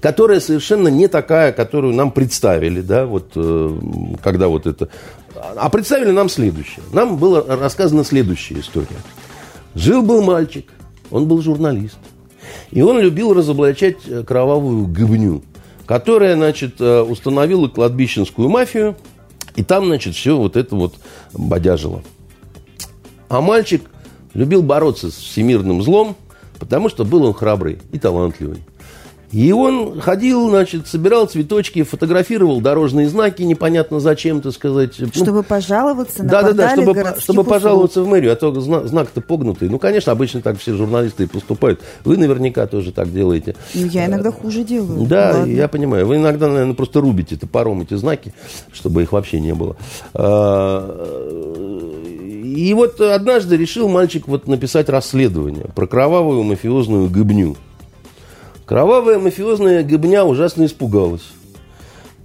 которая 0.00 0.40
совершенно 0.40 0.88
не 0.88 1.08
такая, 1.08 1.52
которую 1.52 1.94
нам 1.94 2.10
представили, 2.10 2.80
да, 2.80 3.06
вот, 3.06 3.32
э, 3.36 3.78
когда 4.22 4.48
вот 4.48 4.66
это... 4.66 4.88
А 5.56 5.68
представили 5.70 6.10
нам 6.10 6.28
следующее. 6.28 6.84
Нам 6.92 7.16
была 7.16 7.42
рассказана 7.42 8.04
следующая 8.04 8.60
история. 8.60 8.88
Жил-был 9.74 10.22
мальчик, 10.22 10.66
он 11.10 11.26
был 11.26 11.42
журналист. 11.42 11.98
И 12.70 12.82
он 12.82 13.00
любил 13.00 13.34
разоблачать 13.34 13.98
э, 14.06 14.22
кровавую 14.24 14.86
гыбню, 14.86 15.42
которая, 15.86 16.36
значит, 16.36 16.80
э, 16.80 17.02
установила 17.02 17.68
кладбищенскую 17.68 18.48
мафию, 18.48 18.96
и 19.56 19.62
там, 19.62 19.86
значит, 19.86 20.14
все 20.14 20.36
вот 20.36 20.56
это 20.56 20.74
вот 20.74 20.94
бодяжило. 21.32 22.02
А 23.28 23.40
мальчик 23.40 23.82
любил 24.34 24.62
бороться 24.62 25.10
с 25.10 25.14
всемирным 25.14 25.82
злом, 25.82 26.16
потому 26.58 26.88
что 26.88 27.04
был 27.04 27.24
он 27.24 27.34
храбрый 27.34 27.78
и 27.92 27.98
талантливый. 27.98 28.58
И 29.32 29.50
он 29.50 29.98
ходил, 30.00 30.50
значит, 30.50 30.86
собирал 30.86 31.26
цветочки, 31.26 31.82
фотографировал 31.82 32.60
дорожные 32.60 33.08
знаки, 33.08 33.42
непонятно 33.42 33.98
зачем, 33.98 34.42
так 34.42 34.52
сказать. 34.52 34.94
Ну, 34.98 35.08
чтобы 35.08 35.38
ну, 35.38 35.42
пожаловаться 35.42 36.22
на 36.22 36.28
Да, 36.28 36.42
да, 36.42 36.52
да, 36.52 36.72
чтобы, 36.72 37.14
чтобы 37.18 37.44
пожаловаться 37.44 38.02
в 38.02 38.08
мэрию, 38.08 38.32
а 38.32 38.36
то 38.36 38.52
знак, 38.60 38.86
знак-то 38.86 39.22
погнутый. 39.22 39.70
Ну, 39.70 39.78
конечно, 39.78 40.12
обычно 40.12 40.42
так 40.42 40.58
все 40.58 40.74
журналисты 40.74 41.24
и 41.24 41.26
поступают. 41.26 41.80
Вы 42.04 42.18
наверняка 42.18 42.66
тоже 42.66 42.92
так 42.92 43.10
делаете. 43.10 43.56
Ну, 43.74 43.86
я 43.86 44.04
иногда 44.06 44.30
хуже 44.30 44.64
делаю. 44.64 45.06
Да, 45.06 45.32
Ладно. 45.38 45.50
я 45.50 45.66
понимаю. 45.66 46.06
Вы 46.06 46.16
иногда, 46.16 46.48
наверное, 46.48 46.74
просто 46.74 47.00
рубите 47.00 47.36
топором 47.36 47.80
эти 47.80 47.94
знаки, 47.94 48.34
чтобы 48.70 49.02
их 49.02 49.12
вообще 49.12 49.40
не 49.40 49.54
было. 49.54 49.76
А, 50.12 51.22
и 52.44 52.74
вот 52.74 53.00
однажды 53.00 53.56
решил 53.56 53.88
мальчик 53.88 54.28
вот 54.28 54.46
написать 54.46 54.90
расследование 54.90 55.66
про 55.74 55.86
кровавую 55.86 56.42
мафиозную 56.42 57.08
гыбню. 57.08 57.56
Кровавая 58.64 59.18
мафиозная 59.18 59.82
гыбня 59.82 60.24
ужасно 60.24 60.64
испугалась. 60.66 61.32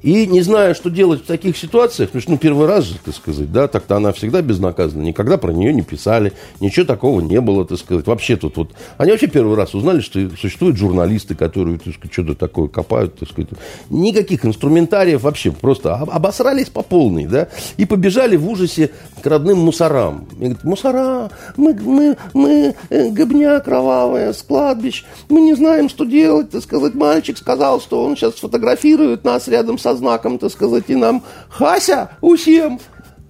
И 0.03 0.27
не 0.27 0.41
зная, 0.41 0.75
что 0.75 0.89
делать 0.89 1.23
в 1.23 1.25
таких 1.25 1.57
ситуациях, 1.57 2.09
потому 2.09 2.21
что, 2.21 2.31
ну, 2.31 2.37
первый 2.37 2.67
раз 2.67 2.85
же, 2.85 2.95
так 3.03 3.15
сказать, 3.15 3.51
да, 3.51 3.67
так-то 3.67 3.95
она 3.95 4.11
всегда 4.13 4.41
безнаказана, 4.41 5.01
никогда 5.01 5.37
про 5.37 5.51
нее 5.51 5.73
не 5.73 5.81
писали, 5.81 6.33
ничего 6.59 6.85
такого 6.85 7.19
не 7.19 7.41
было, 7.41 7.65
так 7.65 7.79
сказать. 7.79 8.05
Вообще 8.05 8.35
тут 8.35 8.57
вот, 8.57 8.71
они 8.97 9.11
вообще 9.11 9.27
первый 9.27 9.55
раз 9.55 9.73
узнали, 9.73 10.01
что 10.01 10.29
существуют 10.39 10.77
журналисты, 10.77 11.33
которые, 11.33 11.79
так 11.79 11.93
сказать, 11.95 12.13
что-то 12.13 12.35
такое 12.35 12.67
копают, 12.67 13.17
так 13.17 13.29
сказать. 13.29 13.49
Никаких 13.89 14.45
инструментариев 14.45 15.23
вообще, 15.23 15.51
просто 15.51 15.95
обосрались 15.95 16.69
по 16.69 16.83
полной, 16.83 17.25
да, 17.25 17.47
и 17.77 17.85
побежали 17.85 18.35
в 18.35 18.47
ужасе 18.47 18.91
к 19.23 19.25
родным 19.25 19.57
мусорам. 19.59 20.27
И 20.33 20.35
говорят, 20.35 20.63
мусора, 20.63 21.31
мы, 21.55 21.73
мы, 21.73 22.17
мы, 22.35 22.75
э, 22.89 23.09
гобня 23.09 23.59
кровавая 23.61 24.31
с 24.33 24.43
кладбищ, 24.43 25.05
мы 25.27 25.41
не 25.41 25.55
знаем, 25.55 25.89
что 25.89 26.05
делать, 26.05 26.51
так 26.51 26.61
сказать. 26.61 26.93
Мальчик 26.93 27.37
сказал, 27.37 27.81
что 27.81 28.03
он 28.03 28.15
сейчас 28.15 28.35
сфотографирует 28.35 29.23
нас 29.23 29.47
рядом 29.47 29.79
с 29.79 29.86
со 29.87 29.95
знаком, 29.95 30.37
так 30.37 30.51
сказать, 30.51 30.85
и 30.87 30.95
нам 30.95 31.23
«Хася, 31.49 32.09
усем, 32.19 32.79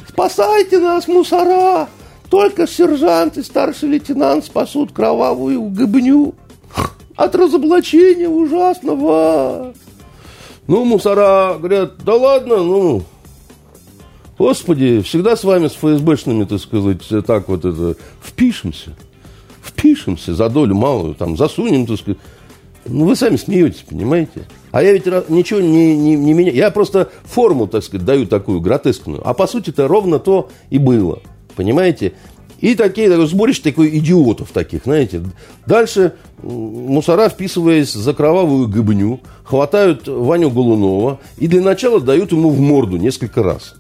спасайте 0.08 0.80
нас, 0.80 1.08
мусора! 1.08 1.88
Только 2.30 2.68
сержант 2.68 3.38
и 3.38 3.44
старший 3.44 3.90
лейтенант 3.90 4.46
спасут 4.46 4.92
кровавую 4.92 5.62
гыбню 5.70 6.34
от 7.16 7.36
разоблачения 7.36 8.28
ужасного!» 8.28 9.74
Ну, 10.66 10.84
мусора 10.84 11.58
говорят, 11.60 12.04
да 12.04 12.16
ладно, 12.16 12.58
ну, 12.58 13.04
Господи, 14.40 15.02
всегда 15.02 15.36
с 15.36 15.44
вами, 15.44 15.68
с 15.68 15.74
ФСБшными, 15.74 16.44
так 16.46 16.60
сказать, 16.60 17.08
так 17.26 17.48
вот 17.48 17.66
это, 17.66 17.96
впишемся. 18.22 18.96
Впишемся 19.62 20.34
за 20.34 20.50
долю 20.50 20.76
малую, 20.76 21.14
там, 21.14 21.38
засунем, 21.38 21.86
так 21.86 22.00
сказать. 22.00 22.20
Ну, 22.86 23.06
вы 23.06 23.16
сами 23.16 23.36
смеетесь, 23.36 23.86
понимаете? 23.88 24.48
А 24.72 24.84
я 24.84 24.94
ведь 24.94 25.06
ничего 25.30 25.60
не, 25.60 25.96
не, 25.96 26.16
не 26.16 26.34
меняю. 26.34 26.56
Я 26.56 26.72
просто 26.72 27.10
форму, 27.24 27.68
так 27.68 27.84
сказать, 27.84 28.06
даю 28.06 28.26
такую 28.26 28.60
гротескную. 28.60 29.22
А 29.28 29.34
по 29.34 29.48
сути 29.48 29.70
это 29.70 29.88
ровно 29.88 30.20
то 30.20 30.50
и 30.70 30.78
было. 30.78 31.22
Понимаете? 31.56 32.14
И 32.60 32.76
такие, 32.76 33.10
такое 33.10 33.28
сборище 33.28 33.62
такой 33.62 33.98
идиотов 33.98 34.52
таких, 34.52 34.84
знаете. 34.84 35.22
Дальше 35.66 36.14
мусора, 36.42 37.30
вписываясь 37.30 37.94
за 37.94 38.14
кровавую 38.14 38.68
гыбню, 38.68 39.20
хватают 39.44 40.08
Ваню 40.08 40.50
Голунова 40.50 41.20
и 41.38 41.48
для 41.48 41.62
начала 41.62 42.00
дают 42.00 42.32
ему 42.32 42.50
в 42.50 42.60
морду 42.60 42.98
несколько 42.98 43.44
раз. 43.44 43.76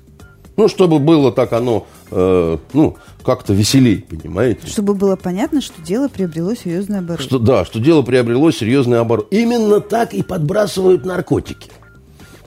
Ну, 0.58 0.68
чтобы 0.68 0.98
было 0.98 1.32
так 1.32 1.54
оно, 1.54 1.86
э, 2.12 2.58
ну, 2.74 2.98
как-то 3.24 3.54
веселей, 3.54 4.04
понимаете? 4.10 4.66
Чтобы 4.68 4.96
было 4.96 5.16
понятно, 5.16 5.62
что 5.62 5.82
дело 5.84 6.08
приобрело 6.08 6.56
серьезный 6.56 7.00
оборот. 7.00 7.22
Что, 7.22 7.38
да, 7.38 7.64
что 7.64 7.80
дело 7.80 8.02
приобрело 8.02 8.50
серьезный 8.52 9.00
оборот. 9.00 9.28
Именно 9.30 9.82
так 9.82 10.14
и 10.14 10.24
подбрасывают 10.24 11.06
наркотики 11.06 11.70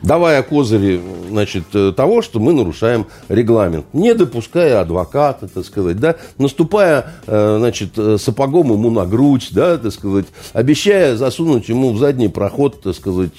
давая 0.03 0.43
козыри 0.43 1.01
значит, 1.29 1.65
э, 1.75 1.93
того, 1.97 2.23
что 2.23 2.41
мы 2.41 2.53
нарушаем 2.53 3.07
регламент, 3.29 3.87
не 3.93 4.15
допуская 4.15 4.81
адвоката, 4.81 5.49
так 5.49 5.65
сказать, 5.65 5.99
да, 5.99 6.17
наступая 6.39 7.07
э, 7.27 7.57
значит, 7.59 7.91
э, 7.97 8.19
сапогом 8.19 8.73
ему 8.73 8.91
на 8.91 9.07
грудь, 9.07 9.49
да, 9.53 9.79
так 9.79 9.93
сказать, 9.93 10.27
обещая 10.53 11.17
засунуть 11.17 11.69
ему 11.69 11.93
в 11.93 11.99
задний 11.99 12.29
проход, 12.29 12.83
так 12.83 12.95
сказать, 12.95 13.39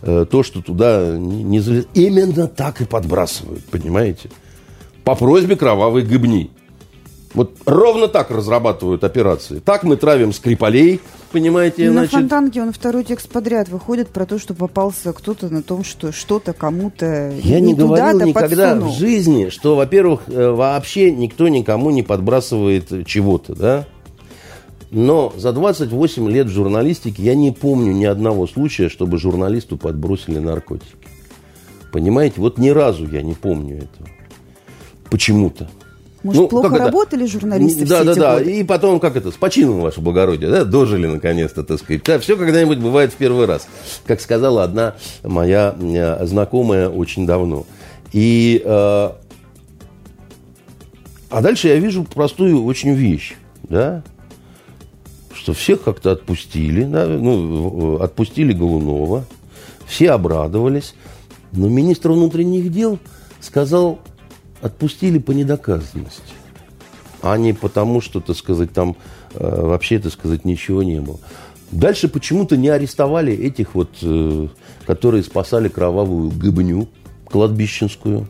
то, 0.00 0.42
что 0.42 0.62
туда 0.62 1.16
не 1.16 1.60
залез. 1.60 1.86
Именно 1.94 2.46
так 2.46 2.80
и 2.80 2.84
подбрасывают, 2.84 3.64
понимаете? 3.64 4.30
по 5.08 5.14
просьбе 5.14 5.56
кровавой 5.56 6.02
гыбни. 6.02 6.50
Вот 7.34 7.52
ровно 7.66 8.08
так 8.08 8.30
разрабатывают 8.30 9.04
операции. 9.04 9.58
Так 9.58 9.82
мы 9.82 9.96
травим 9.96 10.32
Скрипалей, 10.32 11.00
понимаете? 11.30 11.86
На 11.86 11.92
значит... 11.92 12.12
Фонтанке 12.12 12.62
он 12.62 12.72
второй 12.72 13.04
текст 13.04 13.28
подряд 13.28 13.68
выходит 13.68 14.08
про 14.08 14.24
то, 14.24 14.38
что 14.38 14.54
попался 14.54 15.12
кто-то 15.12 15.48
на 15.50 15.62
том, 15.62 15.84
что 15.84 16.10
что-то 16.10 16.52
кому-то 16.52 17.32
Я 17.42 17.60
не, 17.60 17.68
не 17.68 17.74
говорил 17.74 18.20
никогда 18.20 18.72
подсунул. 18.72 18.92
в 18.92 18.98
жизни, 18.98 19.48
что, 19.50 19.76
во-первых, 19.76 20.22
э, 20.28 20.50
вообще 20.50 21.10
никто 21.12 21.48
никому 21.48 21.90
не 21.90 22.02
подбрасывает 22.02 23.06
чего-то, 23.06 23.54
да? 23.54 23.86
Но 24.90 25.34
за 25.36 25.52
28 25.52 26.30
лет 26.30 26.46
в 26.46 26.50
журналистике 26.50 27.22
я 27.22 27.34
не 27.34 27.52
помню 27.52 27.92
ни 27.92 28.06
одного 28.06 28.46
случая, 28.46 28.88
чтобы 28.88 29.18
журналисту 29.18 29.76
подбросили 29.76 30.38
наркотики. 30.38 30.96
Понимаете? 31.92 32.40
Вот 32.40 32.58
ни 32.58 32.70
разу 32.70 33.06
я 33.06 33.22
не 33.22 33.34
помню 33.34 33.76
этого. 33.76 34.08
Почему-то. 35.10 35.68
Может, 36.22 36.42
ну, 36.42 36.48
плохо 36.48 36.76
работали 36.76 37.24
это? 37.24 37.32
журналисты 37.32 37.86
Да, 37.86 37.96
все 37.96 38.04
да, 38.04 38.10
эти 38.12 38.18
да. 38.18 38.38
годы? 38.38 38.60
И 38.60 38.64
потом, 38.64 38.98
как 38.98 39.16
это, 39.16 39.30
с 39.30 39.34
почином, 39.34 39.80
ваше 39.80 40.00
благородие, 40.00 40.50
да, 40.50 40.64
дожили 40.64 41.06
наконец-то, 41.06 41.62
так 41.62 41.78
сказать. 41.78 42.02
Да, 42.04 42.18
все 42.18 42.36
когда-нибудь 42.36 42.78
бывает 42.78 43.12
в 43.12 43.16
первый 43.16 43.46
раз. 43.46 43.68
Как 44.04 44.20
сказала 44.20 44.64
одна 44.64 44.94
моя 45.22 45.74
э, 45.80 46.26
знакомая 46.26 46.88
очень 46.88 47.26
давно. 47.26 47.66
И, 48.12 48.60
э, 48.64 48.68
а 51.30 51.40
дальше 51.40 51.68
я 51.68 51.76
вижу 51.76 52.04
простую 52.04 52.64
очень 52.64 52.94
вещь, 52.94 53.34
да, 53.62 54.02
что 55.32 55.52
всех 55.52 55.82
как-то 55.82 56.12
отпустили, 56.12 56.84
да, 56.84 57.06
ну, 57.06 58.00
отпустили 58.00 58.52
Голунова, 58.52 59.24
все 59.86 60.10
обрадовались, 60.10 60.94
но 61.52 61.68
министр 61.68 62.10
внутренних 62.10 62.72
дел 62.72 62.98
сказал, 63.40 64.00
отпустили 64.60 65.18
по 65.18 65.32
недоказанности, 65.32 66.34
а 67.22 67.36
не 67.36 67.52
потому, 67.52 68.00
что, 68.00 68.20
так 68.20 68.36
сказать, 68.36 68.72
там 68.72 68.96
э, 69.34 69.60
вообще, 69.62 69.98
так 69.98 70.12
сказать, 70.12 70.44
ничего 70.44 70.82
не 70.82 71.00
было. 71.00 71.18
Дальше 71.70 72.08
почему-то 72.08 72.56
не 72.56 72.68
арестовали 72.68 73.32
этих 73.32 73.74
вот, 73.74 73.90
э, 74.02 74.48
которые 74.86 75.22
спасали 75.22 75.68
кровавую 75.68 76.30
гыбню 76.30 76.88
кладбищенскую. 77.26 78.26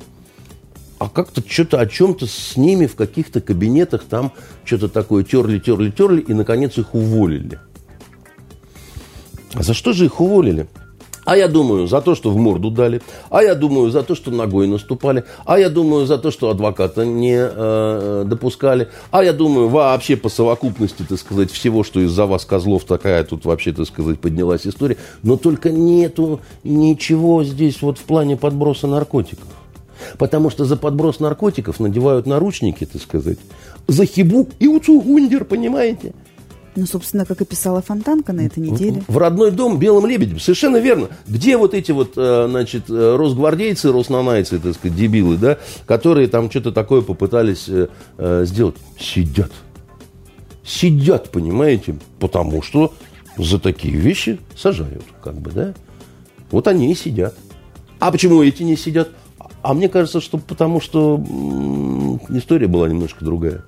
А 0.99 1.09
как-то 1.09 1.43
что-то 1.47 1.79
о 1.79 1.87
чем-то 1.87 2.26
с 2.26 2.57
ними 2.57 2.87
в 2.87 2.97
каких-то 2.97 3.41
кабинетах 3.41 4.05
там 4.05 4.33
что-то 4.64 4.89
такое 4.89 5.22
терли, 5.22 5.61
терли, 5.61 5.91
терли, 5.91 6.20
и, 6.20 6.35
наконец, 6.35 6.76
их 6.76 6.95
уволили. 6.95 7.61
А 9.55 9.62
за 9.62 9.74
что 9.74 9.93
же 9.93 10.07
их 10.07 10.20
уволили? 10.20 10.66
А 11.29 11.37
я 11.37 11.47
думаю, 11.47 11.87
за 11.87 12.01
то, 12.01 12.14
что 12.14 12.31
в 12.31 12.39
морду 12.39 12.70
дали. 12.70 13.03
А 13.29 13.43
я 13.43 13.55
думаю, 13.55 13.91
за 13.91 14.03
то, 14.03 14.14
что 14.14 14.31
ногой 14.31 14.66
наступали. 14.66 15.24
А 15.45 15.59
я 15.59 15.68
думаю, 15.68 16.07
за 16.07 16.16
то, 16.16 16.31
что 16.31 16.49
адвоката 16.49 17.05
не 17.05 17.37
э, 17.39 18.24
допускали. 18.26 18.89
А 19.11 19.22
я 19.22 19.35
думаю, 19.35 19.68
вообще 19.68 20.16
по 20.16 20.31
совокупности, 20.31 21.05
так 21.07 21.18
сказать, 21.18 21.51
всего, 21.51 21.85
что 21.85 22.01
из-за 22.01 22.24
вас, 22.24 22.47
козлов, 22.47 22.85
такая 22.85 23.24
тут 23.24 23.45
вообще, 23.45 23.74
так 23.74 23.87
сказать, 23.87 24.18
поднялась 24.18 24.66
история. 24.66 24.97
Но 25.22 25.37
только 25.37 25.70
нету 25.70 26.41
ничего 26.64 27.45
здесь 27.45 27.83
вот 27.83 27.99
в 27.99 28.05
плане 28.05 28.39
подброса 28.39 28.87
наркотиков. 28.87 29.49
Потому 30.16 30.49
что 30.49 30.64
за 30.64 30.79
подброс 30.79 31.20
наркотиков 31.20 31.79
надевают 31.79 32.24
наручники, 32.24 32.87
так 32.87 33.03
сказать, 33.03 33.39
за 33.87 34.07
хибу 34.07 34.49
и 34.61 34.66
уцугундер, 34.66 35.45
понимаете? 35.45 36.14
Ну, 36.79 36.87
собственно, 36.87 37.26
как 37.26 37.41
и 37.41 37.45
писала 37.45 37.83
Фонтанка 37.83 38.33
на 38.33 38.43
этой 38.43 38.61
неделе. 38.61 39.03
В, 39.09 39.18
родной 39.18 39.51
дом 39.51 39.81
белым 39.81 40.07
лебедем. 40.07 40.39
Совершенно 40.39 40.76
верно. 40.76 41.09
Где 41.26 41.57
вот 41.57 41.74
эти 41.74 41.91
вот, 41.91 42.12
э, 42.16 42.47
значит, 42.49 42.85
э, 42.89 43.16
росгвардейцы, 43.16 43.91
роснанайцы, 43.91 44.61
так 44.61 44.74
сказать, 44.74 44.97
дебилы, 44.97 45.37
да, 45.39 45.59
которые 45.87 46.29
там 46.29 46.49
что-то 46.49 46.70
такое 46.70 47.03
попытались 47.03 47.68
э, 47.68 47.89
сделать? 48.45 48.76
Сидят. 48.97 49.51
Сидят, 50.64 51.31
понимаете? 51.31 51.97
Потому 52.20 52.62
что 52.62 52.95
за 53.37 53.59
такие 53.59 53.97
вещи 53.97 54.39
сажают, 54.57 55.05
как 55.20 55.35
бы, 55.35 55.51
да? 55.51 55.74
Вот 56.53 56.68
они 56.68 56.93
и 56.93 56.95
сидят. 56.95 57.35
А 57.99 58.12
почему 58.12 58.41
эти 58.41 58.62
не 58.62 58.76
сидят? 58.76 59.09
А 59.62 59.74
мне 59.74 59.89
кажется, 59.89 60.20
что 60.20 60.39
потому 60.39 60.81
что 60.81 61.20
история 62.29 62.68
была 62.68 62.89
немножко 62.89 63.24
другая. 63.24 63.64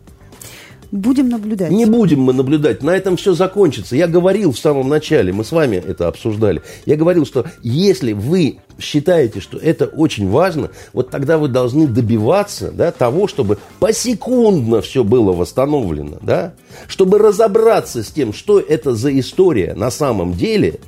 Будем 0.93 1.29
наблюдать. 1.29 1.71
Не 1.71 1.87
будем 1.87 2.21
мы 2.21 2.33
наблюдать. 2.33 2.83
На 2.83 2.91
этом 2.91 3.17
все 3.17 3.33
закончится. 3.33 3.95
Я 3.95 4.09
говорил 4.09 4.53
в 4.53 4.59
самом 4.59 4.89
начале, 4.89 5.33
мы 5.33 5.45
с 5.45 5.53
вами 5.53 5.77
это 5.77 6.09
обсуждали. 6.09 6.63
Я 6.85 6.97
говорил, 6.97 7.25
что 7.25 7.47
если 7.63 8.13
вы 8.13 8.59
считаете, 8.81 9.41
что 9.41 9.57
это 9.57 9.87
очень 9.87 10.29
важно, 10.29 10.71
вот 10.93 11.11
тогда 11.11 11.39
вы 11.39 11.49
должны 11.49 11.87
добиваться 11.87 12.73
да, 12.73 12.91
того, 12.91 13.29
чтобы 13.29 13.59
посекундно 13.79 14.81
все 14.81 15.05
было 15.05 15.33
восстановлено. 15.33 16.19
Да? 16.23 16.55
Чтобы 16.89 17.19
разобраться 17.19 18.03
с 18.03 18.09
тем, 18.09 18.33
что 18.33 18.59
это 18.59 18.95
за 18.95 19.17
история 19.17 19.75
на 19.75 19.91
самом 19.91 20.33
деле, 20.33 20.81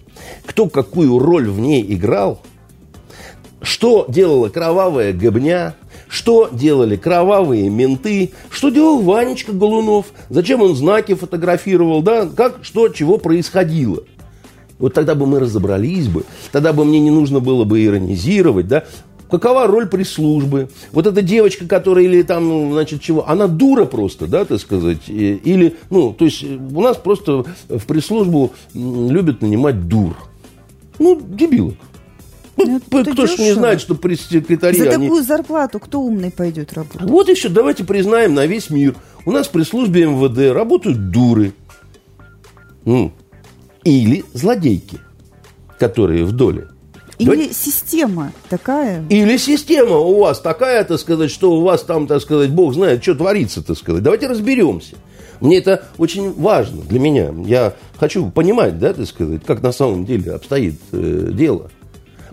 кто 0.45 0.69
какую 0.69 1.19
роль 1.21 1.49
в 1.49 1.61
ней 1.61 1.85
играл, 1.95 2.41
что 3.61 4.07
делала 4.09 4.49
кровавая 4.49 5.13
гобня, 5.13 5.77
что 6.13 6.51
делали 6.53 6.97
кровавые 6.97 7.71
менты, 7.71 8.33
что 8.51 8.69
делал 8.69 9.01
Ванечка 9.01 9.53
Голунов, 9.53 10.07
зачем 10.29 10.61
он 10.61 10.77
знаки 10.77 11.15
фотографировал, 11.15 12.03
да, 12.03 12.27
как, 12.27 12.59
что, 12.61 12.91
чего 12.91 13.17
происходило. 13.17 14.03
Вот 14.79 14.93
тогда 14.93 15.15
бы 15.15 15.27
мы 15.27 15.41
разобрались 15.41 16.09
бы, 16.09 16.25
тогда 16.53 16.75
бы 16.75 16.85
мне 16.85 17.01
не 17.01 17.11
нужно 17.11 17.41
было 17.41 17.65
бы 17.65 17.83
иронизировать, 17.83 18.69
да, 18.69 18.85
какова 19.31 19.67
роль 19.67 19.87
пресс-службы. 19.87 20.69
Вот 20.93 21.07
эта 21.07 21.23
девочка, 21.23 21.67
которая 21.67 22.05
или 22.05 22.21
там, 22.21 22.47
ну, 22.47 22.73
значит, 22.73 23.01
чего, 23.01 23.27
она 23.27 23.47
дура 23.47 23.87
просто, 23.87 24.27
да, 24.27 24.45
так 24.45 24.61
сказать, 24.61 25.09
или, 25.09 25.77
ну, 25.89 26.13
то 26.13 26.27
есть 26.27 26.45
у 26.45 26.81
нас 26.83 26.99
просто 26.99 27.47
в 27.71 27.87
пресс-службу 27.87 28.53
любят 28.75 29.41
нанимать 29.41 29.89
дур. 29.89 30.15
Ну, 30.99 31.19
дебилок. 31.27 31.77
Ну, 32.57 32.81
ну 32.91 33.05
кто 33.05 33.27
ж 33.27 33.39
не 33.39 33.53
знает, 33.53 33.81
что 33.81 33.95
пресс-секретари... 33.95 34.79
За 34.79 34.91
они... 34.91 35.07
такую 35.07 35.23
зарплату 35.23 35.81
кто 35.81 36.01
умный 36.01 36.31
пойдет 36.31 36.73
работать? 36.73 37.09
Вот 37.09 37.29
еще 37.29 37.49
давайте 37.49 37.85
признаем 37.85 38.35
на 38.35 38.47
весь 38.47 38.71
мир. 38.71 38.95
У 39.25 39.33
нас 39.33 39.49
при 39.49 39.63
службе 39.63 40.07
МВД 40.07 40.55
работают 40.55 41.11
дуры. 41.11 41.55
Ну, 42.85 43.13
или 43.85 44.25
злодейки, 44.33 44.99
которые 45.79 46.25
в 46.25 46.33
доле. 46.33 46.69
Или 47.19 47.27
Давайте... 47.27 47.55
система 47.55 48.33
такая. 48.49 49.05
Или 49.09 49.37
система 49.37 49.99
у 49.99 50.21
вас 50.21 50.41
такая, 50.41 50.83
так 50.83 50.99
сказать, 50.99 51.31
что 51.31 51.53
у 51.53 51.63
вас 51.63 51.83
там, 51.83 52.07
так 52.07 52.21
сказать, 52.21 52.51
Бог 52.51 52.75
знает, 52.75 53.03
что 53.03 53.15
творится, 53.15 53.63
так 53.63 53.77
сказать. 53.77 54.03
Давайте 54.03 54.27
разберемся. 54.27 54.97
Мне 55.41 55.59
это 55.59 55.85
очень 55.99 56.33
важно 56.33 56.83
для 56.83 56.99
меня. 56.99 57.33
Я 57.47 57.75
хочу 57.99 58.31
понимать, 58.31 58.79
да, 58.79 58.93
так 58.93 59.07
сказать, 59.07 59.43
как 59.45 59.63
на 59.63 59.73
самом 59.73 60.05
деле 60.05 60.33
обстоит 60.33 60.81
э, 60.93 61.31
дело. 61.33 61.71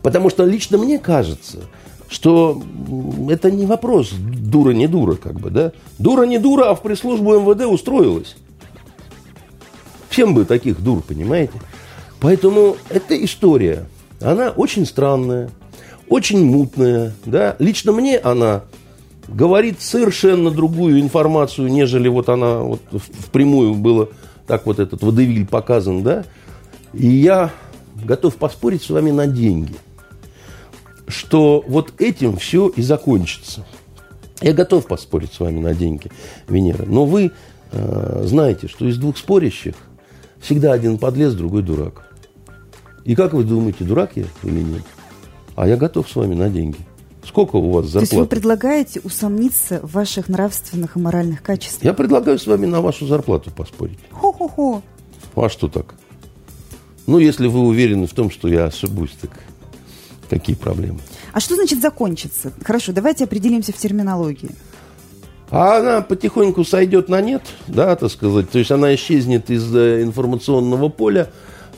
Потому 0.01 0.29
что 0.29 0.45
лично 0.45 0.77
мне 0.77 0.99
кажется, 0.99 1.59
что 2.07 2.61
это 3.29 3.51
не 3.51 3.65
вопрос 3.65 4.11
дура 4.11 4.71
не 4.71 4.87
дура, 4.87 5.15
как 5.15 5.39
бы, 5.39 5.49
да? 5.49 5.71
Дура 5.97 6.23
не 6.23 6.39
дура, 6.39 6.69
а 6.69 6.75
в 6.75 6.81
пресс-службу 6.81 7.39
МВД 7.39 7.65
устроилась. 7.65 8.35
Всем 10.09 10.33
бы 10.33 10.45
таких 10.45 10.81
дур, 10.81 11.01
понимаете? 11.01 11.53
Поэтому 12.19 12.77
эта 12.89 13.23
история, 13.23 13.85
она 14.21 14.49
очень 14.49 14.85
странная, 14.85 15.51
очень 16.07 16.43
мутная, 16.43 17.13
да? 17.25 17.55
Лично 17.59 17.91
мне 17.91 18.17
она 18.17 18.63
говорит 19.27 19.81
совершенно 19.81 20.49
другую 20.49 20.99
информацию, 20.99 21.67
нежели 21.67 22.07
вот 22.07 22.29
она 22.29 22.59
вот 22.59 22.81
впрямую 22.91 23.75
было 23.75 24.09
так 24.47 24.65
вот 24.65 24.79
этот 24.79 25.03
водевиль 25.03 25.45
показан, 25.45 26.01
да? 26.01 26.25
И 26.93 27.07
я 27.07 27.51
готов 28.03 28.35
поспорить 28.37 28.81
с 28.81 28.89
вами 28.89 29.11
на 29.11 29.27
деньги– 29.27 29.75
что 31.09 31.63
вот 31.67 31.93
этим 31.99 32.37
все 32.37 32.69
и 32.69 32.81
закончится. 32.81 33.65
Я 34.41 34.53
готов 34.53 34.87
поспорить 34.87 35.33
с 35.33 35.39
вами 35.39 35.59
на 35.59 35.73
деньги, 35.73 36.09
Венера. 36.47 36.85
Но 36.85 37.05
вы 37.05 37.31
э, 37.71 38.21
знаете, 38.25 38.67
что 38.67 38.87
из 38.87 38.97
двух 38.97 39.17
спорящих 39.17 39.75
всегда 40.39 40.71
один 40.71 40.97
подлез, 40.97 41.33
другой 41.33 41.63
дурак. 41.63 42.13
И 43.03 43.15
как 43.15 43.33
вы 43.33 43.43
думаете, 43.43 43.83
дурак 43.83 44.11
я 44.15 44.25
или 44.43 44.61
нет? 44.61 44.83
А 45.55 45.67
я 45.67 45.75
готов 45.75 46.09
с 46.09 46.15
вами 46.15 46.35
на 46.35 46.49
деньги. 46.49 46.77
Сколько 47.25 47.57
у 47.57 47.71
вас 47.71 47.85
зарплата? 47.85 47.93
То 47.93 47.99
есть 47.99 48.13
вы 48.13 48.25
предлагаете 48.27 49.01
усомниться 49.03 49.81
в 49.81 49.91
ваших 49.93 50.29
нравственных 50.29 50.95
и 50.95 50.99
моральных 50.99 51.41
качествах? 51.41 51.83
Я 51.83 51.93
предлагаю 51.93 52.39
с 52.39 52.47
вами 52.47 52.65
на 52.65 52.81
вашу 52.81 53.07
зарплату 53.07 53.51
поспорить. 53.51 53.99
Хо-хо-хо. 54.11 54.81
А 55.35 55.49
что 55.49 55.67
так? 55.67 55.95
Ну, 57.07 57.17
если 57.17 57.47
вы 57.47 57.61
уверены 57.61 58.07
в 58.07 58.13
том, 58.13 58.31
что 58.31 58.47
я 58.47 58.65
ошибусь, 58.65 59.11
так 59.19 59.31
Какие 60.29 60.55
проблемы? 60.55 60.99
А 61.33 61.39
что 61.39 61.55
значит 61.55 61.81
закончится? 61.81 62.53
Хорошо, 62.63 62.91
давайте 62.91 63.23
определимся 63.23 63.71
в 63.71 63.77
терминологии. 63.77 64.51
А 65.51 65.77
она 65.77 66.01
потихоньку 66.01 66.63
сойдет 66.63 67.09
на 67.09 67.21
нет, 67.21 67.41
да, 67.67 67.95
так 67.95 68.11
сказать. 68.11 68.51
То 68.51 68.59
есть 68.59 68.69
она 68.69 68.93
исчезнет 68.93 69.49
из 69.49 69.75
э, 69.75 70.03
информационного 70.03 70.89
поля. 70.89 71.31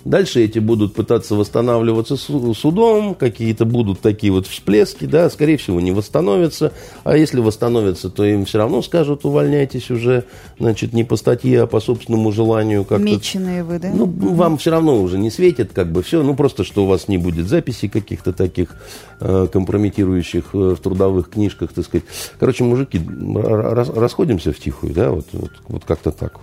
Дальше 0.03 0.43
эти 0.43 0.57
будут 0.59 0.95
пытаться 0.95 1.35
восстанавливаться 1.35 2.17
судом, 2.17 3.13
какие-то 3.13 3.65
будут 3.65 3.99
такие 3.99 4.33
вот 4.33 4.47
всплески, 4.47 5.05
да, 5.05 5.29
скорее 5.29 5.57
всего, 5.57 5.79
не 5.79 5.91
восстановятся. 5.91 6.73
А 7.03 7.15
если 7.15 7.39
восстановятся, 7.39 8.09
то 8.09 8.25
им 8.25 8.45
все 8.45 8.57
равно 8.57 8.81
скажут, 8.81 9.25
увольняйтесь 9.25 9.91
уже, 9.91 10.25
значит, 10.57 10.93
не 10.93 11.03
по 11.03 11.15
статье, 11.17 11.61
а 11.61 11.67
по 11.67 11.79
собственному 11.79 12.31
желанию. 12.31 12.83
Как 12.83 12.99
Меченые 12.99 13.63
вы, 13.63 13.77
да? 13.77 13.91
Ну, 13.93 14.05
вам 14.05 14.57
все 14.57 14.71
равно 14.71 14.99
уже 14.99 15.19
не 15.19 15.29
светит, 15.29 15.71
как 15.73 15.91
бы 15.91 16.01
все, 16.01 16.23
ну, 16.23 16.35
просто, 16.35 16.63
что 16.63 16.83
у 16.83 16.87
вас 16.87 17.07
не 17.07 17.17
будет 17.17 17.47
записей 17.47 17.87
каких-то 17.87 18.33
таких 18.33 18.75
э, 19.19 19.47
компрометирующих 19.51 20.45
э, 20.53 20.57
в 20.57 20.77
трудовых 20.77 21.29
книжках, 21.29 21.73
так 21.73 21.85
сказать. 21.85 22.05
Короче, 22.39 22.63
мужики, 22.63 22.99
рас, 23.35 23.89
расходимся 23.89 24.51
в 24.51 24.59
тихую, 24.59 24.93
да, 24.93 25.11
вот, 25.11 25.27
вот, 25.33 25.51
вот 25.67 25.85
как-то 25.85 26.11
так. 26.11 26.39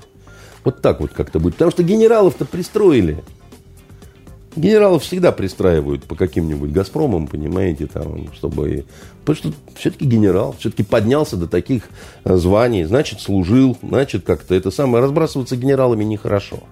Вот 0.64 0.80
так 0.80 1.00
вот 1.00 1.12
как-то 1.12 1.40
будет. 1.40 1.54
Потому 1.54 1.70
что 1.70 1.82
генералов-то 1.82 2.44
пристроили. 2.44 3.24
Генералов 4.58 5.04
всегда 5.04 5.30
пристраивают 5.30 6.04
по 6.04 6.16
каким-нибудь 6.16 6.72
«Газпромам», 6.72 7.28
понимаете, 7.28 7.86
там, 7.86 8.32
чтобы... 8.34 8.84
Потому 9.24 9.36
что 9.36 9.52
все-таки 9.76 10.04
генерал, 10.04 10.56
все-таки 10.58 10.82
поднялся 10.82 11.36
до 11.36 11.46
таких 11.46 11.84
э, 12.24 12.36
званий, 12.36 12.84
значит, 12.84 13.20
служил, 13.20 13.76
значит, 13.82 14.24
как-то 14.24 14.54
это 14.54 14.70
самое... 14.70 15.04
Разбрасываться 15.04 15.56
генералами 15.56 16.02
нехорошо. 16.02 16.64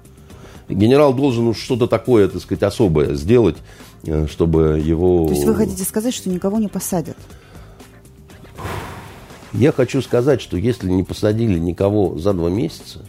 Генерал 0.68 1.14
должен 1.14 1.46
уж 1.46 1.58
что-то 1.58 1.86
такое, 1.86 2.28
так 2.28 2.42
сказать, 2.42 2.64
особое 2.64 3.14
сделать, 3.14 3.56
э, 4.04 4.26
чтобы 4.26 4.82
его... 4.84 5.28
То 5.28 5.34
есть 5.34 5.44
вы 5.44 5.54
хотите 5.54 5.84
сказать, 5.84 6.12
что 6.12 6.28
никого 6.28 6.58
не 6.58 6.68
посадят? 6.68 7.16
Я 9.52 9.70
хочу 9.70 10.02
сказать, 10.02 10.40
что 10.40 10.56
если 10.56 10.90
не 10.90 11.04
посадили 11.04 11.58
никого 11.58 12.18
за 12.18 12.32
два 12.32 12.50
месяца, 12.50 13.04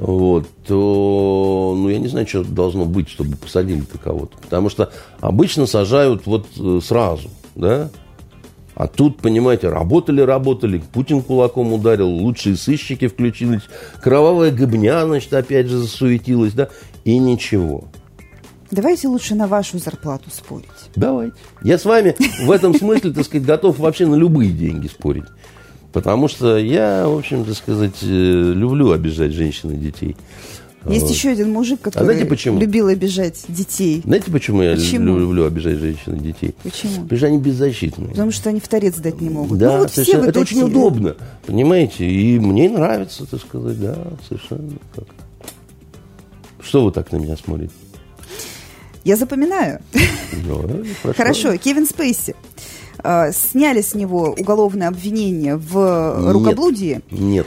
вот, 0.00 0.48
то, 0.66 1.74
ну, 1.76 1.90
я 1.90 1.98
не 1.98 2.08
знаю, 2.08 2.26
что 2.26 2.42
должно 2.42 2.86
быть, 2.86 3.10
чтобы 3.10 3.36
посадили-то 3.36 3.98
кого-то. 3.98 4.38
Потому 4.38 4.70
что 4.70 4.90
обычно 5.20 5.66
сажают 5.66 6.24
вот 6.24 6.46
э, 6.58 6.80
сразу, 6.82 7.28
да. 7.54 7.90
А 8.74 8.86
тут, 8.86 9.18
понимаете, 9.18 9.68
работали, 9.68 10.22
работали, 10.22 10.82
Путин 10.94 11.20
кулаком 11.20 11.74
ударил, 11.74 12.08
лучшие 12.08 12.56
сыщики 12.56 13.08
включились, 13.08 13.60
кровавая 14.02 14.50
гыбня, 14.50 15.04
значит, 15.04 15.34
опять 15.34 15.66
же 15.66 15.76
засуетилась, 15.76 16.54
да, 16.54 16.70
и 17.04 17.18
ничего. 17.18 17.84
Давайте 18.70 19.06
лучше 19.06 19.34
на 19.34 19.46
вашу 19.48 19.78
зарплату 19.78 20.30
спорить. 20.30 20.66
Давайте. 20.96 21.36
Я 21.62 21.76
с 21.76 21.84
вами 21.84 22.16
в 22.42 22.50
этом 22.50 22.74
смысле, 22.74 23.12
так 23.12 23.26
сказать, 23.26 23.46
готов 23.46 23.78
вообще 23.78 24.06
на 24.06 24.14
любые 24.14 24.50
деньги 24.50 24.86
спорить. 24.86 25.24
Потому 25.92 26.28
что 26.28 26.56
я, 26.56 27.08
в 27.08 27.18
общем, 27.18 27.44
так 27.44 27.56
сказать, 27.56 27.96
э, 28.02 28.06
люблю 28.54 28.92
обижать 28.92 29.32
женщин 29.32 29.70
и 29.70 29.76
детей. 29.76 30.16
Есть 30.88 31.06
вот. 31.06 31.10
еще 31.10 31.30
один 31.30 31.52
мужик, 31.52 31.80
который 31.82 32.02
а 32.02 32.04
знаете, 32.04 32.24
почему? 32.24 32.58
любил 32.58 32.88
обижать 32.88 33.44
детей. 33.48 34.00
Знаете, 34.02 34.30
почему, 34.30 34.60
почему? 34.60 35.12
я 35.12 35.18
люблю 35.18 35.44
обижать 35.44 35.76
женщин 35.76 36.14
и 36.14 36.20
детей? 36.20 36.54
Почему? 36.62 37.02
Потому 37.02 37.18
что 37.18 37.26
они 37.26 37.38
беззащитные. 37.38 38.08
Потому 38.10 38.30
что 38.30 38.48
они 38.48 38.60
в 38.60 38.68
торец 38.68 38.96
дать 38.96 39.20
не 39.20 39.28
могут. 39.28 39.58
Да, 39.58 39.72
ну, 39.72 39.78
вот 39.80 39.90
все 39.90 40.02
это 40.02 40.32
такие. 40.32 40.40
очень 40.40 40.62
удобно, 40.62 41.16
понимаете? 41.46 42.06
И 42.06 42.38
мне 42.38 42.70
нравится, 42.70 43.26
так 43.26 43.40
сказать, 43.40 43.78
да, 43.78 43.98
совершенно 44.26 44.72
как. 44.94 45.04
Что 46.62 46.84
вы 46.84 46.92
так 46.92 47.12
на 47.12 47.16
меня 47.16 47.36
смотрите? 47.36 47.72
Я 49.04 49.16
запоминаю. 49.16 49.80
Ну, 50.44 50.84
хорошо. 51.16 51.56
Кевин 51.56 51.86
Спейси. 51.86 52.34
Э, 53.02 53.32
сняли 53.32 53.80
с 53.80 53.94
него 53.94 54.34
уголовное 54.38 54.88
обвинение 54.88 55.56
в 55.56 56.32
рукоблудии. 56.32 57.00
Нет. 57.10 57.46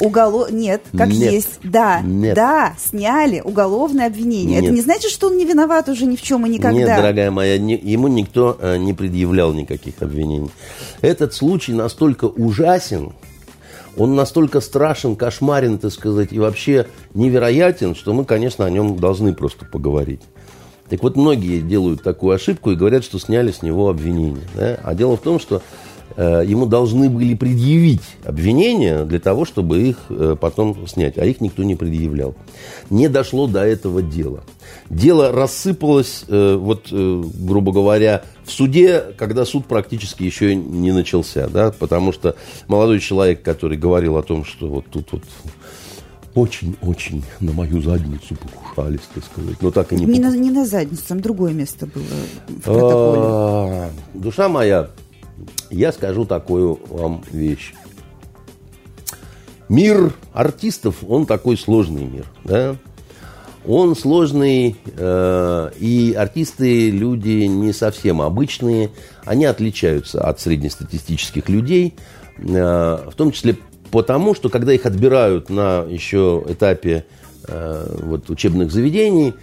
Уголо... 0.00 0.48
Нет, 0.50 0.82
как 0.96 1.08
Нет. 1.08 1.32
есть. 1.32 1.60
Да, 1.62 2.00
Нет. 2.00 2.34
да, 2.34 2.74
сняли 2.78 3.40
уголовное 3.40 4.06
обвинение. 4.06 4.56
Нет. 4.56 4.64
Это 4.64 4.72
не 4.72 4.80
значит, 4.80 5.10
что 5.10 5.28
он 5.28 5.36
не 5.36 5.44
виноват 5.44 5.88
уже 5.88 6.06
ни 6.06 6.16
в 6.16 6.22
чем 6.22 6.44
и 6.46 6.48
никогда. 6.48 6.76
Нет, 6.76 6.88
дорогая 6.88 7.30
моя, 7.30 7.58
не, 7.58 7.76
ему 7.76 8.08
никто 8.08 8.56
э, 8.60 8.76
не 8.76 8.92
предъявлял 8.92 9.52
никаких 9.52 10.02
обвинений. 10.02 10.50
Этот 11.00 11.32
случай 11.32 11.72
настолько 11.72 12.24
ужасен, 12.24 13.12
он 13.96 14.16
настолько 14.16 14.60
страшен, 14.60 15.14
кошмарен, 15.14 15.78
так 15.78 15.92
сказать, 15.92 16.32
и 16.32 16.40
вообще 16.40 16.86
невероятен, 17.14 17.94
что 17.94 18.12
мы, 18.12 18.24
конечно, 18.24 18.64
о 18.64 18.70
нем 18.70 18.98
должны 18.98 19.32
просто 19.32 19.64
поговорить. 19.64 20.20
Так 20.88 21.02
вот, 21.02 21.16
многие 21.16 21.60
делают 21.60 22.02
такую 22.02 22.34
ошибку 22.34 22.70
и 22.70 22.76
говорят, 22.76 23.04
что 23.04 23.18
сняли 23.18 23.52
с 23.52 23.62
него 23.62 23.88
обвинение. 23.88 24.44
Да? 24.54 24.78
А 24.82 24.94
дело 24.94 25.16
в 25.16 25.20
том, 25.20 25.40
что 25.40 25.62
э, 26.16 26.42
ему 26.46 26.66
должны 26.66 27.08
были 27.08 27.34
предъявить 27.34 28.02
обвинения 28.22 29.04
для 29.04 29.18
того, 29.18 29.46
чтобы 29.46 29.80
их 29.80 29.96
э, 30.10 30.36
потом 30.38 30.86
снять. 30.86 31.16
А 31.16 31.24
их 31.24 31.40
никто 31.40 31.62
не 31.62 31.74
предъявлял. 31.74 32.34
Не 32.90 33.08
дошло 33.08 33.46
до 33.46 33.64
этого 33.64 34.02
дела. 34.02 34.44
Дело 34.90 35.32
рассыпалось, 35.32 36.24
э, 36.28 36.56
вот, 36.56 36.88
э, 36.90 37.22
грубо 37.34 37.72
говоря, 37.72 38.22
в 38.44 38.50
суде, 38.50 39.02
когда 39.16 39.46
суд 39.46 39.64
практически 39.64 40.22
еще 40.22 40.54
не 40.54 40.92
начался. 40.92 41.48
Да? 41.48 41.72
Потому 41.72 42.12
что 42.12 42.36
молодой 42.68 43.00
человек, 43.00 43.40
который 43.42 43.78
говорил 43.78 44.18
о 44.18 44.22
том, 44.22 44.44
что 44.44 44.68
вот 44.68 44.84
тут 44.90 45.12
вот 45.12 45.22
очень-очень 46.34 47.24
на 47.40 47.52
мою 47.52 47.80
задницу 47.80 48.34
покушались, 48.36 49.00
так 49.14 49.24
сказать. 49.24 49.56
Но 49.60 49.70
так 49.70 49.92
и 49.92 49.96
не, 49.96 50.04
не, 50.04 50.20
на, 50.20 50.36
не 50.36 50.50
на 50.50 50.66
задницу, 50.66 51.02
там 51.08 51.20
другое 51.20 51.52
место 51.52 51.86
было 51.86 52.04
в 52.48 52.60
протоколе. 52.60 53.20
А, 53.22 53.90
душа 54.14 54.48
моя, 54.48 54.90
я 55.70 55.92
скажу 55.92 56.24
такую 56.24 56.80
вам 56.88 57.22
вещь. 57.30 57.74
Мир 59.68 60.12
артистов, 60.32 60.96
он 61.08 61.26
такой 61.26 61.56
сложный 61.56 62.04
мир, 62.04 62.26
да? 62.44 62.76
Он 63.66 63.96
сложный, 63.96 64.76
э, 64.84 65.70
и 65.78 66.14
артисты 66.18 66.90
люди 66.90 67.46
не 67.46 67.72
совсем 67.72 68.20
обычные, 68.20 68.90
они 69.24 69.46
отличаются 69.46 70.22
от 70.22 70.38
среднестатистических 70.38 71.48
людей, 71.48 71.94
э, 72.36 72.42
в 72.44 73.14
том 73.16 73.32
числе 73.32 73.56
потому 73.94 74.34
что 74.34 74.48
когда 74.48 74.72
их 74.72 74.86
отбирают 74.86 75.50
на 75.50 75.84
еще 75.88 76.44
этапе 76.48 77.04
э, 77.46 77.96
вот, 78.02 78.28
учебных 78.28 78.72
заведений, 78.72 79.34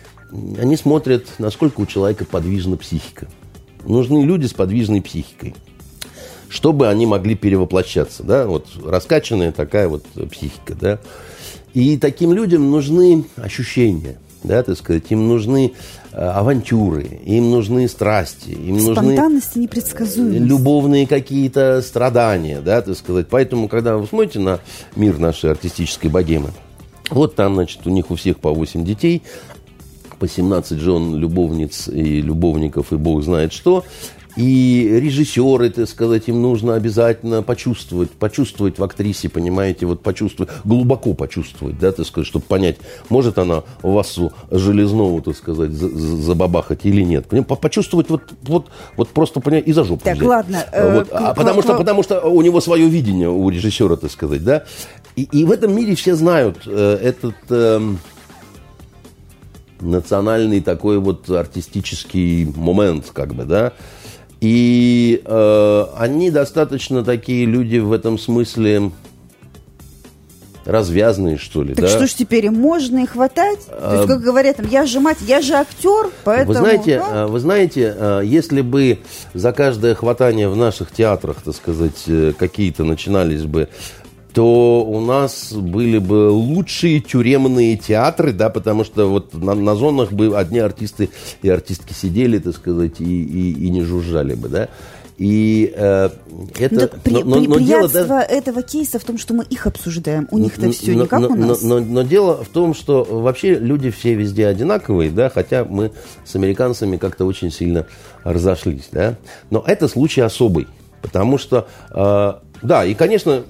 они 0.59 0.75
смотрят, 0.75 1.25
насколько 1.39 1.79
у 1.79 1.85
человека 1.85 2.25
подвижна 2.25 2.75
психика. 2.75 3.29
Нужны 3.85 4.25
люди 4.25 4.47
с 4.47 4.53
подвижной 4.53 5.01
психикой, 5.01 5.55
чтобы 6.49 6.89
они 6.89 7.05
могли 7.05 7.35
перевоплощаться. 7.35 8.23
Да? 8.23 8.45
Вот 8.45 8.67
раскачанная 8.83 9.53
такая 9.53 9.87
вот 9.87 10.03
психика. 10.29 10.75
Да? 10.75 10.99
И 11.73 11.97
таким 11.97 12.33
людям 12.33 12.69
нужны 12.69 13.23
ощущения– 13.37 14.19
да, 14.43 14.63
так 14.63 14.77
сказать, 14.77 15.03
им 15.09 15.27
нужны 15.27 15.73
э, 16.11 16.17
авантюры, 16.17 17.03
им 17.25 17.51
нужны 17.51 17.87
страсти, 17.87 18.49
им 18.49 18.79
Спонтанность 18.79 19.55
нужны 19.55 19.61
непредсказуемость. 19.61 20.39
любовные 20.41 21.07
какие-то 21.07 21.81
страдания, 21.81 22.61
да, 22.61 22.81
так 22.81 22.97
сказать. 22.97 23.27
Поэтому, 23.29 23.67
когда 23.67 23.97
вы 23.97 24.07
смотрите 24.07 24.39
на 24.39 24.59
мир 24.95 25.19
нашей 25.19 25.51
артистической 25.51 26.09
богемы, 26.09 26.49
вот 27.09 27.35
там, 27.35 27.55
значит, 27.55 27.85
у 27.85 27.89
них 27.89 28.09
у 28.09 28.15
всех 28.15 28.39
по 28.39 28.51
8 28.51 28.83
детей, 28.83 29.21
по 30.17 30.27
17 30.27 30.79
жен, 30.79 31.15
любовниц 31.15 31.87
и 31.87 32.21
любовников, 32.21 32.93
и 32.93 32.95
бог 32.95 33.23
знает 33.23 33.53
что. 33.53 33.83
И 34.37 34.87
режиссеры, 35.01 35.69
так 35.69 35.89
сказать, 35.89 36.27
им 36.27 36.41
нужно 36.41 36.75
обязательно 36.75 37.43
почувствовать, 37.43 38.11
почувствовать 38.11 38.79
в 38.79 38.83
актрисе, 38.83 39.27
понимаете, 39.27 39.85
вот 39.85 40.01
почувствовать, 40.01 40.51
глубоко 40.63 41.13
почувствовать, 41.13 41.77
да, 41.77 41.91
так 41.91 42.05
сказать, 42.05 42.27
чтобы 42.27 42.45
понять, 42.45 42.77
может 43.09 43.37
она 43.37 43.63
Васу 43.81 44.31
Железнову, 44.49 45.21
так 45.21 45.35
сказать, 45.35 45.71
забабахать 45.71 46.85
или 46.85 47.01
нет. 47.01 47.27
Почувствовать 47.27 48.09
вот, 48.09 48.21
вот, 48.43 48.67
вот 48.95 49.09
просто 49.09 49.41
понять 49.41 49.67
и 49.67 49.73
за 49.73 49.83
жопу 49.83 50.03
Так, 50.05 50.15
взять. 50.15 50.27
ладно. 50.27 50.65
Э, 50.71 50.93
вот, 50.93 51.09
а, 51.11 51.33
потому, 51.33 51.61
что, 51.61 51.77
потому 51.77 52.03
что 52.03 52.21
у 52.21 52.41
него 52.41 52.61
свое 52.61 52.87
видение, 52.87 53.29
у 53.29 53.49
режиссера, 53.49 53.97
так 53.97 54.11
сказать, 54.11 54.43
да. 54.43 54.63
И, 55.17 55.23
и 55.23 55.43
в 55.43 55.51
этом 55.51 55.75
мире 55.75 55.95
все 55.95 56.15
знают 56.15 56.59
э, 56.65 56.99
этот... 57.01 57.35
Э, 57.49 57.95
национальный 59.81 60.61
такой 60.61 60.99
вот 60.99 61.27
артистический 61.27 62.45
момент, 62.45 63.09
как 63.11 63.33
бы, 63.33 63.45
да, 63.45 63.73
и 64.41 65.21
э, 65.23 65.85
они 65.97 66.31
достаточно 66.31 67.03
такие 67.03 67.45
люди 67.45 67.77
в 67.77 67.93
этом 67.93 68.17
смысле 68.17 68.91
развязные, 70.65 71.37
что 71.37 71.63
ли. 71.63 71.73
Так 71.73 71.85
да? 71.85 71.89
что 71.89 72.07
ж 72.07 72.13
теперь 72.13 72.49
можно 72.49 73.03
и 73.03 73.05
хватать? 73.05 73.59
То 73.67 73.95
есть, 73.95 74.07
как 74.07 74.21
говорят, 74.21 74.57
там, 74.57 74.67
я 74.67 74.85
же 74.85 74.99
мать, 74.99 75.17
я 75.21 75.41
же 75.41 75.53
актер, 75.53 76.09
поэтому... 76.23 76.53
Вы 76.53 76.59
знаете, 76.59 76.99
да? 76.99 77.27
вы 77.27 77.39
знаете, 77.39 77.95
э, 77.95 78.21
если 78.23 78.61
бы 78.61 78.99
за 79.33 79.53
каждое 79.53 79.95
хватание 79.95 80.49
в 80.49 80.55
наших 80.55 80.91
театрах, 80.91 81.37
так 81.43 81.55
сказать, 81.55 82.03
э, 82.07 82.33
какие-то 82.37 82.83
начинались 82.83 83.43
бы 83.43 83.69
то 84.33 84.83
у 84.83 84.99
нас 85.01 85.51
были 85.53 85.97
бы 85.97 86.29
лучшие 86.29 86.99
тюремные 86.99 87.75
театры, 87.77 88.31
да, 88.31 88.49
потому 88.49 88.83
что 88.83 89.09
вот 89.09 89.33
на, 89.33 89.53
на 89.53 89.75
зонах 89.75 90.11
бы 90.11 90.37
одни 90.37 90.59
артисты 90.59 91.09
и 91.41 91.49
артистки 91.49 91.93
сидели, 91.93 92.39
так 92.39 92.55
сказать, 92.55 93.01
и, 93.01 93.23
и, 93.23 93.65
и 93.65 93.69
не 93.69 93.83
жужжали 93.83 94.35
бы, 94.35 94.47
да. 94.47 94.69
И 95.21 95.71
э, 95.75 96.09
это... 96.57 96.75
Ну, 96.75 96.99
при, 97.03 97.11
но, 97.11 97.21
но, 97.23 97.41
но 97.41 97.59
дело, 97.59 97.87
да, 97.87 98.23
этого 98.23 98.63
кейса 98.63 98.97
в 98.97 99.03
том, 99.03 99.19
что 99.19 99.35
мы 99.35 99.43
их 99.43 99.67
обсуждаем. 99.67 100.27
У 100.31 100.39
них-то 100.39 100.71
все 100.71 100.93
но, 100.93 101.03
не 101.03 101.07
как 101.07 101.19
но, 101.19 101.27
у 101.27 101.35
нас. 101.35 101.61
Но, 101.61 101.79
но, 101.79 101.85
но 101.85 102.01
дело 102.01 102.43
в 102.43 102.47
том, 102.47 102.73
что 102.73 103.03
вообще 103.03 103.53
люди 103.53 103.91
все 103.91 104.15
везде 104.15 104.47
одинаковые, 104.47 105.11
да, 105.11 105.29
хотя 105.29 105.63
мы 105.63 105.91
с 106.25 106.35
американцами 106.35 106.97
как-то 106.97 107.25
очень 107.25 107.51
сильно 107.51 107.85
разошлись, 108.23 108.89
да. 108.91 109.15
Но 109.51 109.63
это 109.67 109.87
случай 109.87 110.21
особый, 110.21 110.67
потому 111.03 111.37
что, 111.37 111.67
э, 111.91 112.33
да, 112.63 112.83
и, 112.83 112.95
конечно, 112.95 113.43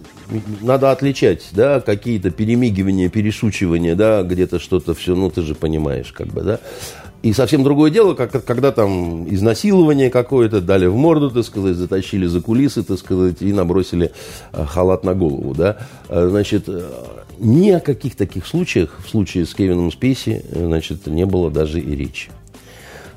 надо 0.61 0.91
отличать, 0.91 1.49
да, 1.51 1.81
какие-то 1.81 2.31
перемигивания, 2.31 3.09
перешучивания, 3.09 3.95
да, 3.95 4.23
где-то 4.23 4.59
что-то 4.59 4.93
все, 4.93 5.15
ну, 5.15 5.29
ты 5.29 5.41
же 5.41 5.55
понимаешь, 5.55 6.11
как 6.11 6.27
бы, 6.27 6.41
да. 6.41 6.59
И 7.23 7.33
совсем 7.33 7.63
другое 7.63 7.91
дело, 7.91 8.15
как, 8.15 8.43
когда 8.43 8.71
там 8.71 9.31
изнасилование 9.31 10.09
какое-то 10.09 10.59
дали 10.59 10.87
в 10.87 10.95
морду, 10.95 11.29
так 11.29 11.45
сказать, 11.45 11.75
затащили 11.75 12.25
за 12.25 12.41
кулисы, 12.41 12.81
так 12.81 12.97
сказать, 12.97 13.41
и 13.41 13.53
набросили 13.53 14.11
э, 14.53 14.65
халат 14.65 15.03
на 15.03 15.13
голову, 15.13 15.53
да. 15.53 15.77
Э, 16.09 16.27
значит, 16.29 16.63
э, 16.67 16.89
ни 17.37 17.69
о 17.69 17.79
каких 17.79 18.15
таких 18.15 18.47
случаях, 18.47 18.99
в 19.05 19.09
случае 19.09 19.45
с 19.45 19.53
Кевином 19.53 19.91
Спейси, 19.91 20.43
значит, 20.51 21.05
не 21.05 21.25
было 21.25 21.51
даже 21.51 21.79
и 21.79 21.95
речи. 21.95 22.31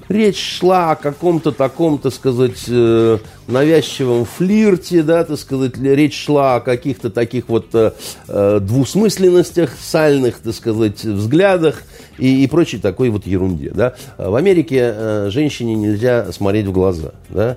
Речь 0.09 0.59
шла 0.59 0.93
о 0.93 0.97
каком-то 0.97 1.53
таком, 1.53 1.99
так 1.99 2.13
сказать, 2.13 2.69
навязчивом 2.69 4.25
флирте, 4.25 5.03
да, 5.03 5.25
так 5.25 5.39
сказать, 5.39 5.79
речь 5.79 6.25
шла 6.25 6.57
о 6.57 6.61
каких-то 6.61 7.11
таких 7.11 7.49
вот 7.49 7.67
двусмысленностях, 8.27 9.71
сальных, 9.81 10.39
так 10.41 10.55
сказать, 10.55 11.03
взглядах, 11.05 11.83
и, 12.19 12.45
и 12.45 12.47
прочей 12.47 12.79
такой 12.79 13.11
вот 13.11 13.27
ерунде. 13.27 13.71
Да? 13.75 13.95
В 14.19 14.35
Америке 14.35 14.93
э, 14.95 15.31
женщине 15.31 15.75
нельзя 15.75 16.31
смотреть 16.33 16.67
в 16.67 16.73
глаза. 16.73 17.13
Да? 17.29 17.57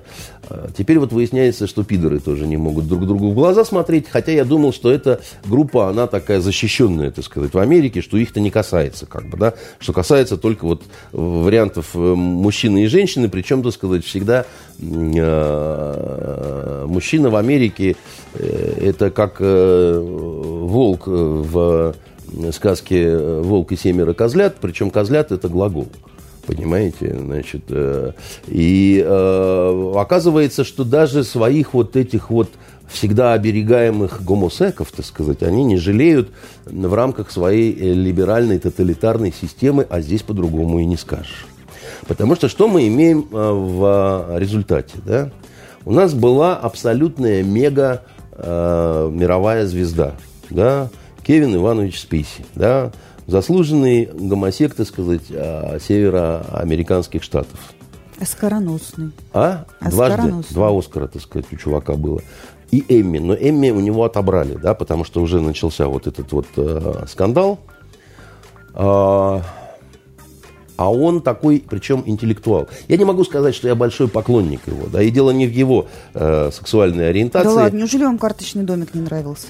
А 0.50 0.68
теперь 0.76 0.98
вот 0.98 1.12
выясняется, 1.12 1.66
что 1.66 1.84
пидоры 1.84 2.20
тоже 2.20 2.46
не 2.46 2.56
могут 2.56 2.88
друг 2.88 3.06
другу 3.06 3.30
в 3.30 3.34
глаза 3.34 3.64
смотреть, 3.64 4.06
хотя 4.08 4.32
я 4.32 4.44
думал, 4.44 4.72
что 4.72 4.90
эта 4.90 5.20
группа, 5.44 5.88
она 5.88 6.06
такая 6.06 6.40
защищенная, 6.40 7.10
так 7.10 7.24
сказать, 7.24 7.54
в 7.54 7.58
Америке, 7.58 8.00
что 8.00 8.16
их-то 8.16 8.40
не 8.40 8.50
касается, 8.50 9.06
как 9.06 9.28
бы, 9.28 9.36
да, 9.36 9.54
что 9.78 9.92
касается 9.92 10.36
только 10.36 10.64
вот 10.64 10.82
вариантов 11.12 11.90
э, 11.94 11.98
мужчины 11.98 12.84
и 12.84 12.86
женщины, 12.86 13.28
причем, 13.28 13.62
так 13.62 13.72
сказать, 13.72 14.04
всегда 14.04 14.46
э, 14.80 16.86
мужчина 16.88 17.30
в 17.30 17.36
Америке 17.36 17.96
это 18.34 19.10
как 19.10 19.40
волк 19.40 21.06
в 21.06 21.94
сказки 22.52 22.94
э, 22.94 23.40
«Волк 23.42 23.72
и 23.72 23.76
семеро 23.76 24.12
козлят», 24.12 24.56
причем 24.60 24.90
козлят– 24.90 25.32
это 25.32 25.48
глагол. 25.48 25.88
Понимаете, 26.46 27.14
значит, 27.18 27.64
э, 27.68 28.12
и 28.46 29.04
э, 29.04 29.92
оказывается, 29.96 30.64
что 30.64 30.84
даже 30.84 31.24
своих 31.24 31.74
вот 31.74 31.94
этих 31.96 32.30
вот 32.30 32.48
всегда 32.88 33.34
оберегаемых 33.34 34.24
гомосеков, 34.24 34.90
так 34.92 35.04
сказать, 35.04 35.42
они 35.42 35.64
не 35.64 35.76
жалеют 35.76 36.30
в 36.64 36.94
рамках 36.94 37.30
своей 37.30 37.72
либеральной 37.92 38.58
тоталитарной 38.58 39.32
системы, 39.38 39.86
а 39.90 40.00
здесь 40.00 40.22
по-другому 40.22 40.80
и 40.80 40.86
не 40.86 40.96
скажешь. 40.96 41.46
Потому 42.06 42.34
что 42.34 42.48
что 42.48 42.66
мы 42.66 42.88
имеем 42.88 43.26
в 43.30 44.38
результате? 44.38 44.94
Да? 45.04 45.30
У 45.84 45.92
нас 45.92 46.14
была 46.14 46.56
абсолютная 46.56 47.42
мега 47.42 48.04
э, 48.32 49.10
мировая 49.12 49.66
звезда. 49.66 50.14
Да? 50.50 50.88
Кевин 51.28 51.54
Иванович 51.54 52.00
Списи, 52.00 52.46
да, 52.54 52.90
заслуженный 53.26 54.06
гомосек, 54.06 54.74
так 54.74 54.86
сказать, 54.86 55.24
а, 55.30 55.76
североамериканских 55.78 57.22
штатов. 57.22 57.60
Оскароносный. 58.18 59.10
А? 59.34 59.66
Дважды. 59.82 60.32
Два 60.48 60.76
Оскара, 60.76 61.06
так 61.06 61.20
сказать, 61.20 61.44
у 61.52 61.56
чувака 61.56 61.96
было. 61.96 62.22
И 62.70 62.82
Эмми. 62.88 63.18
Но 63.18 63.34
Эмми 63.34 63.68
у 63.68 63.80
него 63.80 64.04
отобрали, 64.04 64.54
да, 64.54 64.72
потому 64.72 65.04
что 65.04 65.20
уже 65.20 65.42
начался 65.42 65.86
вот 65.86 66.06
этот 66.06 66.32
вот 66.32 66.46
э, 66.56 67.04
скандал. 67.06 67.58
А, 68.72 69.42
а 70.78 70.90
он 70.90 71.20
такой, 71.20 71.62
причем 71.68 72.04
интеллектуал. 72.06 72.68
Я 72.88 72.96
не 72.96 73.04
могу 73.04 73.22
сказать, 73.24 73.54
что 73.54 73.68
я 73.68 73.74
большой 73.74 74.08
поклонник 74.08 74.66
его, 74.66 74.86
да, 74.86 75.02
и 75.02 75.10
дело 75.10 75.32
не 75.32 75.46
в 75.46 75.52
его 75.52 75.88
э, 76.14 76.50
сексуальной 76.54 77.10
ориентации. 77.10 77.48
Да 77.48 77.54
ладно, 77.54 77.76
неужели 77.76 78.04
вам 78.04 78.16
карточный 78.16 78.62
домик 78.62 78.94
не 78.94 79.02
нравился? 79.02 79.48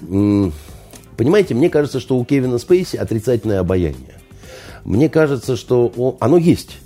Понимаете, 1.19 1.53
мне 1.53 1.69
кажется, 1.69 1.99
что 1.99 2.17
у 2.17 2.25
Кевина 2.25 2.59
Спейси 2.59 2.97
отрицательное 2.97 3.59
обаяние. 3.59 4.15
Мне 4.85 5.09
кажется, 5.09 5.57
что 5.57 5.89
он, 5.97 6.17
оно 6.21 6.37
есть. 6.37 6.79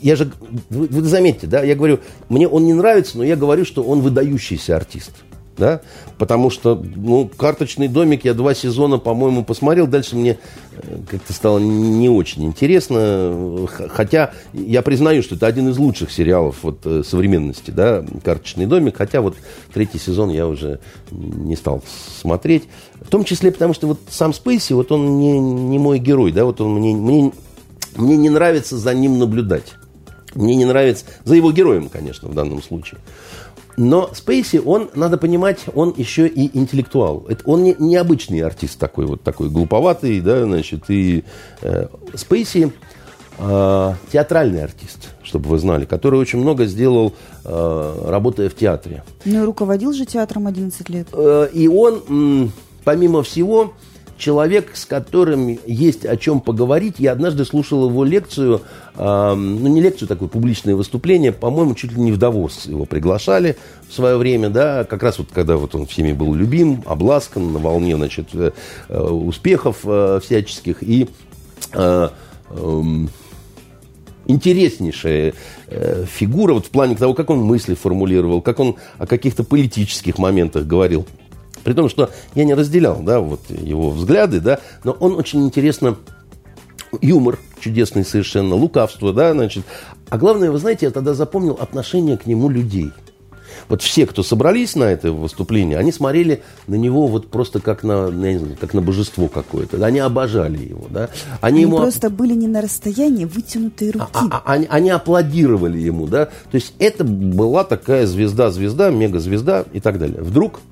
Я 0.00 0.14
же, 0.14 0.30
вы, 0.70 0.86
вы 0.86 1.02
заметьте, 1.02 1.48
да, 1.48 1.64
я 1.64 1.74
говорю, 1.74 1.98
мне 2.28 2.46
он 2.46 2.64
не 2.64 2.74
нравится, 2.74 3.18
но 3.18 3.24
я 3.24 3.34
говорю, 3.34 3.64
что 3.64 3.82
он 3.82 4.00
выдающийся 4.00 4.76
артист 4.76 5.10
да, 5.56 5.80
потому 6.18 6.50
что, 6.50 6.74
ну, 6.74 7.30
«Карточный 7.36 7.88
домик» 7.88 8.24
я 8.24 8.34
два 8.34 8.54
сезона, 8.54 8.98
по-моему, 8.98 9.44
посмотрел, 9.44 9.86
дальше 9.86 10.16
мне 10.16 10.38
э, 10.72 10.98
как-то 11.08 11.32
стало 11.32 11.58
не 11.58 12.08
очень 12.08 12.44
интересно, 12.44 13.66
хотя 13.90 14.32
я 14.52 14.82
признаю, 14.82 15.22
что 15.22 15.34
это 15.34 15.46
один 15.46 15.68
из 15.68 15.78
лучших 15.78 16.10
сериалов 16.10 16.56
вот 16.62 16.80
э, 16.84 17.02
современности, 17.04 17.70
да, 17.70 18.04
«Карточный 18.24 18.66
домик», 18.66 18.96
хотя 18.96 19.20
вот 19.20 19.36
третий 19.72 19.98
сезон 19.98 20.30
я 20.30 20.46
уже 20.46 20.80
не 21.10 21.56
стал 21.56 21.82
смотреть, 22.20 22.64
в 23.00 23.08
том 23.08 23.24
числе 23.24 23.52
потому, 23.52 23.74
что 23.74 23.88
вот 23.88 24.00
сам 24.08 24.32
Спейси, 24.32 24.72
вот 24.72 24.92
он 24.92 25.18
не, 25.18 25.38
не 25.38 25.78
мой 25.78 25.98
герой, 25.98 26.32
да, 26.32 26.44
вот 26.44 26.60
он 26.60 26.74
мне, 26.74 26.94
мне, 26.94 27.32
мне 27.96 28.16
не 28.16 28.30
нравится 28.30 28.76
за 28.76 28.94
ним 28.94 29.18
наблюдать. 29.18 29.74
Мне 30.34 30.54
не 30.54 30.64
нравится, 30.64 31.04
за 31.24 31.34
его 31.34 31.52
героем, 31.52 31.90
конечно, 31.90 32.28
в 32.28 32.34
данном 32.34 32.62
случае. 32.62 33.00
Но 33.76 34.10
Спейси, 34.12 34.60
он, 34.64 34.90
надо 34.94 35.16
понимать, 35.16 35.60
он 35.74 35.94
еще 35.96 36.26
и 36.26 36.56
интеллектуал. 36.56 37.24
Это, 37.28 37.42
он 37.46 37.62
не, 37.62 37.74
необычный 37.78 38.40
артист 38.40 38.78
такой, 38.78 39.06
вот 39.06 39.22
такой 39.22 39.48
глуповатый, 39.48 40.20
да, 40.20 40.44
значит, 40.44 40.84
и 40.88 41.24
э, 41.62 41.86
Спейси 42.14 42.72
э, 43.38 43.94
театральный 44.12 44.62
артист, 44.62 45.10
чтобы 45.22 45.48
вы 45.48 45.58
знали, 45.58 45.84
который 45.84 46.18
очень 46.20 46.38
много 46.38 46.66
сделал, 46.66 47.14
э, 47.44 48.04
работая 48.06 48.48
в 48.48 48.54
театре. 48.54 49.04
Ну 49.24 49.42
и 49.42 49.44
руководил 49.44 49.92
же 49.92 50.04
театром 50.04 50.46
11 50.46 50.88
лет. 50.90 51.08
Э, 51.12 51.48
и 51.52 51.66
он, 51.68 52.02
м, 52.08 52.52
помимо 52.84 53.22
всего, 53.22 53.72
человек, 54.22 54.70
с 54.74 54.86
которым 54.86 55.58
есть 55.66 56.06
о 56.06 56.16
чем 56.16 56.40
поговорить. 56.40 56.94
Я 56.98 57.12
однажды 57.12 57.44
слушал 57.44 57.88
его 57.88 58.04
лекцию, 58.04 58.62
э, 58.94 59.34
ну 59.34 59.68
не 59.68 59.80
лекцию, 59.80 60.06
такое 60.06 60.28
публичное 60.28 60.76
выступление, 60.76 61.32
по-моему, 61.32 61.74
чуть 61.74 61.92
ли 61.92 62.00
не 62.00 62.12
в 62.12 62.18
Давос 62.18 62.66
его 62.66 62.84
приглашали 62.84 63.56
в 63.88 63.92
свое 63.92 64.16
время, 64.16 64.48
да, 64.48 64.84
как 64.84 65.02
раз 65.02 65.18
вот 65.18 65.28
когда 65.32 65.56
вот 65.56 65.74
он 65.74 65.86
всеми 65.86 66.12
был 66.12 66.34
любим, 66.34 66.82
обласкан, 66.86 67.52
на 67.52 67.58
волне, 67.58 67.96
значит, 67.96 68.28
э, 68.32 68.52
успехов 68.88 69.78
э, 69.84 70.20
всяческих 70.22 70.84
и 70.84 71.08
э, 71.72 72.08
э, 72.50 72.82
интереснейшая 74.26 75.34
э, 75.66 76.04
фигура 76.08 76.54
вот 76.54 76.66
в 76.66 76.70
плане 76.70 76.94
того, 76.94 77.14
как 77.14 77.30
он 77.30 77.40
мысли 77.40 77.74
формулировал, 77.74 78.40
как 78.40 78.60
он 78.60 78.76
о 78.98 79.06
каких-то 79.06 79.42
политических 79.42 80.18
моментах 80.18 80.64
говорил. 80.64 81.06
При 81.64 81.72
том, 81.74 81.88
что 81.88 82.10
я 82.34 82.44
не 82.44 82.54
разделял, 82.54 83.00
да, 83.00 83.20
вот 83.20 83.40
его 83.48 83.90
взгляды, 83.90 84.40
да, 84.40 84.60
но 84.84 84.92
он 84.92 85.14
очень 85.14 85.44
интересно 85.44 85.96
юмор 87.00 87.38
чудесный 87.60 88.04
совершенно, 88.04 88.54
лукавство, 88.54 89.12
да, 89.12 89.32
значит. 89.32 89.64
А 90.10 90.18
главное, 90.18 90.50
вы 90.50 90.58
знаете, 90.58 90.86
я 90.86 90.92
тогда 90.92 91.14
запомнил 91.14 91.56
отношение 91.58 92.18
к 92.18 92.26
нему 92.26 92.48
людей. 92.48 92.90
Вот 93.68 93.82
все, 93.82 94.06
кто 94.06 94.22
собрались 94.22 94.74
на 94.74 94.84
это 94.84 95.12
выступление, 95.12 95.78
они 95.78 95.92
смотрели 95.92 96.42
на 96.66 96.74
него 96.74 97.06
вот 97.06 97.28
просто 97.28 97.60
как 97.60 97.82
на, 97.82 98.08
знаю, 98.08 98.56
как 98.60 98.74
на 98.74 98.82
божество 98.82 99.28
какое-то. 99.28 99.84
Они 99.84 99.98
обожали 99.98 100.58
его, 100.58 100.86
да. 100.90 101.10
Они, 101.40 101.58
они 101.58 101.62
ему... 101.62 101.76
просто 101.76 102.10
были 102.10 102.34
не 102.34 102.48
на 102.48 102.60
расстоянии 102.60 103.24
вытянутой 103.24 103.90
руки. 103.92 104.06
А, 104.12 104.26
а, 104.30 104.42
а, 104.44 104.52
они, 104.52 104.66
они 104.68 104.90
аплодировали 104.90 105.78
ему, 105.78 106.06
да. 106.06 106.26
То 106.26 106.54
есть 106.54 106.74
это 106.78 107.04
была 107.04 107.64
такая 107.64 108.06
звезда-звезда, 108.06 108.90
мегазвезда 108.90 109.66
и 109.72 109.80
так 109.80 109.98
далее. 109.98 110.22
Вдруг 110.22 110.56
а, 110.56 110.71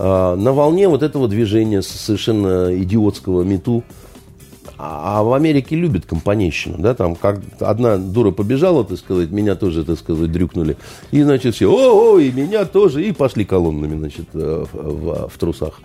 на 0.00 0.52
волне 0.52 0.88
вот 0.88 1.02
этого 1.02 1.28
движения 1.28 1.82
совершенно 1.82 2.70
идиотского 2.82 3.42
мету. 3.42 3.84
А, 4.82 5.18
а 5.18 5.22
в 5.22 5.34
Америке 5.34 5.76
любят 5.76 6.06
компанейщину, 6.06 6.78
да, 6.78 6.94
там 6.94 7.14
как 7.14 7.40
одна 7.58 7.98
дура 7.98 8.30
побежала, 8.30 8.82
так 8.82 8.98
сказать, 8.98 9.30
меня 9.30 9.54
тоже, 9.54 9.84
так 9.84 9.98
сказать, 9.98 10.32
дрюкнули. 10.32 10.78
И, 11.10 11.22
значит, 11.22 11.54
все, 11.54 11.70
о, 11.70 12.14
о, 12.14 12.18
и 12.18 12.32
меня 12.32 12.64
тоже, 12.64 13.04
и 13.04 13.12
пошли 13.12 13.44
колоннами, 13.44 13.98
значит, 13.98 14.28
э, 14.32 14.64
в, 14.72 14.78
в, 14.78 15.28
в 15.28 15.38
трусах. 15.38 15.80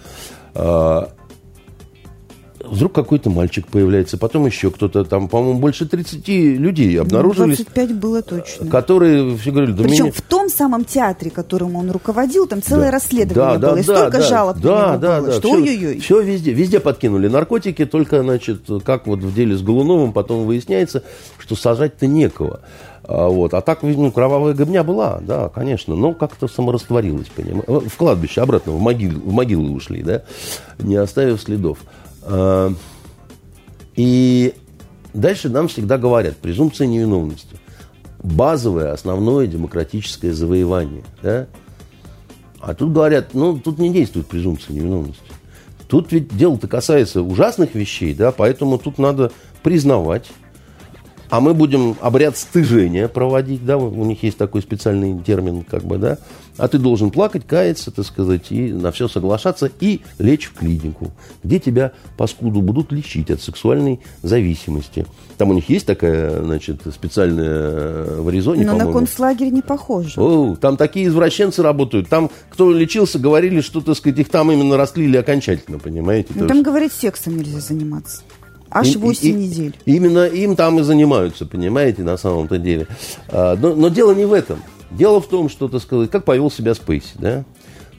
Вдруг 2.69 2.93
какой-то 2.93 3.29
мальчик 3.29 3.67
появляется, 3.67 4.17
потом 4.17 4.45
еще 4.45 4.71
кто-то 4.71 5.03
там, 5.05 5.27
по-моему, 5.27 5.59
больше 5.59 5.85
30 5.85 6.27
людей 6.27 6.99
обнаружились. 6.99 7.57
25 7.57 7.95
было 7.95 8.21
точно. 8.21 8.67
Которые 8.67 9.37
все 9.37 9.51
говорили, 9.51 9.73
да 9.73 9.83
Причем 9.83 10.05
меня... 10.05 10.13
в 10.13 10.21
том 10.21 10.49
самом 10.49 10.85
театре, 10.85 11.31
которым 11.31 11.75
он 11.75 11.91
руководил, 11.91 12.47
там 12.47 12.61
целое 12.61 12.85
да. 12.85 12.91
расследование 12.91 13.59
да, 13.59 13.67
было, 13.67 13.75
да, 13.75 13.79
и 13.79 13.83
столько 13.83 14.17
да, 14.17 14.21
жалоб 14.21 14.57
да, 14.57 14.97
да, 14.97 15.21
было, 15.21 15.31
да, 15.31 15.33
что 15.33 15.51
ой-ой-ой. 15.51 15.99
Все 15.99 16.21
везде, 16.21 16.51
везде 16.51 16.79
подкинули 16.79 17.27
наркотики, 17.27 17.85
только, 17.85 18.21
значит, 18.21 18.61
как 18.83 19.07
вот 19.07 19.19
в 19.19 19.33
деле 19.33 19.55
с 19.55 19.61
Голуновым 19.61 20.13
потом 20.13 20.45
выясняется, 20.45 21.03
что 21.39 21.55
сажать-то 21.55 22.07
некого. 22.07 22.61
А, 23.07 23.27
вот. 23.27 23.53
а 23.53 23.61
так, 23.61 23.83
ну, 23.83 24.11
кровавая 24.11 24.53
гобня 24.53 24.83
была, 24.83 25.19
да, 25.21 25.49
конечно, 25.49 25.95
но 25.95 26.13
как-то 26.13 26.47
саморастворилась, 26.47 27.27
понимаешь. 27.27 27.65
В 27.67 27.97
кладбище 27.97 28.41
обратно, 28.41 28.71
в 28.73 28.81
могилы, 28.81 29.19
в 29.19 29.31
могилы 29.31 29.71
ушли, 29.71 30.01
да, 30.01 30.23
не 30.79 30.95
оставив 30.95 31.41
следов. 31.41 31.79
А, 32.25 32.73
и 33.95 34.53
дальше 35.13 35.49
нам 35.49 35.67
всегда 35.67 35.97
говорят, 35.97 36.37
презумпция 36.37 36.87
невиновности. 36.87 37.57
Базовое, 38.21 38.91
основное 38.91 39.47
демократическое 39.47 40.33
завоевание, 40.33 41.03
да. 41.21 41.47
А 42.59 42.73
тут 42.73 42.91
говорят, 42.93 43.33
ну, 43.33 43.59
тут 43.59 43.77
не 43.77 43.91
действует 43.91 44.27
презумпция 44.27 44.75
невиновности. 44.75 45.21
Тут 45.87 46.11
ведь 46.11 46.35
дело-то 46.35 46.67
касается 46.67 47.21
ужасных 47.21 47.75
вещей, 47.75 48.15
да, 48.15 48.31
поэтому 48.31 48.79
тут 48.79 48.97
надо 48.97 49.31
признавать, 49.61 50.31
а 51.29 51.41
мы 51.41 51.53
будем 51.53 51.95
обряд 52.01 52.37
стыжения 52.37 53.07
проводить, 53.07 53.65
да, 53.65 53.77
у 53.77 54.05
них 54.05 54.23
есть 54.23 54.37
такой 54.37 54.61
специальный 54.61 55.21
термин, 55.21 55.63
как 55.63 55.83
бы, 55.83 55.97
да, 55.97 56.17
а 56.57 56.67
ты 56.67 56.77
должен 56.77 57.11
плакать, 57.11 57.45
каяться, 57.45 57.91
так 57.91 58.05
сказать, 58.05 58.51
и 58.51 58.71
на 58.71 58.91
все 58.91 59.07
соглашаться, 59.07 59.69
и 59.79 60.01
лечь 60.19 60.45
в 60.45 60.53
клинику, 60.53 61.11
где 61.43 61.59
тебя, 61.59 61.91
паскуду, 62.17 62.61
будут 62.61 62.91
лечить 62.91 63.29
от 63.29 63.41
сексуальной 63.41 63.99
зависимости. 64.21 65.05
Там 65.37 65.49
у 65.49 65.53
них 65.53 65.69
есть 65.69 65.85
такая, 65.85 66.41
значит, 66.41 66.81
специальная 66.93 67.45
э, 67.45 68.21
в 68.21 68.27
Аризоне, 68.29 68.65
Но 68.65 68.77
на 68.77 68.91
концлагерь 68.91 69.49
не 69.49 69.61
похоже. 69.61 70.19
О, 70.21 70.55
там 70.55 70.77
такие 70.77 71.07
извращенцы 71.07 71.61
работают. 71.61 72.07
Там, 72.07 72.29
кто 72.49 72.71
лечился, 72.71 73.19
говорили, 73.19 73.61
что, 73.61 73.81
так 73.81 73.97
сказать, 73.97 74.19
их 74.19 74.29
там 74.29 74.51
именно 74.51 74.77
растлили 74.77 75.17
окончательно, 75.17 75.79
понимаете? 75.79 76.29
Ну, 76.35 76.47
там, 76.47 76.63
говорит, 76.63 76.93
сексом 76.93 77.37
нельзя 77.37 77.59
заниматься. 77.59 78.21
Аж 78.75 78.97
8 78.97 79.27
и, 79.27 79.31
недель. 79.33 79.75
Именно 79.85 80.25
им 80.25 80.57
там 80.57 80.79
и 80.79 80.83
занимаются, 80.83 81.45
понимаете, 81.45 82.03
на 82.03 82.17
самом-то 82.17 82.57
деле. 82.57 82.87
А, 83.29 83.55
но, 83.55 83.73
но 83.73 83.87
дело 83.87 84.13
не 84.13 84.25
в 84.25 84.33
этом. 84.33 84.59
Дело 84.91 85.21
в 85.21 85.27
том, 85.27 85.47
что, 85.47 85.69
так 85.69 85.81
сказать, 85.81 86.11
как 86.11 86.25
повел 86.25 86.51
себя 86.51 86.75
Спейси, 86.75 87.13
да? 87.15 87.45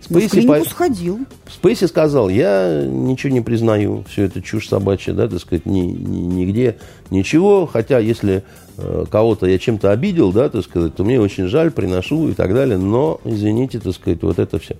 Спейси 0.03 0.11
ну, 0.11 0.29
в 0.29 0.31
клинику 0.31 0.65
по... 0.65 0.71
сходил. 0.71 1.21
Спейси 1.51 1.87
сказал, 1.87 2.29
я 2.29 2.85
ничего 2.87 3.33
не 3.33 3.41
признаю, 3.41 4.05
все 4.09 4.25
это 4.25 4.43
чушь 4.43 4.69
собачья, 4.69 5.15
да, 5.15 5.29
так 5.29 5.41
сказать, 5.41 5.65
ни, 5.65 5.81
ни, 5.81 6.21
нигде 6.21 6.77
ничего, 7.11 7.67
хотя 7.67 7.99
если 7.99 8.45
э, 8.77 9.05
кого-то 9.11 9.47
я 9.47 9.59
чем-то 9.59 9.91
обидел, 9.91 10.31
да, 10.31 10.51
так 10.51 10.63
сказать, 10.63 10.95
то 10.95 11.05
мне 11.05 11.19
очень 11.19 11.49
жаль, 11.49 11.71
приношу 11.71 12.29
и 12.29 12.35
так 12.35 12.53
далее, 12.53 12.77
но, 12.77 13.19
извините, 13.25 13.81
так 13.81 13.95
сказать, 13.95 14.23
вот 14.23 14.39
это 14.39 14.59
все. 14.59 14.77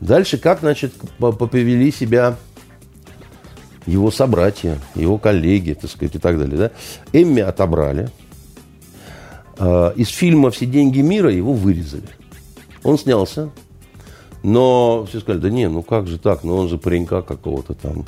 Дальше 0.00 0.38
как, 0.38 0.60
значит, 0.60 0.92
повели 1.18 1.90
себя 1.90 2.36
его 3.86 4.10
собратья, 4.10 4.78
его 4.94 5.18
коллеги, 5.18 5.74
так 5.74 5.90
сказать, 5.90 6.14
и 6.14 6.18
так 6.18 6.38
далее. 6.38 6.56
Да? 6.56 6.70
Эмми 7.12 7.40
отобрали. 7.40 8.10
А, 9.58 9.90
из 9.90 10.08
фильма 10.08 10.50
«Все 10.50 10.66
деньги 10.66 11.00
мира» 11.00 11.30
его 11.30 11.52
вырезали. 11.52 12.08
Он 12.82 12.98
снялся, 12.98 13.50
но 14.42 15.06
все 15.08 15.20
сказали, 15.20 15.40
да 15.40 15.50
не, 15.50 15.68
ну 15.68 15.82
как 15.82 16.08
же 16.08 16.18
так, 16.18 16.42
ну 16.42 16.56
он 16.56 16.68
же 16.68 16.78
паренька 16.78 17.22
какого-то 17.22 17.74
там 17.74 18.04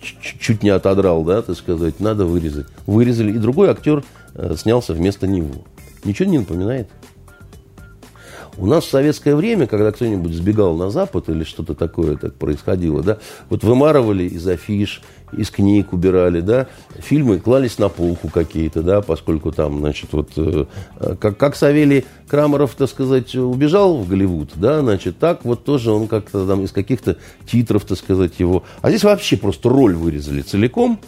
чуть 0.00 0.62
не 0.62 0.70
отодрал, 0.70 1.24
да, 1.24 1.42
так 1.42 1.56
сказать, 1.56 1.98
надо 2.00 2.24
вырезать. 2.24 2.66
Вырезали, 2.86 3.32
и 3.32 3.38
другой 3.38 3.70
актер 3.70 4.04
э, 4.34 4.54
снялся 4.56 4.92
вместо 4.92 5.26
него. 5.26 5.64
Ничего 6.04 6.28
не 6.28 6.38
напоминает? 6.38 6.88
У 8.56 8.66
нас 8.66 8.84
в 8.84 8.90
советское 8.90 9.36
время, 9.36 9.66
когда 9.66 9.92
кто-нибудь 9.92 10.32
сбегал 10.32 10.76
на 10.76 10.90
Запад 10.90 11.28
или 11.28 11.44
что-то 11.44 11.74
такое 11.74 12.16
так 12.16 12.34
происходило, 12.34 13.02
да, 13.02 13.18
вот 13.50 13.62
вымарывали 13.62 14.24
из 14.24 14.46
афиш, 14.46 15.02
из 15.32 15.50
книг 15.50 15.92
убирали, 15.92 16.40
да, 16.40 16.66
фильмы 16.98 17.38
клались 17.38 17.78
на 17.78 17.88
полку 17.88 18.28
какие-то, 18.28 18.82
да, 18.82 19.00
поскольку 19.00 19.52
там, 19.52 19.78
значит, 19.78 20.12
вот, 20.12 20.30
э, 20.36 20.66
как, 21.20 21.36
как 21.36 21.56
Савелий 21.56 22.04
Крамеров, 22.28 22.74
так 22.74 22.88
сказать, 22.88 23.34
убежал 23.34 23.98
в 23.98 24.08
Голливуд, 24.08 24.52
да, 24.56 24.80
значит, 24.80 25.18
так 25.18 25.44
вот 25.44 25.64
тоже 25.64 25.90
он 25.90 26.08
как-то 26.08 26.46
там 26.46 26.62
из 26.64 26.72
каких-то 26.72 27.16
титров, 27.46 27.84
так 27.84 27.98
сказать, 27.98 28.32
его... 28.38 28.64
А 28.82 28.90
здесь 28.90 29.04
вообще 29.04 29.36
просто 29.36 29.68
роль 29.68 29.94
вырезали 29.94 30.42
целиком, 30.42 31.00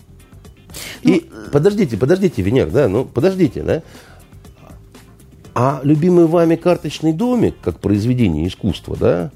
и 1.03 1.29
ну, 1.31 1.51
подождите, 1.51 1.97
подождите, 1.97 2.43
Венер, 2.43 2.71
да, 2.71 2.89
ну 2.89 3.05
подождите, 3.05 3.63
да. 3.63 3.83
А 5.55 5.81
любимый 5.83 6.27
вами 6.27 6.57
карточный 6.57 7.13
домик, 7.13 7.57
как 7.61 7.81
произведение 7.81 8.47
искусства, 8.47 8.97
да, 8.97 9.31